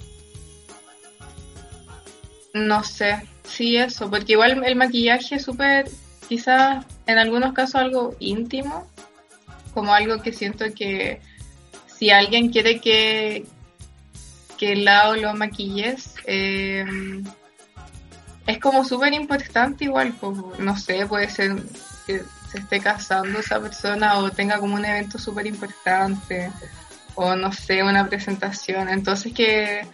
no 2.53 2.83
sé, 2.83 3.27
sí 3.43 3.75
eso, 3.77 4.09
porque 4.09 4.33
igual 4.33 4.63
el 4.63 4.75
maquillaje 4.75 5.35
es 5.35 5.43
súper, 5.43 5.89
quizás 6.29 6.85
en 7.05 7.17
algunos 7.17 7.53
casos 7.53 7.75
algo 7.75 8.15
íntimo, 8.19 8.87
como 9.73 9.93
algo 9.93 10.21
que 10.21 10.31
siento 10.31 10.65
que 10.73 11.21
si 11.87 12.11
alguien 12.11 12.49
quiere 12.49 12.79
que, 12.79 13.45
que 14.57 14.71
el 14.73 14.85
lado 14.85 15.15
lo 15.17 15.33
maquilles, 15.33 16.15
eh, 16.25 16.85
es 18.47 18.59
como 18.59 18.85
súper 18.85 19.13
importante 19.13 19.83
igual, 19.83 20.15
como, 20.17 20.53
no 20.59 20.77
sé, 20.77 21.05
puede 21.05 21.29
ser 21.29 21.61
se 22.49 22.59
esté 22.59 22.79
casando 22.79 23.39
esa 23.39 23.59
persona 23.59 24.17
o 24.17 24.31
tenga 24.31 24.59
como 24.59 24.75
un 24.75 24.85
evento 24.85 25.17
súper 25.19 25.45
importante 25.45 26.51
o 27.15 27.35
no 27.35 27.51
sé, 27.51 27.83
una 27.83 28.07
presentación. 28.07 28.89
Entonces 28.89 29.33
que, 29.33 29.85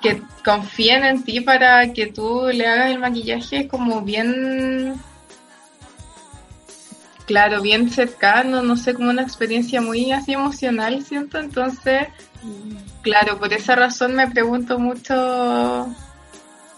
que 0.00 0.22
confíen 0.44 1.04
en 1.04 1.22
ti 1.22 1.40
para 1.40 1.92
que 1.92 2.06
tú 2.06 2.48
le 2.52 2.66
hagas 2.66 2.90
el 2.90 2.98
maquillaje 2.98 3.68
como 3.68 4.02
bien, 4.02 5.00
claro, 7.26 7.62
bien 7.62 7.90
cercano, 7.90 8.62
no 8.62 8.76
sé, 8.76 8.94
como 8.94 9.10
una 9.10 9.22
experiencia 9.22 9.80
muy 9.80 10.12
así 10.12 10.32
emocional, 10.32 11.04
siento. 11.04 11.38
Entonces, 11.38 12.08
claro, 13.02 13.38
por 13.38 13.52
esa 13.52 13.76
razón 13.76 14.14
me 14.16 14.28
pregunto 14.28 14.78
mucho 14.78 15.94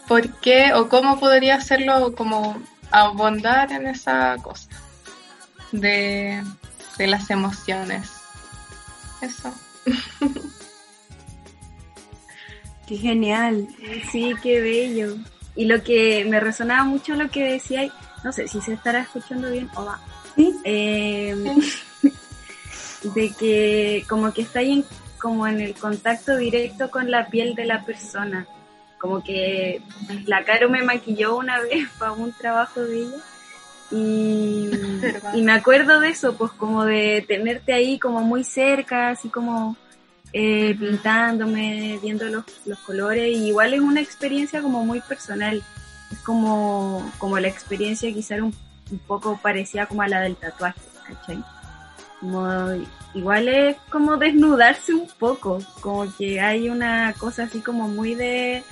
por 0.06 0.28
qué 0.40 0.74
o 0.74 0.88
cómo 0.88 1.18
podría 1.18 1.54
hacerlo 1.54 2.14
como 2.14 2.60
abondar 2.94 3.72
en 3.72 3.86
esa 3.88 4.36
cosa 4.42 4.68
de, 5.72 6.42
de 6.96 7.06
las 7.06 7.28
emociones. 7.30 8.12
Eso. 9.20 9.52
Qué 12.86 12.96
genial. 12.98 13.66
Sí, 14.12 14.34
qué 14.42 14.60
bello. 14.60 15.16
Y 15.56 15.64
lo 15.64 15.82
que 15.82 16.26
me 16.26 16.38
resonaba 16.38 16.84
mucho 16.84 17.14
lo 17.14 17.30
que 17.30 17.52
decía, 17.52 17.90
no 18.22 18.30
sé 18.30 18.46
si 18.46 18.60
se 18.60 18.74
estará 18.74 19.00
escuchando 19.00 19.50
bien 19.50 19.70
o 19.74 19.86
va. 19.86 19.98
¿Sí? 20.36 20.54
Eh, 20.64 21.34
de 23.14 23.32
que 23.32 24.04
como 24.06 24.34
que 24.34 24.42
está 24.42 24.58
ahí 24.58 24.72
en, 24.72 24.84
como 25.18 25.46
en 25.46 25.60
el 25.60 25.74
contacto 25.74 26.36
directo 26.36 26.90
con 26.90 27.10
la 27.10 27.28
piel 27.28 27.54
de 27.54 27.64
la 27.64 27.84
persona. 27.84 28.46
Como 29.04 29.22
que 29.22 29.82
la 30.24 30.46
Caro 30.46 30.70
me 30.70 30.82
maquilló 30.82 31.36
una 31.36 31.60
vez 31.60 31.86
para 31.98 32.12
un 32.12 32.32
trabajo 32.32 32.80
de 32.80 33.02
ella. 33.02 33.18
Y, 33.90 34.70
me 35.42 35.52
acuerdo 35.52 36.00
de 36.00 36.08
eso, 36.08 36.34
pues 36.36 36.52
como 36.52 36.86
de 36.86 37.22
tenerte 37.28 37.74
ahí 37.74 37.98
como 37.98 38.22
muy 38.22 38.44
cerca, 38.44 39.10
así 39.10 39.28
como 39.28 39.76
eh, 40.32 40.74
pintándome, 40.80 41.98
viendo 42.00 42.24
los, 42.30 42.46
los 42.64 42.78
colores. 42.78 43.28
Y 43.28 43.48
igual 43.48 43.74
es 43.74 43.80
una 43.80 44.00
experiencia 44.00 44.62
como 44.62 44.86
muy 44.86 45.02
personal. 45.02 45.62
Es 46.10 46.18
como, 46.20 47.12
como 47.18 47.38
la 47.38 47.48
experiencia 47.48 48.10
quizá 48.10 48.36
un, 48.36 48.54
un 48.90 48.98
poco 49.00 49.38
parecida 49.42 49.84
como 49.84 50.00
a 50.00 50.08
la 50.08 50.22
del 50.22 50.36
tatuaje, 50.36 50.80
¿cachai? 51.06 51.44
Como, 52.20 52.48
igual 53.12 53.48
es 53.48 53.76
como 53.90 54.16
desnudarse 54.16 54.94
un 54.94 55.08
poco, 55.18 55.58
como 55.82 56.10
que 56.16 56.40
hay 56.40 56.70
una 56.70 57.12
cosa 57.18 57.42
así 57.42 57.60
como 57.60 57.86
muy 57.86 58.14
de, 58.14 58.64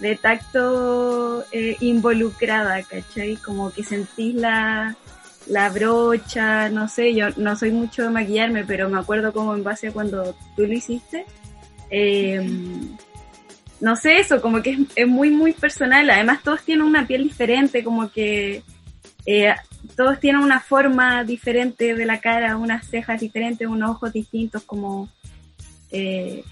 de 0.00 0.16
tacto 0.16 1.44
eh, 1.52 1.76
involucrada, 1.80 2.82
¿cachai? 2.82 3.36
Como 3.36 3.70
que 3.72 3.82
sentís 3.82 4.34
la, 4.34 4.96
la 5.46 5.68
brocha, 5.70 6.68
no 6.68 6.88
sé, 6.88 7.14
yo 7.14 7.26
no 7.36 7.56
soy 7.56 7.72
mucho 7.72 8.02
de 8.02 8.10
maquillarme, 8.10 8.64
pero 8.64 8.88
me 8.88 8.98
acuerdo 8.98 9.32
como 9.32 9.54
en 9.54 9.64
base 9.64 9.88
a 9.88 9.92
cuando 9.92 10.34
tú 10.56 10.66
lo 10.66 10.72
hiciste. 10.72 11.26
Eh, 11.90 12.40
no 13.80 13.96
sé, 13.96 14.18
eso, 14.18 14.40
como 14.40 14.62
que 14.62 14.70
es, 14.70 14.78
es 14.96 15.08
muy, 15.08 15.30
muy 15.30 15.52
personal. 15.52 16.08
Además, 16.10 16.42
todos 16.42 16.62
tienen 16.62 16.86
una 16.86 17.06
piel 17.06 17.24
diferente, 17.24 17.84
como 17.84 18.10
que 18.10 18.62
eh, 19.26 19.54
todos 19.96 20.18
tienen 20.20 20.42
una 20.42 20.60
forma 20.60 21.22
diferente 21.24 21.94
de 21.94 22.06
la 22.06 22.18
cara, 22.20 22.56
unas 22.56 22.86
cejas 22.86 23.20
diferentes, 23.20 23.68
unos 23.68 23.90
ojos 23.90 24.12
distintos, 24.12 24.62
como 24.64 25.08
eh, 25.90 26.44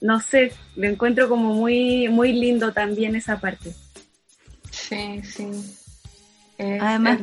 no 0.00 0.20
sé, 0.20 0.52
lo 0.76 0.86
encuentro 0.86 1.28
como 1.28 1.54
muy, 1.54 2.08
muy 2.08 2.32
lindo 2.32 2.72
también 2.72 3.16
esa 3.16 3.40
parte. 3.40 3.74
Sí, 4.70 5.22
sí. 5.24 5.46
Eh, 6.58 6.78
Además, 6.80 7.20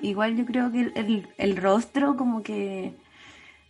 igual 0.00 0.36
yo 0.36 0.44
creo 0.46 0.72
que 0.72 0.80
el, 0.80 0.92
el- 0.96 1.28
el 1.38 1.56
rostro 1.56 2.16
como 2.16 2.42
que 2.42 2.92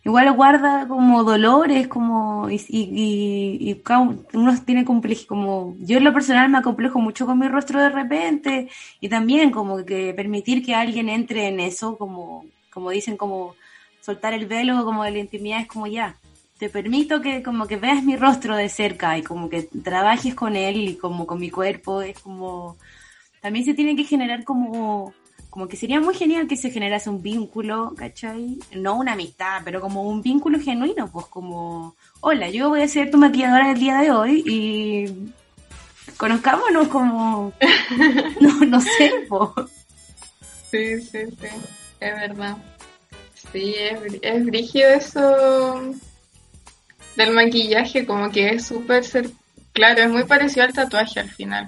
igual 0.03 0.31
guarda 0.33 0.87
como 0.87 1.23
dolores, 1.23 1.87
como 1.87 2.49
y, 2.49 2.55
y, 2.69 2.81
y- 3.59 3.69
y 3.71 3.75
cada 3.75 3.99
uno 4.33 4.59
tiene 4.65 4.85
complejo, 4.85 5.25
como 5.27 5.75
yo 5.79 5.97
en 5.97 6.03
lo 6.03 6.13
personal 6.13 6.49
me 6.49 6.57
acomplejo 6.57 6.99
mucho 6.99 7.25
con 7.25 7.37
mi 7.39 7.47
rostro 7.47 7.79
de 7.81 7.89
repente 7.89 8.69
y 8.99 9.09
también 9.09 9.51
como 9.51 9.85
que 9.85 10.13
permitir 10.13 10.65
que 10.65 10.73
alguien 10.73 11.09
entre 11.09 11.47
en 11.49 11.59
eso, 11.59 11.97
como, 11.97 12.45
como 12.73 12.89
dicen, 12.91 13.17
como 13.17 13.55
soltar 14.01 14.33
el 14.33 14.47
velo 14.47 14.83
como 14.83 15.03
de 15.03 15.11
la 15.11 15.19
intimidad 15.19 15.61
es 15.61 15.67
como 15.67 15.85
ya. 15.87 16.15
Te 16.61 16.69
permito 16.69 17.21
que 17.21 17.41
como 17.41 17.65
que 17.65 17.75
veas 17.75 18.03
mi 18.03 18.15
rostro 18.15 18.55
de 18.55 18.69
cerca 18.69 19.17
y 19.17 19.23
como 19.23 19.49
que 19.49 19.63
trabajes 19.83 20.35
con 20.35 20.55
él 20.55 20.89
y 20.89 20.95
como 20.95 21.25
con 21.25 21.39
mi 21.39 21.49
cuerpo, 21.49 22.03
es 22.03 22.19
como 22.19 22.77
también 23.41 23.65
se 23.65 23.73
tiene 23.73 23.95
que 23.95 24.03
generar 24.03 24.43
como, 24.43 25.11
como 25.49 25.67
que 25.67 25.75
sería 25.75 25.99
muy 25.99 26.13
genial 26.13 26.47
que 26.47 26.55
se 26.55 26.69
generase 26.69 27.09
un 27.09 27.23
vínculo, 27.23 27.95
¿cachai? 27.97 28.59
No 28.75 28.95
una 28.95 29.13
amistad, 29.13 29.63
pero 29.65 29.81
como 29.81 30.03
un 30.03 30.21
vínculo 30.21 30.59
genuino, 30.59 31.11
pues 31.11 31.25
como, 31.25 31.95
hola, 32.19 32.47
yo 32.51 32.69
voy 32.69 32.83
a 32.83 32.87
ser 32.87 33.09
tu 33.09 33.17
maquilladora 33.17 33.71
el 33.71 33.79
día 33.79 33.97
de 33.97 34.11
hoy 34.11 34.43
y 34.45 35.33
conozcámonos 36.15 36.89
como, 36.89 37.53
no, 38.39 38.65
no 38.67 38.81
sé, 38.81 39.25
pues. 39.27 39.49
Sí, 40.69 41.01
sí, 41.01 41.25
sí, 41.39 41.47
es 41.99 42.15
verdad. 42.15 42.55
Sí, 43.51 43.73
es, 43.79 44.19
es 44.21 44.45
brígido 44.45 44.89
eso 44.91 45.95
del 47.15 47.31
maquillaje, 47.31 48.05
como 48.05 48.31
que 48.31 48.49
es 48.49 48.65
súper, 48.67 49.03
cer- 49.03 49.31
claro, 49.73 50.01
es 50.01 50.09
muy 50.09 50.23
parecido 50.23 50.65
al 50.65 50.73
tatuaje 50.73 51.19
al 51.19 51.29
final. 51.29 51.67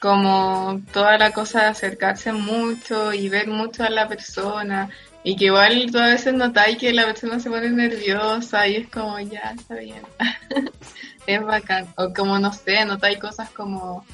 Como 0.00 0.80
toda 0.92 1.16
la 1.18 1.30
cosa 1.32 1.60
de 1.62 1.66
acercarse 1.68 2.32
mucho 2.32 3.12
y 3.12 3.28
ver 3.28 3.48
mucho 3.48 3.84
a 3.84 3.90
la 3.90 4.06
persona 4.06 4.90
y 5.22 5.36
que 5.36 5.46
igual 5.46 5.86
tú 5.90 5.98
a 5.98 6.06
veces 6.08 6.34
notáis 6.34 6.76
que 6.76 6.92
la 6.92 7.06
persona 7.06 7.40
se 7.40 7.48
pone 7.48 7.70
nerviosa 7.70 8.66
y 8.68 8.76
es 8.76 8.88
como, 8.90 9.18
ya, 9.20 9.54
está 9.58 9.76
bien. 9.76 10.02
es 11.26 11.42
bacán. 11.42 11.86
O 11.96 12.12
como, 12.12 12.38
no 12.38 12.52
sé, 12.52 12.84
notáis 12.84 13.18
cosas 13.18 13.48
como 13.50 14.04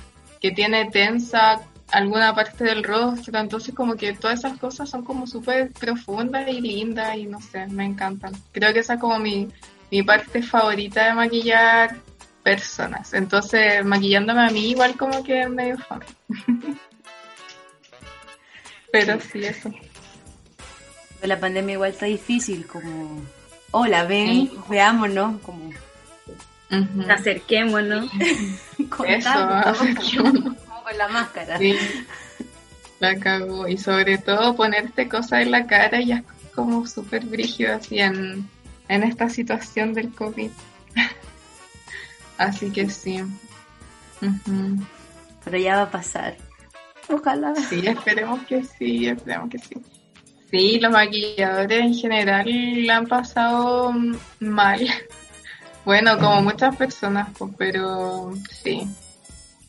que 0.40 0.52
tiene 0.52 0.88
tensa 0.90 1.60
alguna 1.90 2.32
parte 2.36 2.62
del 2.62 2.84
rostro, 2.84 3.36
entonces 3.40 3.74
como 3.74 3.96
que 3.96 4.12
todas 4.12 4.38
esas 4.38 4.56
cosas 4.58 4.88
son 4.88 5.04
como 5.04 5.26
súper 5.26 5.72
profundas 5.72 6.48
y 6.48 6.60
lindas 6.60 7.16
y 7.16 7.26
no 7.26 7.40
sé, 7.40 7.66
me 7.66 7.84
encantan. 7.84 8.32
Creo 8.52 8.72
que 8.72 8.78
esa 8.78 8.94
es 8.94 9.00
como 9.00 9.18
mi, 9.18 9.48
mi 9.90 10.02
parte 10.02 10.42
favorita 10.42 11.06
de 11.06 11.14
maquillar 11.14 11.96
personas, 12.42 13.12
entonces 13.14 13.84
maquillándome 13.84 14.40
a 14.40 14.50
mí 14.50 14.70
igual 14.70 14.96
como 14.96 15.22
que 15.22 15.42
es 15.42 15.50
medio 15.50 15.78
fome. 15.78 16.06
Pero 18.92 19.20
sí, 19.20 19.44
eso. 19.44 19.70
La 21.22 21.38
pandemia 21.38 21.74
igual 21.74 21.90
está 21.90 22.06
difícil, 22.06 22.66
como, 22.66 23.22
hola, 23.70 24.04
ven, 24.04 24.26
Sí. 24.28 24.58
veámonos, 24.68 25.40
como. 25.42 25.70
Acerquémonos. 27.08 28.10
Eso, 29.06 29.28
acerquémonos. 29.28 30.54
como 30.66 30.82
con 30.82 30.98
la 30.98 31.08
máscara. 31.08 31.58
Sí, 31.58 31.76
la 33.00 33.18
cago. 33.18 33.68
Y 33.68 33.76
sobre 33.76 34.18
todo 34.18 34.54
ponerte 34.56 35.08
cosas 35.08 35.42
en 35.42 35.50
la 35.50 35.66
cara 35.66 36.00
ya 36.00 36.18
es 36.18 36.24
como 36.54 36.86
súper 36.86 37.26
brígido 37.26 37.74
así 37.74 37.98
en, 37.98 38.48
en 38.90 39.04
esta 39.04 39.28
situación 39.30 39.94
del 39.94 40.12
COVID. 40.12 40.50
así 42.38 42.70
que 42.70 42.90
sí. 42.90 43.22
Pero 45.44 45.56
ya 45.56 45.76
va 45.76 45.82
a 45.82 45.90
pasar. 45.90 46.36
Ojalá. 47.08 47.54
Sí, 47.54 47.86
esperemos 47.86 48.42
que 48.46 48.64
sí, 48.64 49.06
esperemos 49.06 49.48
que 49.48 49.58
sí. 49.58 49.76
Sí, 50.50 50.80
los 50.80 50.90
maquilladores 50.90 51.80
en 51.80 51.94
general 51.94 52.86
la 52.86 52.96
han 52.96 53.06
pasado 53.06 53.94
mal. 54.40 54.80
Bueno, 55.82 56.18
como 56.18 56.42
muchas 56.42 56.76
personas, 56.76 57.30
pues, 57.38 57.52
pero 57.56 58.32
sí. 58.50 58.86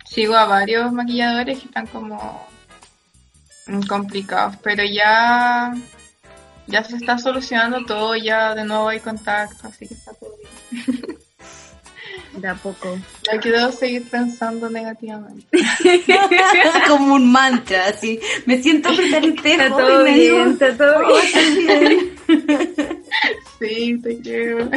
Sigo 0.06 0.36
a 0.36 0.44
varios 0.44 0.92
maquilladores 0.92 1.58
que 1.58 1.66
están 1.68 1.88
como 1.88 2.48
complicados, 3.88 4.58
pero 4.62 4.84
ya 4.84 5.74
ya 6.68 6.84
se 6.84 6.96
está 6.98 7.18
solucionando 7.18 7.84
todo, 7.86 8.16
ya 8.16 8.54
de 8.56 8.64
nuevo 8.66 8.90
hay 8.90 9.00
contacto, 9.00 9.68
así 9.68 9.88
que 9.88 9.94
está 9.94 10.14
todo 10.14 10.32
bien. 10.38 11.18
De 12.38 12.48
a 12.48 12.56
poco. 12.56 12.98
No 13.32 13.40
quiero 13.42 13.72
seguir 13.74 14.10
pensando 14.10 14.70
negativamente. 14.70 15.46
como 16.88 17.16
un 17.16 17.30
mantra, 17.32 17.88
así. 17.88 18.20
Me 18.46 18.62
siento 18.62 18.94
frente 18.94 19.18
al 19.18 19.26
espejo 19.26 19.62
Está 19.64 19.78
todo 19.78 20.02
y 20.08 20.12
me 20.12 20.18
digo, 20.20 20.36
bien, 20.38 20.52
está 20.52 20.78
todo 20.78 20.96
"Oh, 21.08 21.22
bien. 21.22 21.58
está 21.60 21.80
bien". 21.80 23.04
Sí, 23.60 24.00
te 24.02 24.20
quiero. 24.22 24.70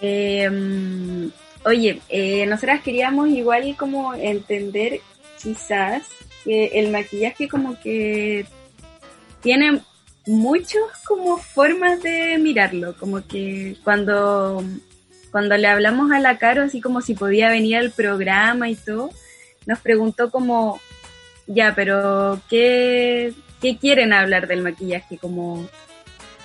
Eh, 0.00 0.48
mm, 0.50 1.28
oye, 1.66 2.00
eh, 2.08 2.46
nosotras 2.46 2.80
queríamos 2.82 3.28
igual 3.28 3.76
como 3.76 4.14
entender 4.14 5.00
quizás 5.42 6.02
que 6.44 6.66
el 6.74 6.90
maquillaje 6.90 7.48
como 7.48 7.78
que 7.80 8.46
tiene 9.42 9.80
muchos 10.26 10.82
como 11.06 11.38
formas 11.38 12.02
de 12.02 12.38
mirarlo, 12.38 12.96
como 12.98 13.26
que 13.26 13.76
cuando, 13.84 14.62
cuando 15.30 15.56
le 15.56 15.66
hablamos 15.66 16.12
a 16.12 16.20
la 16.20 16.38
Caro 16.38 16.62
así 16.62 16.80
como 16.80 17.00
si 17.00 17.14
podía 17.14 17.48
venir 17.48 17.76
al 17.76 17.90
programa 17.90 18.68
y 18.68 18.76
todo, 18.76 19.10
nos 19.66 19.78
preguntó 19.80 20.30
como, 20.30 20.80
ya, 21.46 21.74
pero 21.74 22.40
¿qué, 22.48 23.32
qué 23.60 23.76
quieren 23.76 24.12
hablar 24.12 24.46
del 24.46 24.62
maquillaje? 24.62 25.18
Como 25.18 25.68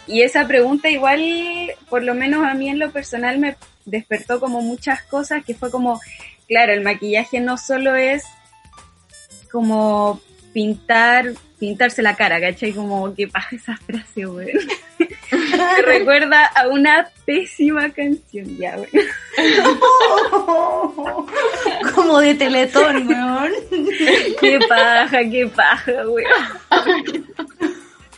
y 0.08 0.22
esa 0.22 0.48
pregunta 0.48 0.90
igual, 0.90 1.72
por 1.90 2.04
lo 2.04 2.14
menos 2.14 2.46
a 2.46 2.54
mí 2.54 2.70
en 2.70 2.80
lo 2.80 2.92
personal, 2.92 3.40
me 3.40 3.56
despertó 3.86 4.40
como 4.40 4.62
muchas 4.62 5.02
cosas, 5.04 5.44
que 5.44 5.56
fue 5.56 5.72
como, 5.72 6.00
claro, 6.48 6.74
el 6.74 6.82
maquillaje 6.82 7.40
no 7.40 7.58
solo 7.58 7.96
es 7.96 8.24
como 9.56 10.20
pintar, 10.52 11.32
pintarse 11.58 12.02
la 12.02 12.18
cara, 12.18 12.42
¿cachai? 12.42 12.74
Como 12.74 13.16
que 13.16 13.26
pasa 13.30 13.56
esa 13.56 13.78
frase. 13.78 14.26
Me 15.32 15.82
recuerda 15.82 16.46
a 16.46 16.68
una 16.68 17.08
pésima 17.26 17.90
canción, 17.90 18.58
ya, 18.58 18.76
güey. 18.76 18.90
Como 21.96 22.20
de 22.20 22.36
teletón, 22.36 23.08
weón. 23.08 23.52
Qué 24.40 24.60
paja, 24.68 25.20
qué 25.30 25.48
paja, 25.48 26.04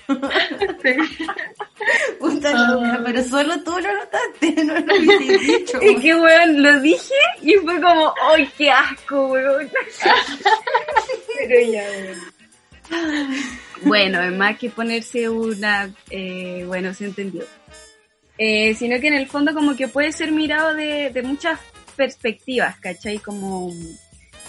Puta 2.19 2.53
loca, 2.53 3.01
pero 3.05 3.23
solo 3.23 3.61
tú 3.63 3.71
lo 3.71 3.93
notaste, 3.93 4.63
no 4.63 4.79
lo 4.79 4.95
hubiese 4.97 5.37
dicho. 5.37 5.79
Y 5.81 5.99
que, 5.99 6.15
weón, 6.15 6.63
lo 6.63 6.79
dije 6.79 7.13
y 7.41 7.53
fue 7.55 7.81
como, 7.81 8.13
¡ay, 8.31 8.49
qué 8.57 8.71
asco, 8.71 9.27
weón! 9.27 9.69
Pero 11.37 11.71
ya, 11.71 11.83
weón. 11.89 12.37
Bueno, 13.83 14.21
es 14.23 14.33
más 14.33 14.57
que 14.57 14.69
ponerse 14.69 15.29
una, 15.29 15.89
eh, 16.09 16.63
bueno, 16.65 16.93
se 16.93 17.05
entendió. 17.05 17.43
Eh, 18.37 18.75
sino 18.75 18.99
que 18.99 19.07
en 19.07 19.15
el 19.15 19.27
fondo 19.27 19.53
como 19.53 19.75
que 19.75 19.87
puede 19.87 20.11
ser 20.11 20.31
mirado 20.31 20.73
de, 20.73 21.09
de 21.09 21.23
muchas 21.23 21.59
perspectivas, 21.95 22.79
¿cachai? 22.79 23.19
Como, 23.19 23.71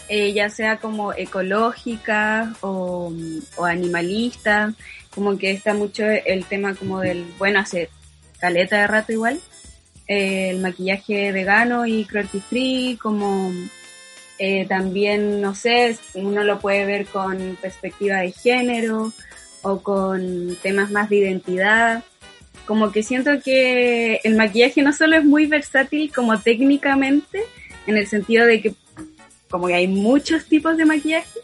eh, 0.09 0.33
ya 0.33 0.51
sea 0.51 0.79
como 0.79 1.13
ecológica 1.13 2.55
o, 2.61 3.13
o 3.57 3.65
animalista, 3.65 4.75
como 5.15 5.39
que 5.39 5.51
está 5.51 5.75
mucho 5.75 6.05
el 6.05 6.45
tema 6.45 6.75
como 6.75 7.01
del, 7.01 7.25
bueno, 7.39 7.61
hace 7.61 7.91
caleta 8.41 8.81
de 8.81 8.87
rato 8.87 9.13
igual, 9.13 9.41
eh, 10.07 10.51
el 10.51 10.61
maquillaje 10.61 11.33
vegano 11.33 11.87
y 11.87 12.05
cruelty 12.05 12.41
free, 12.41 12.99
como 13.01 13.53
eh, 14.39 14.67
también, 14.69 15.41
no 15.41 15.55
sé, 15.55 15.99
uno 16.15 16.45
lo 16.45 16.61
puede 16.61 16.87
ver 16.87 17.07
con 17.07 17.59
perspectiva 17.61 18.19
de 18.19 18.33
género 18.33 19.13
o 19.63 19.83
con 19.83 20.57
temas 20.63 20.91
más 20.91 21.11
de 21.11 21.17
identidad. 21.17 22.05
Como 22.65 22.93
que 22.93 23.03
siento 23.03 23.41
que 23.43 24.21
el 24.25 24.37
maquillaje 24.37 24.83
no 24.83 24.93
solo 24.93 25.17
es 25.17 25.25
muy 25.25 25.47
versátil 25.47 26.13
como 26.15 26.39
técnicamente, 26.41 27.43
en 27.87 27.97
el 27.97 28.07
sentido 28.07 28.47
de 28.47 28.61
que 28.63 28.75
como 29.51 29.67
que 29.67 29.75
hay 29.75 29.89
muchos 29.89 30.45
tipos 30.45 30.77
de 30.77 30.85
maquillaje, 30.85 31.41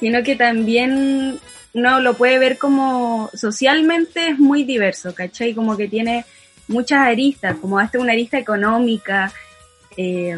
sino 0.00 0.22
que 0.22 0.36
también 0.36 1.38
uno 1.74 2.00
lo 2.00 2.14
puede 2.14 2.38
ver 2.38 2.58
como 2.58 3.30
socialmente 3.34 4.28
es 4.28 4.38
muy 4.38 4.64
diverso, 4.64 5.14
¿cachai? 5.14 5.54
Como 5.54 5.76
que 5.76 5.88
tiene 5.88 6.24
muchas 6.68 7.00
aristas, 7.00 7.56
como 7.58 7.78
hasta 7.78 7.98
una 7.98 8.12
arista 8.12 8.38
económica, 8.38 9.32
eh, 9.96 10.36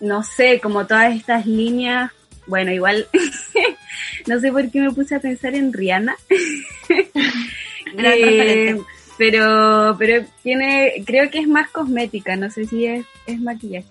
no 0.00 0.22
sé, 0.22 0.60
como 0.60 0.86
todas 0.86 1.14
estas 1.14 1.46
líneas 1.46 2.10
bueno, 2.46 2.72
igual, 2.72 3.06
no 4.26 4.40
sé 4.40 4.52
por 4.52 4.70
qué 4.70 4.80
me 4.80 4.92
puse 4.92 5.14
a 5.14 5.20
pensar 5.20 5.54
en 5.54 5.72
Rihanna. 5.72 6.16
Eh, 7.96 8.76
pero, 9.18 9.94
pero 9.96 10.26
tiene, 10.42 11.04
creo 11.06 11.30
que 11.30 11.38
es 11.38 11.46
más 11.46 11.70
cosmética, 11.70 12.34
no 12.34 12.50
sé 12.50 12.64
si 12.64 12.86
es, 12.86 13.06
es 13.24 13.40
maquillaje. 13.40 13.86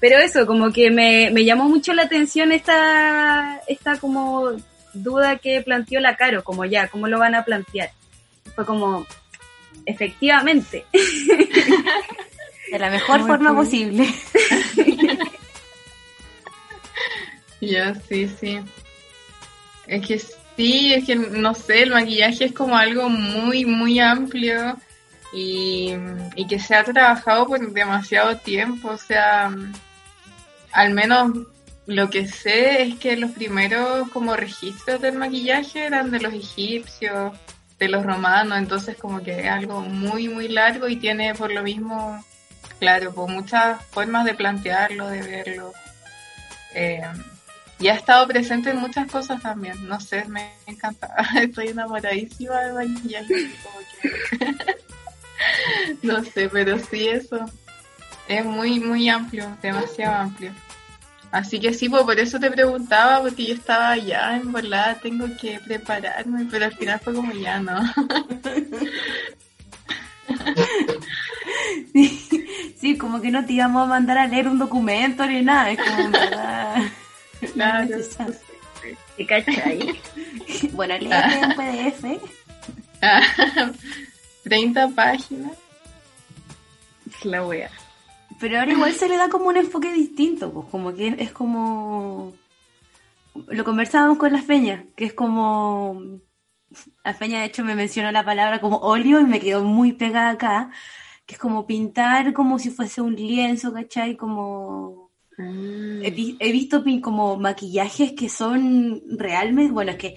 Pero 0.00 0.16
eso, 0.18 0.46
como 0.46 0.72
que 0.72 0.90
me, 0.90 1.30
me 1.30 1.44
llamó 1.44 1.68
mucho 1.68 1.92
la 1.92 2.04
atención 2.04 2.52
esta, 2.52 3.60
esta 3.68 3.98
como 3.98 4.52
duda 4.94 5.38
que 5.38 5.60
planteó 5.60 6.00
la 6.00 6.16
Caro, 6.16 6.42
como 6.44 6.64
ya, 6.64 6.88
¿cómo 6.88 7.08
lo 7.08 7.18
van 7.18 7.34
a 7.34 7.44
plantear? 7.44 7.90
Fue 8.54 8.64
como, 8.64 9.06
efectivamente, 9.86 10.86
De 12.70 12.78
la 12.78 12.90
mejor 12.90 13.20
Muy 13.20 13.28
forma 13.28 13.50
cool. 13.50 13.58
posible. 13.64 14.08
Yo 17.60 17.94
sí, 18.08 18.28
sí. 18.40 18.60
Es 19.86 20.06
que 20.06 20.18
sí, 20.18 20.94
es 20.94 21.04
que 21.04 21.14
no 21.16 21.54
sé, 21.54 21.82
el 21.82 21.90
maquillaje 21.90 22.46
es 22.46 22.52
como 22.52 22.76
algo 22.76 23.08
muy, 23.08 23.64
muy 23.64 24.00
amplio 24.00 24.76
y, 25.32 25.94
y 26.36 26.46
que 26.46 26.58
se 26.58 26.74
ha 26.74 26.84
trabajado 26.84 27.46
por 27.46 27.72
demasiado 27.72 28.36
tiempo. 28.38 28.88
O 28.90 28.96
sea, 28.98 29.54
al 30.72 30.94
menos 30.94 31.32
lo 31.86 32.08
que 32.10 32.26
sé 32.26 32.82
es 32.82 32.94
que 32.96 33.16
los 33.16 33.32
primeros 33.32 34.08
como 34.10 34.36
registros 34.36 35.00
del 35.00 35.16
maquillaje 35.16 35.84
eran 35.86 36.10
de 36.10 36.20
los 36.20 36.32
egipcios, 36.32 37.32
de 37.78 37.88
los 37.88 38.04
romanos, 38.04 38.56
entonces 38.58 38.96
como 38.96 39.22
que 39.22 39.40
es 39.40 39.48
algo 39.48 39.80
muy, 39.82 40.28
muy 40.28 40.48
largo 40.48 40.88
y 40.88 40.96
tiene 40.96 41.34
por 41.34 41.52
lo 41.52 41.62
mismo, 41.62 42.24
claro, 42.78 43.12
pues 43.12 43.30
muchas 43.30 43.84
formas 43.86 44.24
de 44.24 44.34
plantearlo, 44.34 45.08
de 45.08 45.22
verlo. 45.22 45.72
Eh, 46.74 47.02
y 47.78 47.88
ha 47.88 47.94
estado 47.94 48.26
presente 48.28 48.70
en 48.70 48.76
muchas 48.78 49.10
cosas 49.10 49.42
también. 49.42 49.86
No 49.88 50.00
sé, 50.00 50.24
me 50.26 50.52
encanta. 50.66 51.14
Estoy 51.40 51.68
enamoradísima 51.68 52.60
de 52.60 52.72
maquillaje. 52.72 53.50
como 53.62 53.78
que- 54.00 54.76
no 56.02 56.24
sé, 56.24 56.48
pero 56.48 56.78
sí 56.78 57.08
eso. 57.08 57.44
Es 58.28 58.44
muy, 58.44 58.80
muy 58.80 59.08
amplio, 59.08 59.56
demasiado 59.60 60.14
amplio. 60.14 60.52
Así 61.34 61.58
que 61.58 61.74
sí, 61.74 61.88
pues 61.88 62.04
por 62.04 62.16
eso 62.20 62.38
te 62.38 62.48
preguntaba, 62.48 63.20
porque 63.20 63.44
yo 63.46 63.54
estaba 63.54 63.90
allá 63.90 64.36
en 64.36 64.52
volada, 64.52 64.94
tengo 65.02 65.26
que 65.36 65.58
prepararme, 65.58 66.46
pero 66.48 66.66
al 66.66 66.76
final 66.76 67.00
fue 67.00 67.12
como 67.12 67.32
ya, 67.32 67.58
¿no? 67.58 67.80
Sí, 71.92 72.74
sí, 72.80 72.96
como 72.98 73.20
que 73.20 73.30
no 73.30 73.44
te 73.44 73.52
íbamos 73.52 73.84
a 73.84 73.86
mandar 73.86 74.18
a 74.18 74.26
leer 74.26 74.48
un 74.48 74.58
documento 74.58 75.24
ni 75.26 75.42
nada. 75.42 75.70
Es 75.70 75.78
como, 75.80 76.10
verdad. 76.10 76.76
no 77.40 77.46
es 77.46 77.52
Claro. 77.52 77.84
necesario. 77.86 78.34
¿te 79.16 79.26
cachai? 79.26 80.00
Bueno, 80.72 80.94
léete 80.98 81.40
un 81.46 81.54
PDF. 81.54 82.04
Ah, 83.02 83.22
30 84.44 84.88
páginas. 84.88 85.52
La 87.22 87.44
wea. 87.46 87.70
Pero 88.44 88.58
ahora 88.58 88.72
igual 88.72 88.92
se 88.92 89.08
le 89.08 89.16
da 89.16 89.30
como 89.30 89.46
un 89.46 89.56
enfoque 89.56 89.90
distinto, 89.90 90.52
pues 90.52 90.66
como 90.70 90.92
que 90.92 91.14
es 91.18 91.32
como... 91.32 92.34
Lo 93.48 93.64
conversábamos 93.64 94.18
con 94.18 94.34
la 94.34 94.42
Feña, 94.42 94.84
que 94.94 95.06
es 95.06 95.14
como... 95.14 95.98
La 97.02 97.14
Feña 97.14 97.40
de 97.40 97.46
hecho 97.46 97.64
me 97.64 97.74
mencionó 97.74 98.12
la 98.12 98.22
palabra 98.22 98.60
como 98.60 98.76
óleo 98.80 99.18
y 99.18 99.24
me 99.24 99.40
quedó 99.40 99.64
muy 99.64 99.94
pegada 99.94 100.28
acá, 100.28 100.70
que 101.24 101.36
es 101.36 101.40
como 101.40 101.66
pintar 101.66 102.34
como 102.34 102.58
si 102.58 102.68
fuese 102.68 103.00
un 103.00 103.16
lienzo, 103.16 103.72
¿cachai? 103.72 104.14
Como... 104.14 105.10
He, 105.38 106.10
vi- 106.10 106.36
he 106.38 106.52
visto 106.52 106.84
como 107.00 107.38
maquillajes 107.38 108.12
que 108.12 108.28
son 108.28 109.00
realmente, 109.08 109.72
bueno, 109.72 109.92
es 109.92 109.96
que 109.96 110.16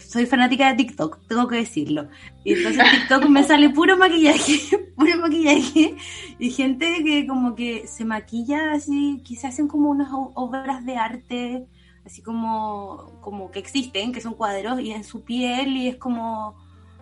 soy 0.00 0.26
fanática 0.26 0.68
de 0.68 0.76
TikTok, 0.76 1.26
tengo 1.26 1.48
que 1.48 1.56
decirlo. 1.56 2.08
Y 2.44 2.54
entonces 2.54 2.84
en 2.84 3.00
TikTok 3.00 3.28
me 3.28 3.42
sale 3.42 3.70
puro 3.70 3.96
maquillaje, 3.96 4.78
puro 4.96 5.18
maquillaje, 5.18 5.96
y 6.38 6.50
gente 6.50 7.02
que 7.04 7.26
como 7.26 7.54
que 7.54 7.86
se 7.86 8.04
maquilla 8.04 8.72
así, 8.72 9.22
que 9.26 9.36
se 9.36 9.46
hacen 9.46 9.68
como 9.68 9.90
unas 9.90 10.08
obras 10.12 10.84
de 10.84 10.96
arte, 10.96 11.66
así 12.04 12.22
como, 12.22 13.18
como 13.20 13.50
que 13.50 13.58
existen, 13.58 14.12
que 14.12 14.20
son 14.20 14.34
cuadros, 14.34 14.80
y 14.80 14.92
en 14.92 15.04
su 15.04 15.22
piel, 15.22 15.76
y 15.76 15.88
es 15.88 15.96
como, 15.96 16.56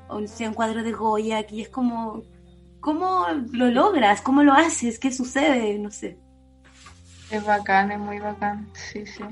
o 0.09 0.27
sea, 0.27 0.49
un 0.49 0.55
cuadro 0.55 0.83
de 0.83 0.93
Goya, 0.93 1.47
y 1.51 1.63
es 1.63 1.69
como, 1.69 2.23
¿cómo 2.81 3.27
lo 3.53 3.71
logras? 3.71 4.21
¿Cómo 4.23 4.43
lo 4.43 4.53
haces? 4.53 4.99
¿Qué 4.99 5.13
sucede? 5.13 5.79
No 5.79 5.91
sé. 5.91 6.19
Es 7.31 7.45
bacán, 7.45 7.91
es 7.91 7.99
muy 7.99 8.19
bacán. 8.21 8.69
Sí, 8.75 9.05
sí. 9.07 9.25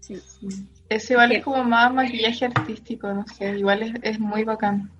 Sí. 0.00 0.77
Eso 0.88 1.12
igual 1.12 1.32
es 1.32 1.44
como 1.44 1.64
más 1.64 1.92
maquillaje 1.92 2.46
artístico, 2.46 3.12
no 3.12 3.26
sé, 3.26 3.58
igual 3.58 3.82
es, 3.82 3.92
es 4.02 4.18
muy 4.18 4.44
bacán. 4.44 4.90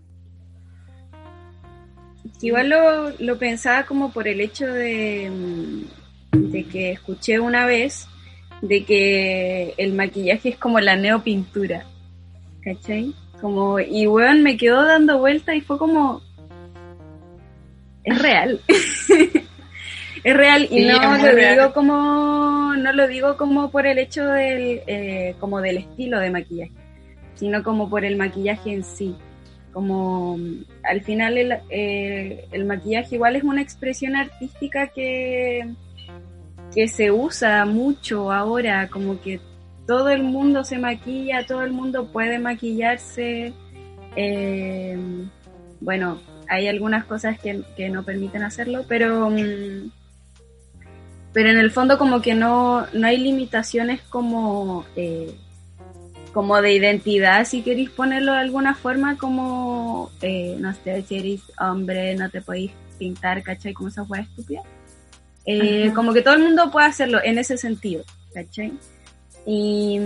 Igual 2.43 2.68
lo, 2.68 3.11
lo 3.18 3.39
pensaba 3.39 3.84
como 3.84 4.12
por 4.12 4.28
el 4.28 4.41
hecho 4.41 4.66
de, 4.66 5.30
mm, 5.30 6.51
de 6.51 6.64
que 6.64 6.93
escuché 6.93 7.41
una 7.41 7.64
vez 7.64 8.07
de 8.61 8.84
que 8.84 9.74
el 9.76 9.95
maquillaje 9.95 10.51
es 10.51 10.59
como 10.59 10.78
la 10.80 10.97
neopintura. 10.97 11.86
¿Cachai? 12.62 13.14
Como, 13.41 13.78
y 13.80 14.07
weón, 14.07 14.43
me 14.43 14.57
quedó 14.57 14.84
dando 14.84 15.18
vuelta 15.18 15.55
y 15.55 15.61
fue 15.61 15.78
como. 15.78 16.20
Es 18.05 18.18
real. 18.20 18.61
es 20.25 20.37
real. 20.37 20.69
Y 20.71 20.83
Sí, 20.83 20.85
no 20.87 21.16
lo 21.16 21.33
real. 21.33 21.57
digo 21.57 21.73
como. 21.73 22.75
No 22.77 22.93
lo 22.93 23.07
digo 23.09 23.37
como 23.37 23.71
por 23.71 23.87
el 23.87 23.99
hecho 23.99 24.25
del, 24.27 24.83
eh, 24.87 25.35
como 25.41 25.61
del 25.61 25.79
estilo 25.79 26.19
de 26.21 26.31
maquillaje, 26.31 26.73
sino 27.35 27.62
como 27.62 27.89
por 27.91 28.05
el 28.05 28.16
maquillaje 28.16 28.73
en 28.73 28.85
sí 28.85 29.14
como 29.73 30.39
mm, 30.39 30.64
al 30.83 31.01
final 31.03 31.39
el, 31.39 31.53
eh, 31.71 32.47
el 32.53 32.64
maquillaje 32.64 33.14
igual 33.16 33.37
es 33.37 33.45
una 33.45 33.62
expresión 33.62 34.16
artística 34.16 34.89
que, 34.89 35.69
que 36.75 36.89
se 36.89 37.11
usa 37.12 37.64
mucho 37.64 38.33
ahora, 38.33 38.89
como 38.89 39.21
que 39.21 39.41
todo 39.87 40.09
el 40.09 40.23
mundo 40.25 40.64
se 40.64 40.79
maquilla, 40.79 41.47
todo 41.47 41.62
el 41.62 41.73
mundo 41.73 42.09
puede 42.11 42.39
maquillarse. 42.39 43.53
eh, 44.16 44.99
bueno, 45.81 46.21
hay 46.49 46.66
algunas 46.66 47.05
cosas 47.05 47.39
que, 47.39 47.62
que 47.77 47.89
no 47.89 48.03
permiten 48.05 48.43
hacerlo, 48.43 48.85
pero, 48.89 49.31
mm, 49.31 49.91
pero 51.33 51.51
en 51.51 51.59
el 51.59 51.70
fondo 51.70 51.99
como 51.99 52.20
que 52.22 52.35
no, 52.35 52.87
no 52.93 53.07
hay 53.07 53.18
limitaciones 53.18 54.01
como... 54.03 54.85
eh, 54.97 55.35
como 56.33 56.61
de 56.61 56.74
identidad, 56.74 57.47
si 57.47 57.62
queréis 57.62 57.91
ponerlo 57.91 58.33
de 58.33 58.39
alguna 58.39 58.74
forma, 58.74 59.16
como, 59.16 60.11
eh, 60.20 60.57
no 60.61 60.72
sé, 60.74 61.03
si 61.03 61.16
eres 61.18 61.41
hombre, 61.59 62.14
no 62.16 62.29
te 62.31 62.43
podéis 62.43 62.70
pintar, 62.99 63.43
¿cachai? 63.43 63.72
Como 63.72 63.89
esa 63.89 64.03
hueá 64.03 64.22
estúpida. 64.22 64.61
Eh. 65.47 65.91
Como 65.95 66.12
que 66.12 66.20
todo 66.22 66.35
el 66.35 66.43
mundo 66.43 66.70
puede 66.70 66.87
hacerlo 66.87 67.18
en 67.24 67.39
ese 67.39 67.57
sentido, 67.57 68.05
¿cachai? 68.35 68.72
Y, 69.47 69.99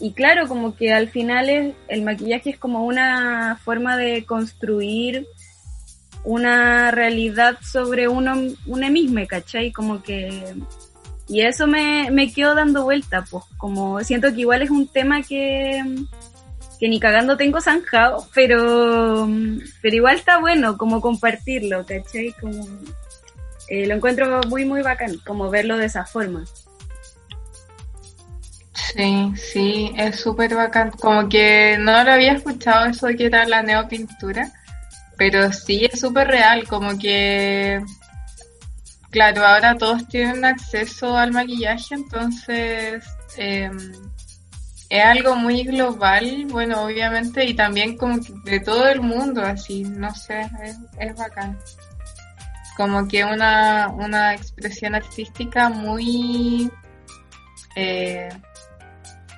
y 0.00 0.12
claro, 0.12 0.48
como 0.48 0.74
que 0.76 0.92
al 0.92 1.08
final 1.08 1.48
es- 1.48 1.74
el 1.88 2.02
maquillaje 2.02 2.50
es 2.50 2.58
como 2.58 2.84
una 2.84 3.56
forma 3.64 3.96
de 3.96 4.24
construir 4.24 5.26
una 6.26 6.90
realidad 6.90 7.56
sobre 7.62 8.08
uno, 8.08 8.34
uno 8.66 8.90
mismo, 8.90 9.20
¿cachai? 9.26 9.72
Como 9.72 10.02
que 10.02 10.54
y 11.28 11.40
eso 11.40 11.66
me, 11.66 12.10
me 12.10 12.32
quedo 12.32 12.54
dando 12.54 12.84
vuelta, 12.84 13.24
pues 13.30 13.44
como 13.56 14.02
siento 14.04 14.32
que 14.32 14.42
igual 14.42 14.62
es 14.62 14.70
un 14.70 14.86
tema 14.86 15.22
que, 15.22 15.82
que 16.78 16.88
ni 16.88 17.00
cagando 17.00 17.36
tengo 17.36 17.60
zanjado, 17.60 18.28
pero, 18.32 19.28
pero 19.82 19.96
igual 19.96 20.16
está 20.16 20.38
bueno 20.38 20.76
como 20.76 21.00
compartirlo, 21.00 21.84
¿cachai? 21.84 22.32
Como, 22.40 22.66
eh, 23.68 23.86
lo 23.86 23.94
encuentro 23.94 24.40
muy, 24.48 24.64
muy 24.64 24.82
bacán, 24.82 25.18
como 25.26 25.50
verlo 25.50 25.76
de 25.76 25.86
esa 25.86 26.04
forma. 26.04 26.44
Sí, 28.72 29.32
sí, 29.34 29.92
es 29.96 30.20
súper 30.20 30.54
bacán. 30.54 30.90
Como 30.90 31.28
que 31.28 31.76
no 31.78 32.04
lo 32.04 32.12
había 32.12 32.32
escuchado 32.32 32.86
eso 32.86 33.08
de 33.08 33.16
que 33.16 33.26
era 33.26 33.46
la 33.46 33.62
neopintura, 33.62 34.52
pero 35.16 35.52
sí 35.52 35.88
es 35.90 36.00
súper 36.00 36.28
real, 36.28 36.66
como 36.68 36.98
que, 36.98 37.82
claro, 39.10 39.46
ahora 39.46 39.76
todos 39.76 40.06
tienen 40.08 40.44
acceso 40.44 41.16
al 41.16 41.32
maquillaje, 41.32 41.94
entonces 41.94 43.04
eh, 43.36 43.70
es 44.88 45.04
algo 45.04 45.34
muy 45.36 45.64
global, 45.64 46.46
bueno, 46.50 46.82
obviamente, 46.82 47.44
y 47.44 47.54
también 47.54 47.96
como 47.96 48.20
que 48.20 48.32
de 48.50 48.60
todo 48.60 48.88
el 48.88 49.00
mundo, 49.00 49.42
así, 49.42 49.82
no 49.84 50.14
sé, 50.14 50.42
es, 50.62 50.76
es 50.98 51.16
bacán. 51.16 51.58
Como 52.76 53.08
que 53.08 53.24
una, 53.24 53.88
una 53.88 54.34
expresión 54.34 54.94
artística 54.94 55.70
muy... 55.70 56.70
eh, 57.74 58.28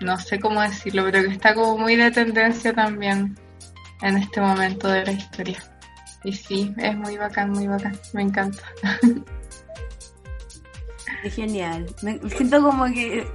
no 0.01 0.19
sé 0.19 0.39
cómo 0.41 0.61
decirlo, 0.61 1.05
pero 1.05 1.23
que 1.23 1.35
está 1.35 1.55
como 1.55 1.79
muy 1.79 1.97
de 1.97 2.11
tendencia 2.11 2.73
también 2.73 3.37
en 4.03 4.17
este 4.19 4.41
momento 4.41 4.89
de 4.89 5.05
la 5.05 5.13
historia. 5.13 5.63
Y 6.25 6.33
sí, 6.33 6.75
es 6.79 6.97
muy 6.97 7.17
bacán, 7.17 7.51
muy 7.51 7.67
bacán, 7.67 7.99
me 8.13 8.23
encanta. 8.23 8.63
Es 11.25 11.35
genial. 11.35 11.87
Me 12.03 12.19
siento 12.31 12.63
como 12.63 12.85
que 12.87 13.27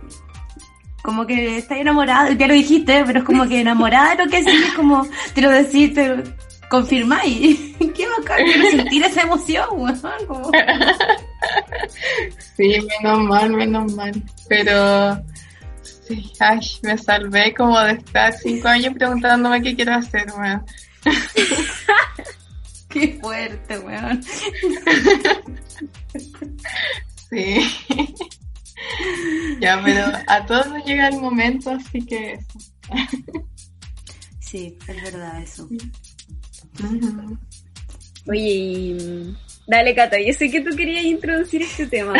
como 1.01 1.27
que 1.27 1.57
estás 1.57 1.79
enamorado, 1.79 2.31
ya 2.31 2.47
lo 2.47 2.53
dijiste, 2.53 3.03
pero 3.05 3.19
es 3.19 3.25
como 3.25 3.45
que 3.45 3.59
enamorada 3.59 4.15
lo 4.15 4.31
que 4.31 4.41
sí, 4.41 4.49
es 4.49 4.73
como, 4.73 5.05
te 5.35 5.41
lo 5.41 5.49
decís, 5.49 5.93
te 5.93 6.23
confirmáis. 6.69 7.75
Qué 7.77 8.07
bacán, 8.07 8.37
quiero 8.45 8.69
sentir 8.71 9.03
esa 9.03 9.21
emoción, 9.23 9.65
weón. 9.73 10.01
Como... 10.25 10.49
Sí, 12.55 12.87
menos 13.01 13.19
mal, 13.19 13.51
menos 13.51 13.93
mal. 13.93 14.13
Pero 14.47 15.21
ay, 16.39 16.59
me 16.81 16.97
salvé 16.97 17.53
como 17.53 17.79
de 17.79 17.93
estar 17.93 18.33
cinco 18.33 18.67
años 18.67 18.93
preguntándome 18.93 19.61
qué 19.61 19.75
quiero 19.75 19.93
hacer, 19.93 20.25
weón. 20.37 20.65
Qué 22.89 23.19
fuerte, 23.21 23.79
weón. 23.79 24.21
Sí. 27.29 27.57
Ya, 29.59 29.81
pero 29.83 30.05
a 30.27 30.45
todos 30.45 30.67
nos 30.67 30.85
llega 30.85 31.07
el 31.07 31.19
momento, 31.19 31.71
así 31.71 32.05
que 32.05 32.33
eso. 32.33 32.59
Sí, 34.39 34.77
es 34.87 35.01
verdad 35.01 35.41
eso. 35.41 35.67
Oye, 38.27 38.39
y... 38.39 39.35
dale, 39.65 39.95
Cata, 39.95 40.17
yo 40.21 40.31
sé 40.33 40.51
que 40.51 40.61
tú 40.61 40.75
querías 40.75 41.05
introducir 41.05 41.63
este 41.63 41.87
tema. 41.87 42.13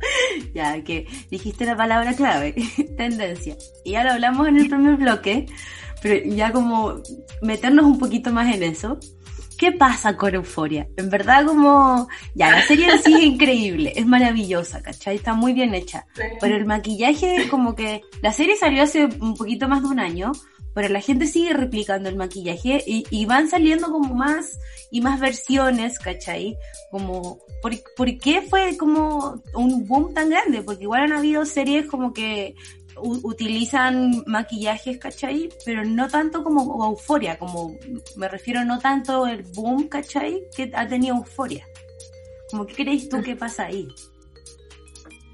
Ya, 0.54 0.82
que 0.82 1.06
dijiste 1.30 1.64
la 1.64 1.76
palabra 1.76 2.14
clave, 2.14 2.54
tendencia. 2.96 3.56
Y 3.84 3.92
ya 3.92 4.04
lo 4.04 4.12
hablamos 4.12 4.48
en 4.48 4.58
el 4.58 4.68
primer 4.68 4.96
bloque, 4.96 5.46
pero 6.02 6.24
ya 6.30 6.52
como 6.52 7.02
meternos 7.42 7.86
un 7.86 7.98
poquito 7.98 8.32
más 8.32 8.54
en 8.54 8.62
eso. 8.62 8.98
¿Qué 9.58 9.72
pasa 9.72 10.16
con 10.16 10.36
Euforia? 10.36 10.86
En 10.96 11.10
verdad 11.10 11.44
como, 11.44 12.06
ya, 12.34 12.52
la 12.52 12.62
serie 12.62 12.92
en 12.92 13.02
sí 13.02 13.12
es 13.12 13.22
increíble, 13.24 13.92
es 13.96 14.06
maravillosa, 14.06 14.80
¿cachai? 14.80 15.16
Está 15.16 15.34
muy 15.34 15.52
bien 15.52 15.74
hecha. 15.74 16.06
Pero 16.40 16.56
el 16.56 16.64
maquillaje, 16.64 17.48
como 17.50 17.74
que 17.74 18.02
la 18.22 18.32
serie 18.32 18.54
salió 18.56 18.84
hace 18.84 19.06
un 19.06 19.34
poquito 19.34 19.68
más 19.68 19.82
de 19.82 19.88
un 19.88 19.98
año, 19.98 20.30
pero 20.78 20.90
la 20.90 21.00
gente 21.00 21.26
sigue 21.26 21.54
replicando 21.54 22.08
el 22.08 22.14
maquillaje 22.14 22.84
y, 22.86 23.26
van 23.26 23.48
saliendo 23.48 23.90
como 23.90 24.14
más 24.14 24.60
y 24.92 25.00
más 25.00 25.18
versiones, 25.18 25.98
¿cachai? 25.98 26.56
Como, 26.92 27.40
¿por, 27.60 27.72
¿por 27.96 28.16
qué 28.18 28.42
fue 28.42 28.76
como 28.76 29.42
un 29.54 29.88
boom 29.88 30.14
tan 30.14 30.30
grande? 30.30 30.62
Porque 30.62 30.84
igual 30.84 31.02
han 31.02 31.14
habido 31.14 31.44
series 31.44 31.88
como 31.88 32.12
que 32.12 32.54
utilizan 33.02 34.22
maquillajes, 34.26 34.98
¿cachai? 34.98 35.48
Pero 35.64 35.84
no 35.84 36.06
tanto 36.06 36.44
como 36.44 36.84
euforia, 36.84 37.40
como 37.40 37.76
me 38.14 38.28
refiero 38.28 38.64
no 38.64 38.78
tanto 38.78 39.26
el 39.26 39.42
boom, 39.42 39.88
¿cachai? 39.88 40.44
Que 40.54 40.70
ha 40.72 40.86
tenido 40.86 41.16
euforia. 41.16 41.66
Como, 42.52 42.66
¿qué 42.66 42.84
crees 42.84 43.08
tú 43.08 43.20
que 43.20 43.34
pasa 43.34 43.64
ahí? 43.64 43.88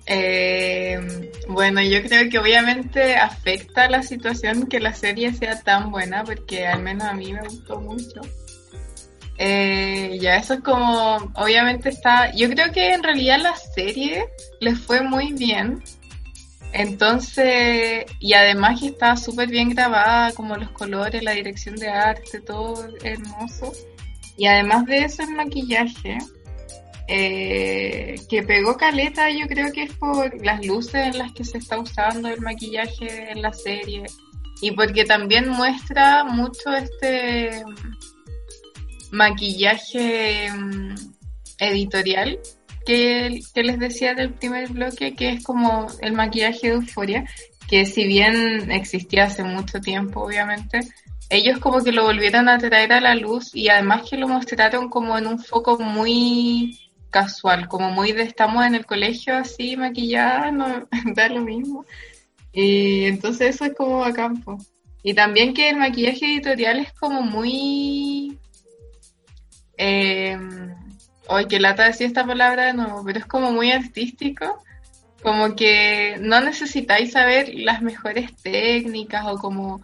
Eh, 0.06 1.30
bueno, 1.48 1.82
yo 1.82 2.02
creo 2.02 2.28
que 2.28 2.38
obviamente 2.38 3.16
afecta 3.16 3.88
la 3.88 4.02
situación 4.02 4.66
que 4.66 4.80
la 4.80 4.92
serie 4.92 5.32
sea 5.32 5.60
tan 5.60 5.90
buena, 5.90 6.24
porque 6.24 6.66
al 6.66 6.82
menos 6.82 7.04
a 7.08 7.14
mí 7.14 7.32
me 7.32 7.42
gustó 7.42 7.80
mucho. 7.80 8.20
Eh, 9.36 10.16
ya 10.20 10.36
eso 10.36 10.54
es 10.54 10.60
como, 10.60 11.16
obviamente 11.34 11.88
está, 11.88 12.32
yo 12.32 12.48
creo 12.50 12.70
que 12.70 12.92
en 12.92 13.02
realidad 13.02 13.40
la 13.42 13.56
serie 13.56 14.26
les 14.60 14.78
fue 14.78 15.02
muy 15.02 15.32
bien. 15.32 15.82
Entonces, 16.72 18.04
y 18.18 18.34
además 18.34 18.80
que 18.80 18.88
estaba 18.88 19.16
súper 19.16 19.48
bien 19.48 19.70
grabada, 19.70 20.32
como 20.32 20.56
los 20.56 20.70
colores, 20.72 21.22
la 21.22 21.32
dirección 21.32 21.76
de 21.76 21.88
arte, 21.88 22.40
todo 22.40 22.88
hermoso. 23.02 23.72
Y 24.36 24.46
además 24.46 24.84
de 24.86 25.04
eso, 25.04 25.22
el 25.22 25.30
maquillaje 25.30 26.18
eh, 27.06 28.14
que 28.28 28.42
pegó 28.42 28.76
caleta, 28.76 29.30
yo 29.30 29.46
creo 29.46 29.72
que 29.72 29.82
es 29.82 29.92
por 29.94 30.42
las 30.44 30.64
luces 30.64 30.94
en 30.94 31.18
las 31.18 31.32
que 31.32 31.44
se 31.44 31.58
está 31.58 31.78
usando 31.78 32.28
el 32.28 32.40
maquillaje 32.40 33.30
en 33.30 33.42
la 33.42 33.52
serie. 33.52 34.04
Y 34.60 34.70
porque 34.70 35.04
también 35.04 35.48
muestra 35.48 36.24
mucho 36.24 36.72
este 36.72 37.62
maquillaje 39.10 40.50
mm, 40.50 40.94
editorial 41.58 42.38
que, 42.86 43.40
que 43.54 43.62
les 43.62 43.78
decía 43.78 44.14
del 44.14 44.32
primer 44.32 44.70
bloque, 44.70 45.14
que 45.14 45.30
es 45.30 45.44
como 45.44 45.86
el 46.00 46.12
maquillaje 46.12 46.68
de 46.68 46.74
euforia, 46.74 47.24
que 47.68 47.86
si 47.86 48.06
bien 48.06 48.70
existía 48.70 49.24
hace 49.24 49.42
mucho 49.42 49.80
tiempo, 49.80 50.22
obviamente, 50.22 50.80
ellos 51.30 51.58
como 51.58 51.82
que 51.82 51.92
lo 51.92 52.04
volvieron 52.04 52.48
a 52.48 52.58
traer 52.58 52.92
a 52.92 53.00
la 53.00 53.14
luz 53.14 53.54
y 53.54 53.68
además 53.68 54.08
que 54.08 54.16
lo 54.16 54.28
mostraron 54.28 54.88
como 54.88 55.16
en 55.16 55.26
un 55.26 55.38
foco 55.38 55.78
muy 55.78 56.78
casual, 57.14 57.68
como 57.68 57.90
muy 57.90 58.10
de 58.10 58.24
estamos 58.24 58.66
en 58.66 58.74
el 58.74 58.86
colegio 58.86 59.36
así 59.36 59.76
maquillada, 59.76 60.50
no 60.50 60.88
da 61.14 61.28
lo 61.28 61.42
mismo. 61.42 61.86
Y 62.52 63.04
entonces 63.04 63.54
eso 63.54 63.66
es 63.66 63.74
como 63.74 64.04
a 64.04 64.12
campo. 64.12 64.58
Y 65.04 65.14
también 65.14 65.54
que 65.54 65.70
el 65.70 65.76
maquillaje 65.76 66.26
editorial 66.26 66.80
es 66.80 66.92
como 66.92 67.22
muy... 67.22 68.36
Eh, 69.78 70.36
hoy 71.28 71.46
que 71.46 71.60
lata 71.60 71.84
decir 71.84 72.08
esta 72.08 72.26
palabra 72.26 72.66
de 72.66 72.72
nuevo, 72.74 73.04
pero 73.04 73.20
es 73.20 73.26
como 73.26 73.52
muy 73.52 73.70
artístico. 73.70 74.64
Como 75.22 75.54
que 75.54 76.16
no 76.20 76.40
necesitáis 76.40 77.12
saber 77.12 77.54
las 77.54 77.80
mejores 77.80 78.34
técnicas 78.42 79.24
o 79.26 79.38
como 79.38 79.80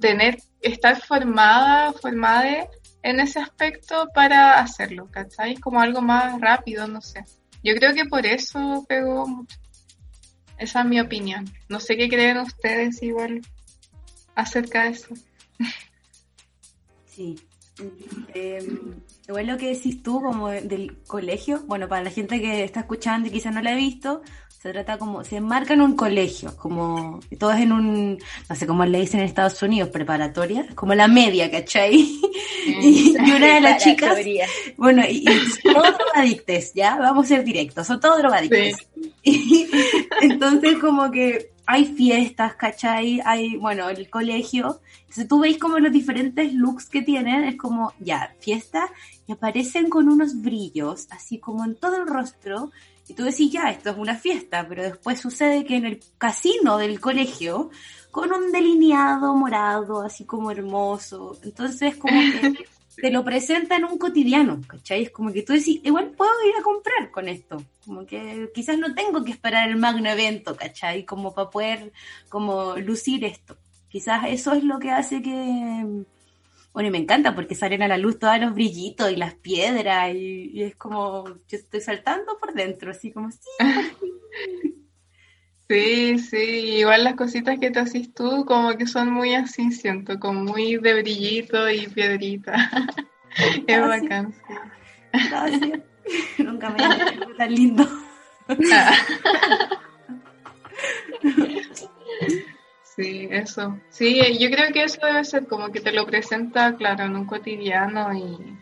tener, 0.00 0.38
estar 0.60 1.00
formada, 1.00 1.94
formada 1.94 2.68
en 3.02 3.20
ese 3.20 3.40
aspecto 3.40 4.08
para 4.14 4.58
hacerlo, 4.58 5.08
¿cachai? 5.10 5.56
Como 5.56 5.80
algo 5.80 6.00
más 6.00 6.40
rápido, 6.40 6.86
no 6.86 7.00
sé. 7.00 7.24
Yo 7.62 7.74
creo 7.74 7.94
que 7.94 8.04
por 8.04 8.26
eso 8.26 8.84
pegó 8.88 9.26
mucho. 9.26 9.58
Esa 10.58 10.80
es 10.80 10.86
mi 10.86 11.00
opinión. 11.00 11.44
No 11.68 11.80
sé 11.80 11.96
qué 11.96 12.08
creen 12.08 12.38
ustedes 12.38 13.02
igual 13.02 13.40
acerca 14.34 14.84
de 14.84 14.90
eso. 14.90 15.14
Sí. 17.06 17.36
Eh, 18.34 18.66
igual 19.28 19.46
lo 19.46 19.56
que 19.56 19.74
decís 19.74 20.02
tú, 20.02 20.20
como 20.20 20.48
del 20.48 20.98
colegio, 21.06 21.62
bueno, 21.66 21.88
para 21.88 22.02
la 22.02 22.10
gente 22.10 22.40
que 22.40 22.64
está 22.64 22.80
escuchando 22.80 23.28
y 23.28 23.30
quizás 23.30 23.54
no 23.54 23.62
la 23.62 23.70
ha 23.70 23.76
visto, 23.76 24.22
se 24.60 24.72
trata 24.72 24.98
como, 24.98 25.22
se 25.22 25.36
enmarca 25.36 25.74
en 25.74 25.82
un 25.82 25.94
colegio, 25.94 26.56
como, 26.56 27.20
todo 27.38 27.52
es 27.52 27.60
en 27.60 27.72
un, 27.72 28.18
no 28.48 28.56
sé 28.56 28.66
cómo 28.66 28.84
le 28.84 28.98
dicen 28.98 29.20
en 29.20 29.26
Estados 29.26 29.62
Unidos, 29.62 29.90
preparatoria, 29.90 30.66
como 30.74 30.94
la 30.94 31.08
media, 31.08 31.50
¿cachai? 31.50 32.20
Y, 32.66 33.16
y 33.16 33.30
una 33.36 33.54
de 33.54 33.60
las 33.62 33.82
chicas, 33.82 34.18
bueno, 34.76 35.02
y, 35.08 35.24
y 35.24 35.72
todos 35.72 35.96
drogadictes, 35.96 36.74
¿ya? 36.74 36.96
Vamos 36.96 37.24
a 37.24 37.28
ser 37.28 37.44
directos, 37.44 37.86
son 37.86 38.00
todos 38.00 38.18
drogadictes. 38.18 38.76
Y 39.22 39.68
entonces 40.20 40.78
como 40.78 41.10
que 41.10 41.50
hay 41.66 41.84
fiestas, 41.84 42.54
¿cachai? 42.54 43.20
Hay, 43.24 43.56
bueno, 43.56 43.90
el 43.90 44.08
colegio. 44.08 44.80
Entonces 45.00 45.28
tú 45.28 45.40
veis 45.40 45.58
como 45.58 45.78
los 45.78 45.92
diferentes 45.92 46.52
looks 46.54 46.86
que 46.86 47.02
tienen, 47.02 47.44
es 47.44 47.56
como, 47.56 47.92
ya, 48.00 48.34
fiesta, 48.40 48.90
y 49.26 49.32
aparecen 49.32 49.90
con 49.90 50.08
unos 50.08 50.40
brillos, 50.40 51.08
así 51.10 51.38
como 51.38 51.64
en 51.64 51.76
todo 51.76 51.96
el 51.96 52.06
rostro, 52.06 52.70
y 53.08 53.14
tú 53.14 53.24
decís, 53.24 53.50
ya, 53.50 53.70
esto 53.70 53.90
es 53.90 53.96
una 53.96 54.14
fiesta, 54.14 54.66
pero 54.68 54.82
después 54.82 55.18
sucede 55.18 55.64
que 55.64 55.76
en 55.76 55.86
el 55.86 56.00
casino 56.18 56.76
del 56.76 57.00
colegio, 57.00 57.70
con 58.10 58.32
un 58.32 58.52
delineado 58.52 59.34
morado, 59.34 60.02
así 60.02 60.24
como 60.24 60.50
hermoso, 60.50 61.38
entonces 61.42 61.96
como 61.96 62.20
que 62.20 62.66
te 63.00 63.10
lo 63.10 63.24
presenta 63.24 63.76
en 63.76 63.84
un 63.84 63.96
cotidiano, 63.96 64.60
¿cachai? 64.66 65.04
Es 65.04 65.10
como 65.10 65.32
que 65.32 65.42
tú 65.42 65.54
decís, 65.54 65.80
igual 65.84 66.10
puedo 66.10 66.32
ir 66.46 66.54
a 66.58 66.62
comprar 66.62 67.10
con 67.10 67.28
esto, 67.28 67.62
como 67.86 68.04
que 68.04 68.50
quizás 68.54 68.76
no 68.78 68.94
tengo 68.94 69.24
que 69.24 69.32
esperar 69.32 69.68
el 69.68 69.76
magno 69.76 70.10
evento, 70.10 70.54
¿cachai? 70.54 71.04
Como 71.04 71.34
para 71.34 71.48
poder 71.48 71.92
como 72.28 72.76
lucir 72.76 73.24
esto. 73.24 73.56
Quizás 73.88 74.24
eso 74.28 74.52
es 74.52 74.64
lo 74.64 74.78
que 74.78 74.90
hace 74.90 75.22
que... 75.22 76.04
Bueno, 76.72 76.88
y 76.88 76.92
me 76.92 76.98
encanta 76.98 77.34
porque 77.34 77.54
salen 77.54 77.82
a 77.82 77.88
la 77.88 77.98
luz 77.98 78.18
todos 78.18 78.38
los 78.38 78.54
brillitos 78.54 79.10
y 79.10 79.16
las 79.16 79.34
piedras 79.34 80.14
y, 80.14 80.50
y 80.52 80.62
es 80.62 80.76
como, 80.76 81.24
yo 81.26 81.56
estoy 81.56 81.80
saltando 81.80 82.38
por 82.38 82.54
dentro, 82.54 82.90
así 82.90 83.10
como, 83.12 83.30
sí, 83.30 83.38
Sí, 85.68 86.18
sí, 86.18 86.36
igual 86.78 87.04
las 87.04 87.14
cositas 87.14 87.58
que 87.58 87.70
te 87.70 87.78
haces 87.80 88.14
tú 88.14 88.46
como 88.46 88.74
que 88.78 88.86
son 88.86 89.12
muy 89.12 89.34
así, 89.34 89.70
siento, 89.70 90.18
como 90.18 90.40
muy 90.44 90.76
de 90.78 91.02
brillito 91.02 91.68
y 91.70 91.86
piedrita. 91.88 92.54
Es 93.66 93.78
Ah, 93.78 93.98
sí. 94.00 94.08
bacán. 94.08 94.32
sí. 94.32 94.38
gracias. 95.30 95.80
Nunca 96.38 96.70
me 96.70 96.88
visto 96.88 97.34
tan 97.36 97.54
lindo. 97.54 97.88
Ah. 98.72 98.94
Sí, 102.98 103.28
eso. 103.30 103.78
Sí, 103.90 104.20
yo 104.40 104.50
creo 104.50 104.72
que 104.72 104.82
eso 104.82 104.98
debe 105.00 105.24
ser 105.24 105.46
como 105.46 105.70
que 105.70 105.80
te 105.80 105.92
lo 105.92 106.04
presenta, 106.04 106.74
claro, 106.74 107.04
en 107.04 107.14
un 107.14 107.26
cotidiano 107.26 108.12
y, 108.12 108.58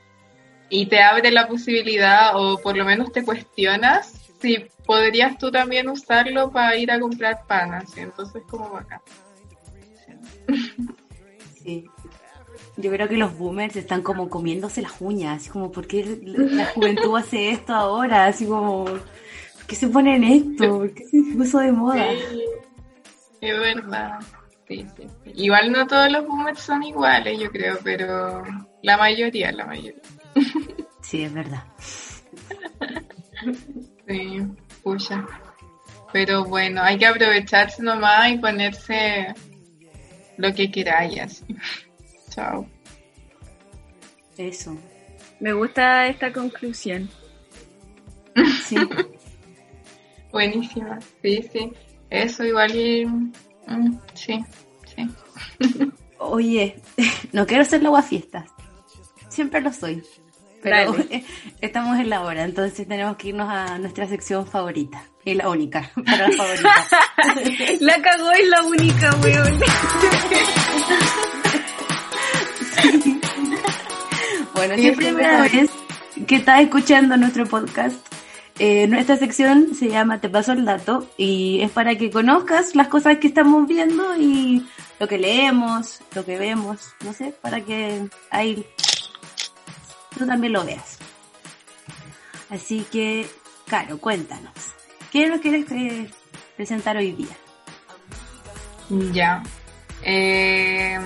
y 0.69 0.87
te 0.87 1.03
abre 1.03 1.31
la 1.31 1.49
posibilidad 1.49 2.33
o 2.35 2.59
por 2.59 2.77
lo 2.77 2.85
menos 2.85 3.13
te 3.13 3.25
cuestionas 3.25 4.13
si 4.39 4.67
podrías 4.85 5.39
tú 5.39 5.51
también 5.51 5.89
usarlo 5.89 6.51
para 6.51 6.77
ir 6.77 6.91
a 6.91 7.01
comprar 7.01 7.47
panas. 7.47 7.91
¿sí? 7.95 8.01
Entonces, 8.01 8.43
como 8.47 8.69
bacán. 8.69 9.01
Sí. 11.63 11.87
Yo 12.77 12.91
creo 12.91 13.09
que 13.09 13.17
los 13.17 13.39
boomers 13.39 13.75
están 13.77 14.03
como 14.03 14.29
comiéndose 14.29 14.83
las 14.83 15.01
uñas, 15.01 15.41
así 15.41 15.49
como, 15.49 15.73
¿por 15.73 15.87
qué 15.87 16.21
la 16.23 16.67
juventud 16.67 17.17
hace 17.17 17.53
esto 17.53 17.73
ahora? 17.73 18.27
Así 18.27 18.45
como, 18.45 18.85
¿por 18.85 19.03
qué 19.67 19.75
se 19.77 19.89
ponen 19.89 20.25
esto? 20.25 20.77
¿Por 20.81 20.93
qué 20.93 21.07
se 21.07 21.23
puso 21.35 21.59
de 21.61 21.73
moda? 21.73 22.07
Sí, 22.31 22.43
es 23.41 23.59
verdad. 23.59 24.21
Sí, 24.69 24.87
sí, 24.97 25.07
sí. 25.25 25.33
Igual 25.35 25.71
no 25.71 25.87
todos 25.87 26.11
los 26.11 26.27
boomers 26.27 26.61
son 26.61 26.83
iguales, 26.83 27.39
yo 27.39 27.51
creo, 27.51 27.79
pero 27.85 28.43
la 28.83 28.97
mayoría, 28.97 29.53
la 29.53 29.67
mayoría. 29.67 30.03
Sí, 31.03 31.23
es 31.23 31.33
verdad. 31.33 31.63
Sí, 34.09 34.43
pucha. 34.83 35.25
Pero 36.13 36.45
bueno, 36.45 36.83
hay 36.83 36.99
que 36.99 37.07
aprovecharse 37.07 37.81
nomás 37.81 38.29
y 38.31 38.39
ponerse 38.39 39.33
lo 40.37 40.53
que 40.53 40.69
queráis. 40.69 41.21
así. 41.21 41.45
Chao. 42.31 42.67
Eso. 44.37 44.77
Me 45.39 45.53
gusta 45.53 46.09
esta 46.09 46.33
conclusión. 46.33 47.09
Sí. 48.65 48.77
Buenísima. 50.33 50.99
Sí, 51.23 51.43
sí. 51.53 51.73
Eso 52.11 52.45
igual 52.45 52.75
y... 52.75 53.07
mm, 53.07 53.99
sí, 54.15 54.45
sí. 54.95 55.09
Oye, 56.19 56.81
no 57.33 57.47
quiero 57.47 57.65
ser 57.65 57.83
la 57.83 58.03
fiestas. 58.03 58.49
Siempre 59.29 59.61
lo 59.61 59.73
soy. 59.73 60.03
Pero 60.63 60.93
Dale. 60.93 61.25
estamos 61.61 61.99
en 61.99 62.11
la 62.11 62.23
hora, 62.23 62.45
entonces 62.45 62.89
tenemos 62.89 63.17
que 63.17 63.29
irnos 63.29 63.49
a 63.49 63.79
nuestra 63.79 64.07
sección 64.07 64.47
favorita. 64.47 65.05
Y 65.25 65.35
la 65.35 65.49
única, 65.49 65.91
para 66.07 66.29
la 66.29 66.37
favorita. 66.37 66.87
La 67.81 68.03
cagó 68.03 68.31
es 68.33 68.49
la 68.49 68.63
única, 68.63 69.11
weón. 69.23 69.61
Bueno, 74.55 74.75
si 74.77 74.89
es 74.89 74.97
primera 74.97 75.43
vez 75.43 75.71
que 76.27 76.37
estás 76.37 76.63
escuchando 76.63 77.17
nuestro 77.17 77.45
podcast, 77.47 77.95
eh, 78.59 78.87
nuestra 78.87 79.17
sección 79.17 79.75
se 79.75 79.89
llama 79.89 80.21
Te 80.21 80.29
paso 80.29 80.53
el 80.53 80.65
dato 80.65 81.07
y 81.17 81.61
es 81.61 81.71
para 81.71 81.97
que 81.97 82.11
conozcas 82.11 82.75
las 82.75 82.89
cosas 82.89 83.19
que 83.19 83.29
estamos 83.29 83.67
viendo 83.69 84.17
y 84.17 84.67
lo 84.99 85.09
que 85.09 85.19
leemos, 85.19 86.01
lo 86.15 86.25
que 86.25 86.39
vemos, 86.39 86.95
no 87.05 87.13
sé, 87.13 87.35
para 87.41 87.61
que 87.61 88.09
ahí 88.31 88.67
tú 90.17 90.27
también 90.27 90.53
lo 90.53 90.65
veas. 90.65 90.99
Así 92.49 92.87
que, 92.91 93.27
Caro, 93.67 93.99
cuéntanos. 93.99 94.55
¿Qué 95.11 95.29
nos 95.29 95.41
quieres 95.41 95.71
eh, 95.73 96.09
presentar 96.57 96.97
hoy 96.97 97.13
día? 97.13 97.37
Ya. 99.13 99.43
Eh, 100.03 100.99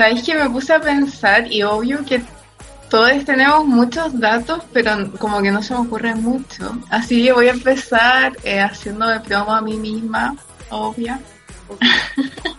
Sabéis 0.00 0.22
que 0.22 0.34
me 0.34 0.48
puse 0.48 0.72
a 0.72 0.80
pensar 0.80 1.52
y 1.52 1.62
obvio 1.62 2.02
que 2.06 2.22
todos 2.90 3.24
tenemos 3.24 3.64
muchos 3.66 4.18
datos, 4.18 4.62
pero 4.72 5.10
como 5.18 5.40
que 5.40 5.50
no 5.50 5.62
se 5.62 5.72
me 5.72 5.80
ocurre 5.80 6.14
mucho. 6.14 6.76
Así 6.90 7.24
que 7.24 7.32
voy 7.32 7.48
a 7.48 7.52
empezar 7.52 8.36
eh, 8.42 8.60
haciéndome 8.60 9.20
promo 9.20 9.54
a 9.54 9.62
mí 9.62 9.76
misma, 9.78 10.36
obvia. 10.68 11.20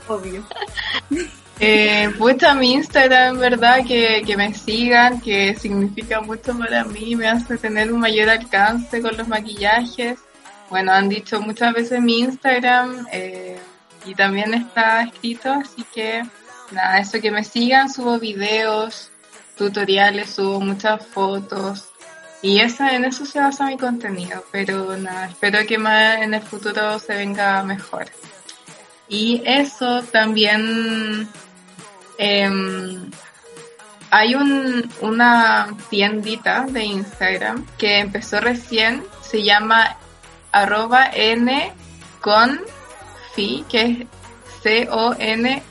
Obvio. 0.08 0.44
Eh, 1.64 2.10
pucha, 2.18 2.56
mi 2.56 2.74
Instagram, 2.74 3.36
en 3.36 3.40
verdad, 3.40 3.86
que, 3.88 4.24
que 4.26 4.36
me 4.36 4.52
sigan, 4.52 5.22
que 5.22 5.54
significa 5.54 6.20
mucho 6.20 6.58
para 6.58 6.84
mí, 6.86 7.16
me 7.16 7.28
hace 7.28 7.56
tener 7.56 7.94
un 7.94 8.00
mayor 8.00 8.32
alcance 8.32 9.00
con 9.00 9.16
los 9.16 9.28
maquillajes. 9.28 10.18
Bueno, 10.72 10.92
han 10.92 11.08
dicho 11.08 11.40
muchas 11.40 11.72
veces 11.76 12.02
mi 12.02 12.18
Instagram 12.18 13.06
eh, 13.12 13.60
y 14.08 14.16
también 14.16 14.56
está 14.56 15.04
escrito, 15.04 15.52
así 15.52 15.86
que 15.94 16.24
nada, 16.72 16.98
eso 16.98 17.22
que 17.22 17.30
me 17.30 17.44
sigan, 17.44 17.94
subo 17.94 18.18
videos, 18.18 19.11
tutoriales, 19.56 20.30
subo 20.30 20.60
muchas 20.60 21.06
fotos 21.06 21.92
y 22.42 22.60
esa, 22.60 22.96
en 22.96 23.06
eso 23.06 23.26
se 23.26 23.40
basa 23.40 23.68
mi 23.68 23.78
contenido, 23.78 24.44
pero 24.52 24.98
nada, 24.98 25.28
espero 25.28 25.60
que 25.68 25.78
más 25.78 26.22
en 26.22 26.34
el 26.34 26.42
futuro 26.42 26.98
se 26.98 27.14
venga 27.14 27.62
mejor. 27.64 28.08
Y 29.08 29.44
eso 29.46 30.02
también 30.04 31.30
em, 32.18 33.12
hay 34.10 34.34
un, 34.36 34.90
una 35.02 35.68
tiendita 35.90 36.66
de 36.68 36.84
Instagram 36.84 37.68
que 37.78 38.00
empezó 38.00 38.40
recién, 38.40 39.04
se 39.22 39.44
llama 39.44 39.98
arroba 40.52 41.12
n 41.14 41.72
con 42.22 42.60
fi, 43.36 43.64
que 43.70 43.82
es 43.82 44.08
C-O-N-F-E-E. 44.64 45.62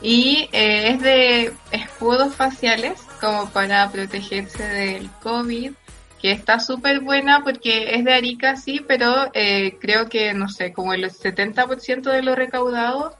Y 0.00 0.48
eh, 0.52 0.90
es 0.90 1.02
de 1.02 1.54
escudos 1.72 2.34
faciales 2.34 3.00
como 3.20 3.50
para 3.50 3.90
protegerse 3.90 4.62
del 4.62 5.10
COVID, 5.22 5.72
que 6.20 6.32
está 6.32 6.60
súper 6.60 7.00
buena 7.00 7.42
porque 7.42 7.94
es 7.94 8.04
de 8.04 8.12
Arica, 8.12 8.56
sí, 8.56 8.80
pero 8.86 9.30
eh, 9.34 9.76
creo 9.80 10.08
que, 10.08 10.34
no 10.34 10.48
sé, 10.48 10.72
como 10.72 10.94
el 10.94 11.04
70% 11.04 12.02
de 12.10 12.22
lo 12.22 12.34
recaudado 12.34 13.16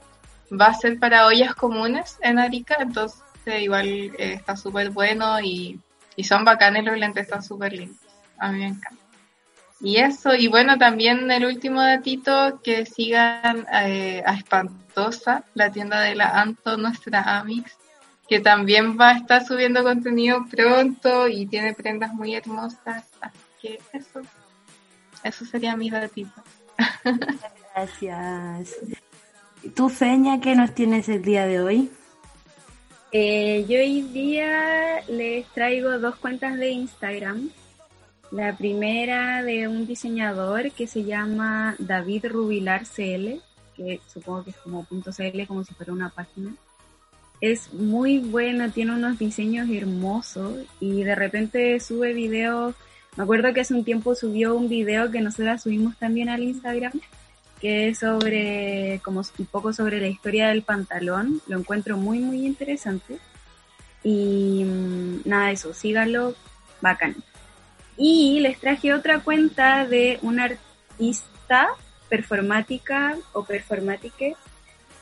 va 0.50 0.66
a 0.66 0.74
ser 0.74 0.98
para 0.98 1.26
ollas 1.26 1.54
comunes 1.54 2.18
en 2.22 2.38
Arica, 2.38 2.76
entonces 2.80 3.22
igual 3.60 3.86
eh, 3.86 4.34
está 4.34 4.56
súper 4.56 4.90
bueno 4.90 5.40
y, 5.40 5.80
y 6.16 6.24
son 6.24 6.44
bacanes 6.44 6.84
los 6.84 6.96
lentes, 6.96 7.24
están 7.24 7.42
súper 7.42 7.72
lindos. 7.72 7.98
A 8.38 8.50
mí 8.52 8.58
me 8.58 8.66
encanta. 8.68 9.07
Y 9.80 9.98
eso, 9.98 10.34
y 10.34 10.48
bueno, 10.48 10.76
también 10.76 11.30
el 11.30 11.44
último 11.44 11.80
datito, 11.80 12.60
que 12.62 12.84
sigan 12.84 13.66
eh, 13.72 14.22
a 14.26 14.34
Espantosa, 14.34 15.44
la 15.54 15.70
tienda 15.70 16.00
de 16.00 16.16
la 16.16 16.40
Anto, 16.40 16.76
nuestra 16.76 17.38
Amix, 17.38 17.76
que 18.28 18.40
también 18.40 18.98
va 18.98 19.10
a 19.10 19.16
estar 19.16 19.46
subiendo 19.46 19.84
contenido 19.84 20.44
pronto 20.50 21.28
y 21.28 21.46
tiene 21.46 21.74
prendas 21.74 22.12
muy 22.12 22.34
hermosas. 22.34 23.04
Así 23.20 23.38
que 23.62 23.80
eso, 23.92 24.20
eso 25.22 25.44
sería 25.44 25.76
mi 25.76 25.90
datito. 25.90 26.42
Gracias. 27.74 28.76
¿Y 29.62 29.68
¿Tú, 29.70 29.88
Feña, 29.88 30.40
qué 30.40 30.56
nos 30.56 30.74
tienes 30.74 31.08
el 31.08 31.22
día 31.22 31.46
de 31.46 31.60
hoy? 31.60 31.90
Eh, 33.12 33.64
yo 33.68 33.78
hoy 33.78 34.02
día 34.02 35.02
les 35.08 35.46
traigo 35.48 35.98
dos 35.98 36.16
cuentas 36.16 36.58
de 36.58 36.70
Instagram. 36.70 37.50
La 38.30 38.56
primera 38.56 39.42
de 39.42 39.68
un 39.68 39.86
diseñador 39.86 40.70
que 40.72 40.86
se 40.86 41.04
llama 41.04 41.74
David 41.78 42.26
Rubilar 42.26 42.84
CL, 42.84 43.40
que 43.74 44.00
supongo 44.12 44.44
que 44.44 44.50
es 44.50 44.56
como 44.56 44.86
.cl, 44.86 45.46
como 45.46 45.64
si 45.64 45.72
fuera 45.72 45.92
una 45.92 46.10
página. 46.10 46.54
Es 47.40 47.72
muy 47.72 48.18
bueno, 48.18 48.70
tiene 48.70 48.92
unos 48.92 49.18
diseños 49.18 49.68
hermosos 49.70 50.66
y 50.80 51.04
de 51.04 51.14
repente 51.14 51.80
sube 51.80 52.12
videos. 52.12 52.74
Me 53.16 53.22
acuerdo 53.22 53.54
que 53.54 53.60
hace 53.60 53.74
un 53.74 53.84
tiempo 53.84 54.14
subió 54.14 54.54
un 54.54 54.68
video 54.68 55.10
que 55.10 55.20
nosotras 55.20 55.62
subimos 55.62 55.96
también 55.96 56.28
al 56.28 56.42
Instagram, 56.42 56.92
que 57.60 57.88
es 57.88 57.98
sobre, 57.98 59.00
como 59.02 59.22
un 59.38 59.46
poco 59.46 59.72
sobre 59.72 60.00
la 60.00 60.08
historia 60.08 60.48
del 60.48 60.62
pantalón. 60.62 61.40
Lo 61.46 61.58
encuentro 61.58 61.96
muy, 61.96 62.18
muy 62.18 62.44
interesante. 62.44 63.18
Y 64.02 64.64
mm, 64.64 65.20
nada, 65.24 65.50
eso, 65.50 65.72
síganlo, 65.72 66.34
bacán. 66.82 67.16
Y 67.98 68.40
les 68.40 68.58
traje 68.58 68.94
otra 68.94 69.20
cuenta 69.20 69.84
de 69.84 70.18
una 70.22 70.44
artista 70.44 71.68
performática 72.08 73.16
o 73.32 73.44
performátique 73.44 74.36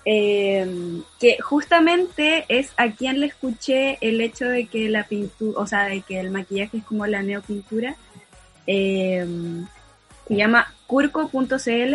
eh, 0.08 1.02
que 1.18 1.36
justamente 1.42 2.44
es 2.48 2.72
a 2.76 2.92
quien 2.92 3.20
le 3.20 3.26
escuché 3.26 3.98
el 4.00 4.20
hecho 4.20 4.46
de 4.46 4.66
que 4.66 4.88
la 4.88 5.02
pintura, 5.02 5.60
o 5.60 5.66
sea, 5.66 5.86
de 5.86 6.00
que 6.00 6.20
el 6.20 6.30
maquillaje 6.30 6.78
es 6.78 6.84
como 6.84 7.06
la 7.06 7.22
neopintura. 7.22 7.96
Eh, 8.68 9.26
se 10.28 10.36
llama 10.36 10.72
curco.cl 10.86 11.94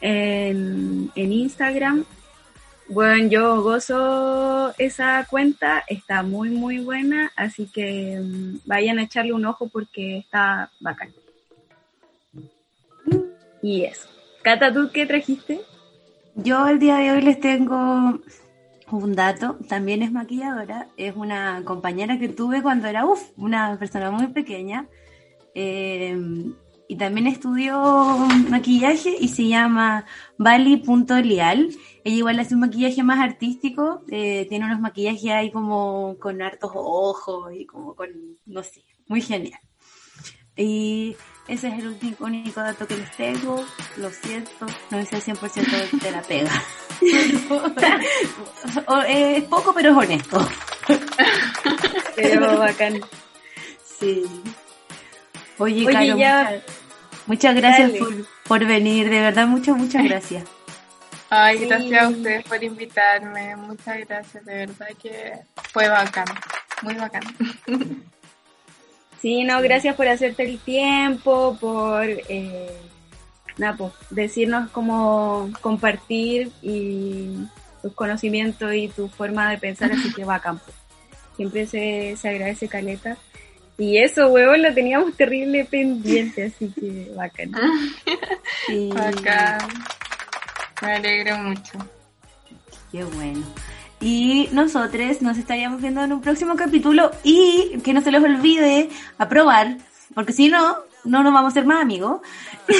en, 0.00 1.10
en 1.14 1.32
Instagram. 1.32 2.04
Bueno, 2.88 3.28
yo 3.28 3.62
gozo 3.62 4.74
esa 4.78 5.26
cuenta, 5.30 5.82
está 5.86 6.22
muy 6.22 6.50
muy 6.50 6.78
buena, 6.78 7.32
así 7.36 7.66
que 7.66 8.20
mm, 8.20 8.60
vayan 8.66 8.98
a 8.98 9.04
echarle 9.04 9.32
un 9.32 9.46
ojo 9.46 9.68
porque 9.68 10.18
está 10.18 10.70
bacán. 10.80 11.12
Y 13.62 13.84
eso. 13.84 14.08
Cata, 14.42 14.72
¿tú 14.72 14.90
qué 14.92 15.06
trajiste? 15.06 15.60
Yo 16.34 16.66
el 16.66 16.78
día 16.78 16.96
de 16.96 17.12
hoy 17.12 17.22
les 17.22 17.40
tengo 17.40 18.20
un 18.90 19.14
dato, 19.14 19.58
también 19.68 20.02
es 20.02 20.12
maquilladora, 20.12 20.88
es 20.96 21.14
una 21.16 21.62
compañera 21.64 22.18
que 22.18 22.28
tuve 22.28 22.62
cuando 22.62 22.88
era, 22.88 23.06
uff, 23.06 23.30
una 23.36 23.78
persona 23.78 24.10
muy 24.10 24.26
pequeña, 24.28 24.86
eh, 25.54 26.18
también 27.02 27.26
estudió 27.26 28.16
maquillaje 28.48 29.16
y 29.18 29.26
se 29.26 29.48
llama 29.48 30.04
Bali.lial. 30.38 31.70
Ella 32.04 32.16
igual 32.16 32.38
hace 32.38 32.54
un 32.54 32.60
maquillaje 32.60 33.02
más 33.02 33.18
artístico, 33.18 34.04
eh, 34.08 34.46
tiene 34.48 34.66
unos 34.66 34.78
maquillajes 34.78 35.30
ahí 35.32 35.50
como 35.50 36.16
con 36.20 36.40
hartos 36.42 36.70
ojos 36.74 37.52
y 37.58 37.66
como 37.66 37.96
con, 37.96 38.08
no 38.46 38.62
sé, 38.62 38.84
muy 39.08 39.20
genial. 39.20 39.58
Y 40.54 41.16
ese 41.48 41.68
es 41.68 41.78
el 41.80 41.88
único, 41.88 42.24
único 42.24 42.60
dato 42.60 42.86
que 42.86 42.96
les 42.96 43.10
tengo. 43.16 43.64
Lo 43.96 44.10
siento, 44.10 44.66
no 44.92 44.98
es 44.98 45.12
el 45.12 45.22
100% 45.22 46.00
de 46.02 46.10
la 46.12 46.22
pega. 46.22 46.52
O, 48.86 49.00
eh, 49.02 49.38
es 49.38 49.44
poco, 49.44 49.74
pero 49.74 49.90
es 49.90 49.96
honesto. 49.96 50.48
Pero 52.14 52.58
bacán. 52.60 53.00
Sí. 53.98 54.22
Oye, 55.58 55.84
Oye, 55.86 55.92
Caro, 55.92 56.16
ya- 56.16 56.44
muchas, 56.44 56.81
muchas 57.26 57.54
gracias 57.54 57.92
por, 57.92 58.26
por 58.46 58.66
venir, 58.66 59.08
de 59.10 59.20
verdad, 59.20 59.46
muchas, 59.46 59.76
muchas 59.76 60.04
gracias. 60.08 60.44
Ay, 61.30 61.58
Sí. 61.58 61.66
gracias 61.66 62.02
a 62.02 62.08
ustedes 62.08 62.44
por 62.44 62.62
invitarme. 62.62 63.56
Muchas 63.56 63.98
gracias, 64.06 64.44
de 64.44 64.54
verdad 64.54 64.88
que 65.00 65.32
fue 65.72 65.88
bacán. 65.88 66.26
Muy 66.82 66.94
bacán. 66.94 67.22
Sí, 69.20 69.44
no, 69.44 69.62
gracias 69.62 69.94
por 69.94 70.08
hacerte 70.08 70.42
el 70.42 70.58
tiempo, 70.58 71.56
por 71.60 72.02
eh, 72.04 72.76
nada, 73.56 73.76
pues, 73.76 73.92
decirnos 74.10 74.68
cómo 74.72 75.48
compartir 75.60 76.50
y 76.60 77.36
tus 77.82 77.92
conocimientos 77.94 78.74
y 78.74 78.88
tu 78.88 79.08
forma 79.08 79.48
de 79.48 79.58
pensar, 79.58 79.92
así 79.92 80.12
que 80.12 80.24
bacán. 80.24 80.60
Siempre 81.36 81.68
se, 81.68 82.16
se 82.16 82.28
agradece 82.30 82.66
caleta. 82.66 83.16
Y 83.78 83.98
eso, 83.98 84.28
huevón, 84.28 84.62
lo 84.62 84.72
teníamos 84.74 85.16
terrible 85.16 85.64
pendiente, 85.64 86.44
así 86.44 86.72
que 86.78 87.10
bacán. 87.16 87.50
Sí, 88.66 88.90
Bacán. 88.94 89.58
Me 90.82 90.92
alegro 90.92 91.38
mucho. 91.38 91.72
qué 92.92 93.02
bueno. 93.04 93.42
Y 94.00 94.48
nosotros 94.52 95.22
nos 95.22 95.38
estaríamos 95.38 95.80
viendo 95.80 96.02
en 96.02 96.12
un 96.12 96.20
próximo 96.20 96.54
capítulo 96.56 97.10
y 97.24 97.78
que 97.84 97.92
no 97.92 98.00
se 98.02 98.10
les 98.12 98.22
olvide 98.22 98.88
aprobar, 99.18 99.76
porque 100.14 100.32
si 100.32 100.48
no, 100.48 100.76
no 101.04 101.22
nos 101.22 101.32
vamos 101.32 101.52
a 101.52 101.54
ser 101.54 101.64
más 101.66 101.80
amigos, 101.82 102.20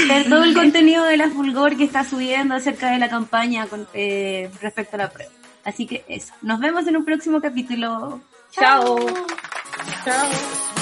ver 0.08 0.28
todo 0.28 0.44
el 0.44 0.54
contenido 0.62 1.04
de 1.04 1.16
la 1.16 1.30
Fulgor 1.30 1.76
que 1.76 1.84
está 1.84 2.04
subiendo 2.04 2.54
acerca 2.54 2.90
de 2.90 2.98
la 2.98 3.08
campaña 3.08 3.66
con- 3.66 3.86
eh, 3.94 4.50
respecto 4.60 4.96
a 4.96 4.98
la 4.98 5.10
prueba. 5.10 5.32
Así 5.64 5.86
que 5.86 6.04
eso, 6.08 6.32
nos 6.42 6.58
vemos 6.60 6.86
en 6.88 6.96
un 6.96 7.04
próximo 7.04 7.40
capítulo. 7.40 8.20
Chao. 8.50 8.98
Chao. 10.04 10.81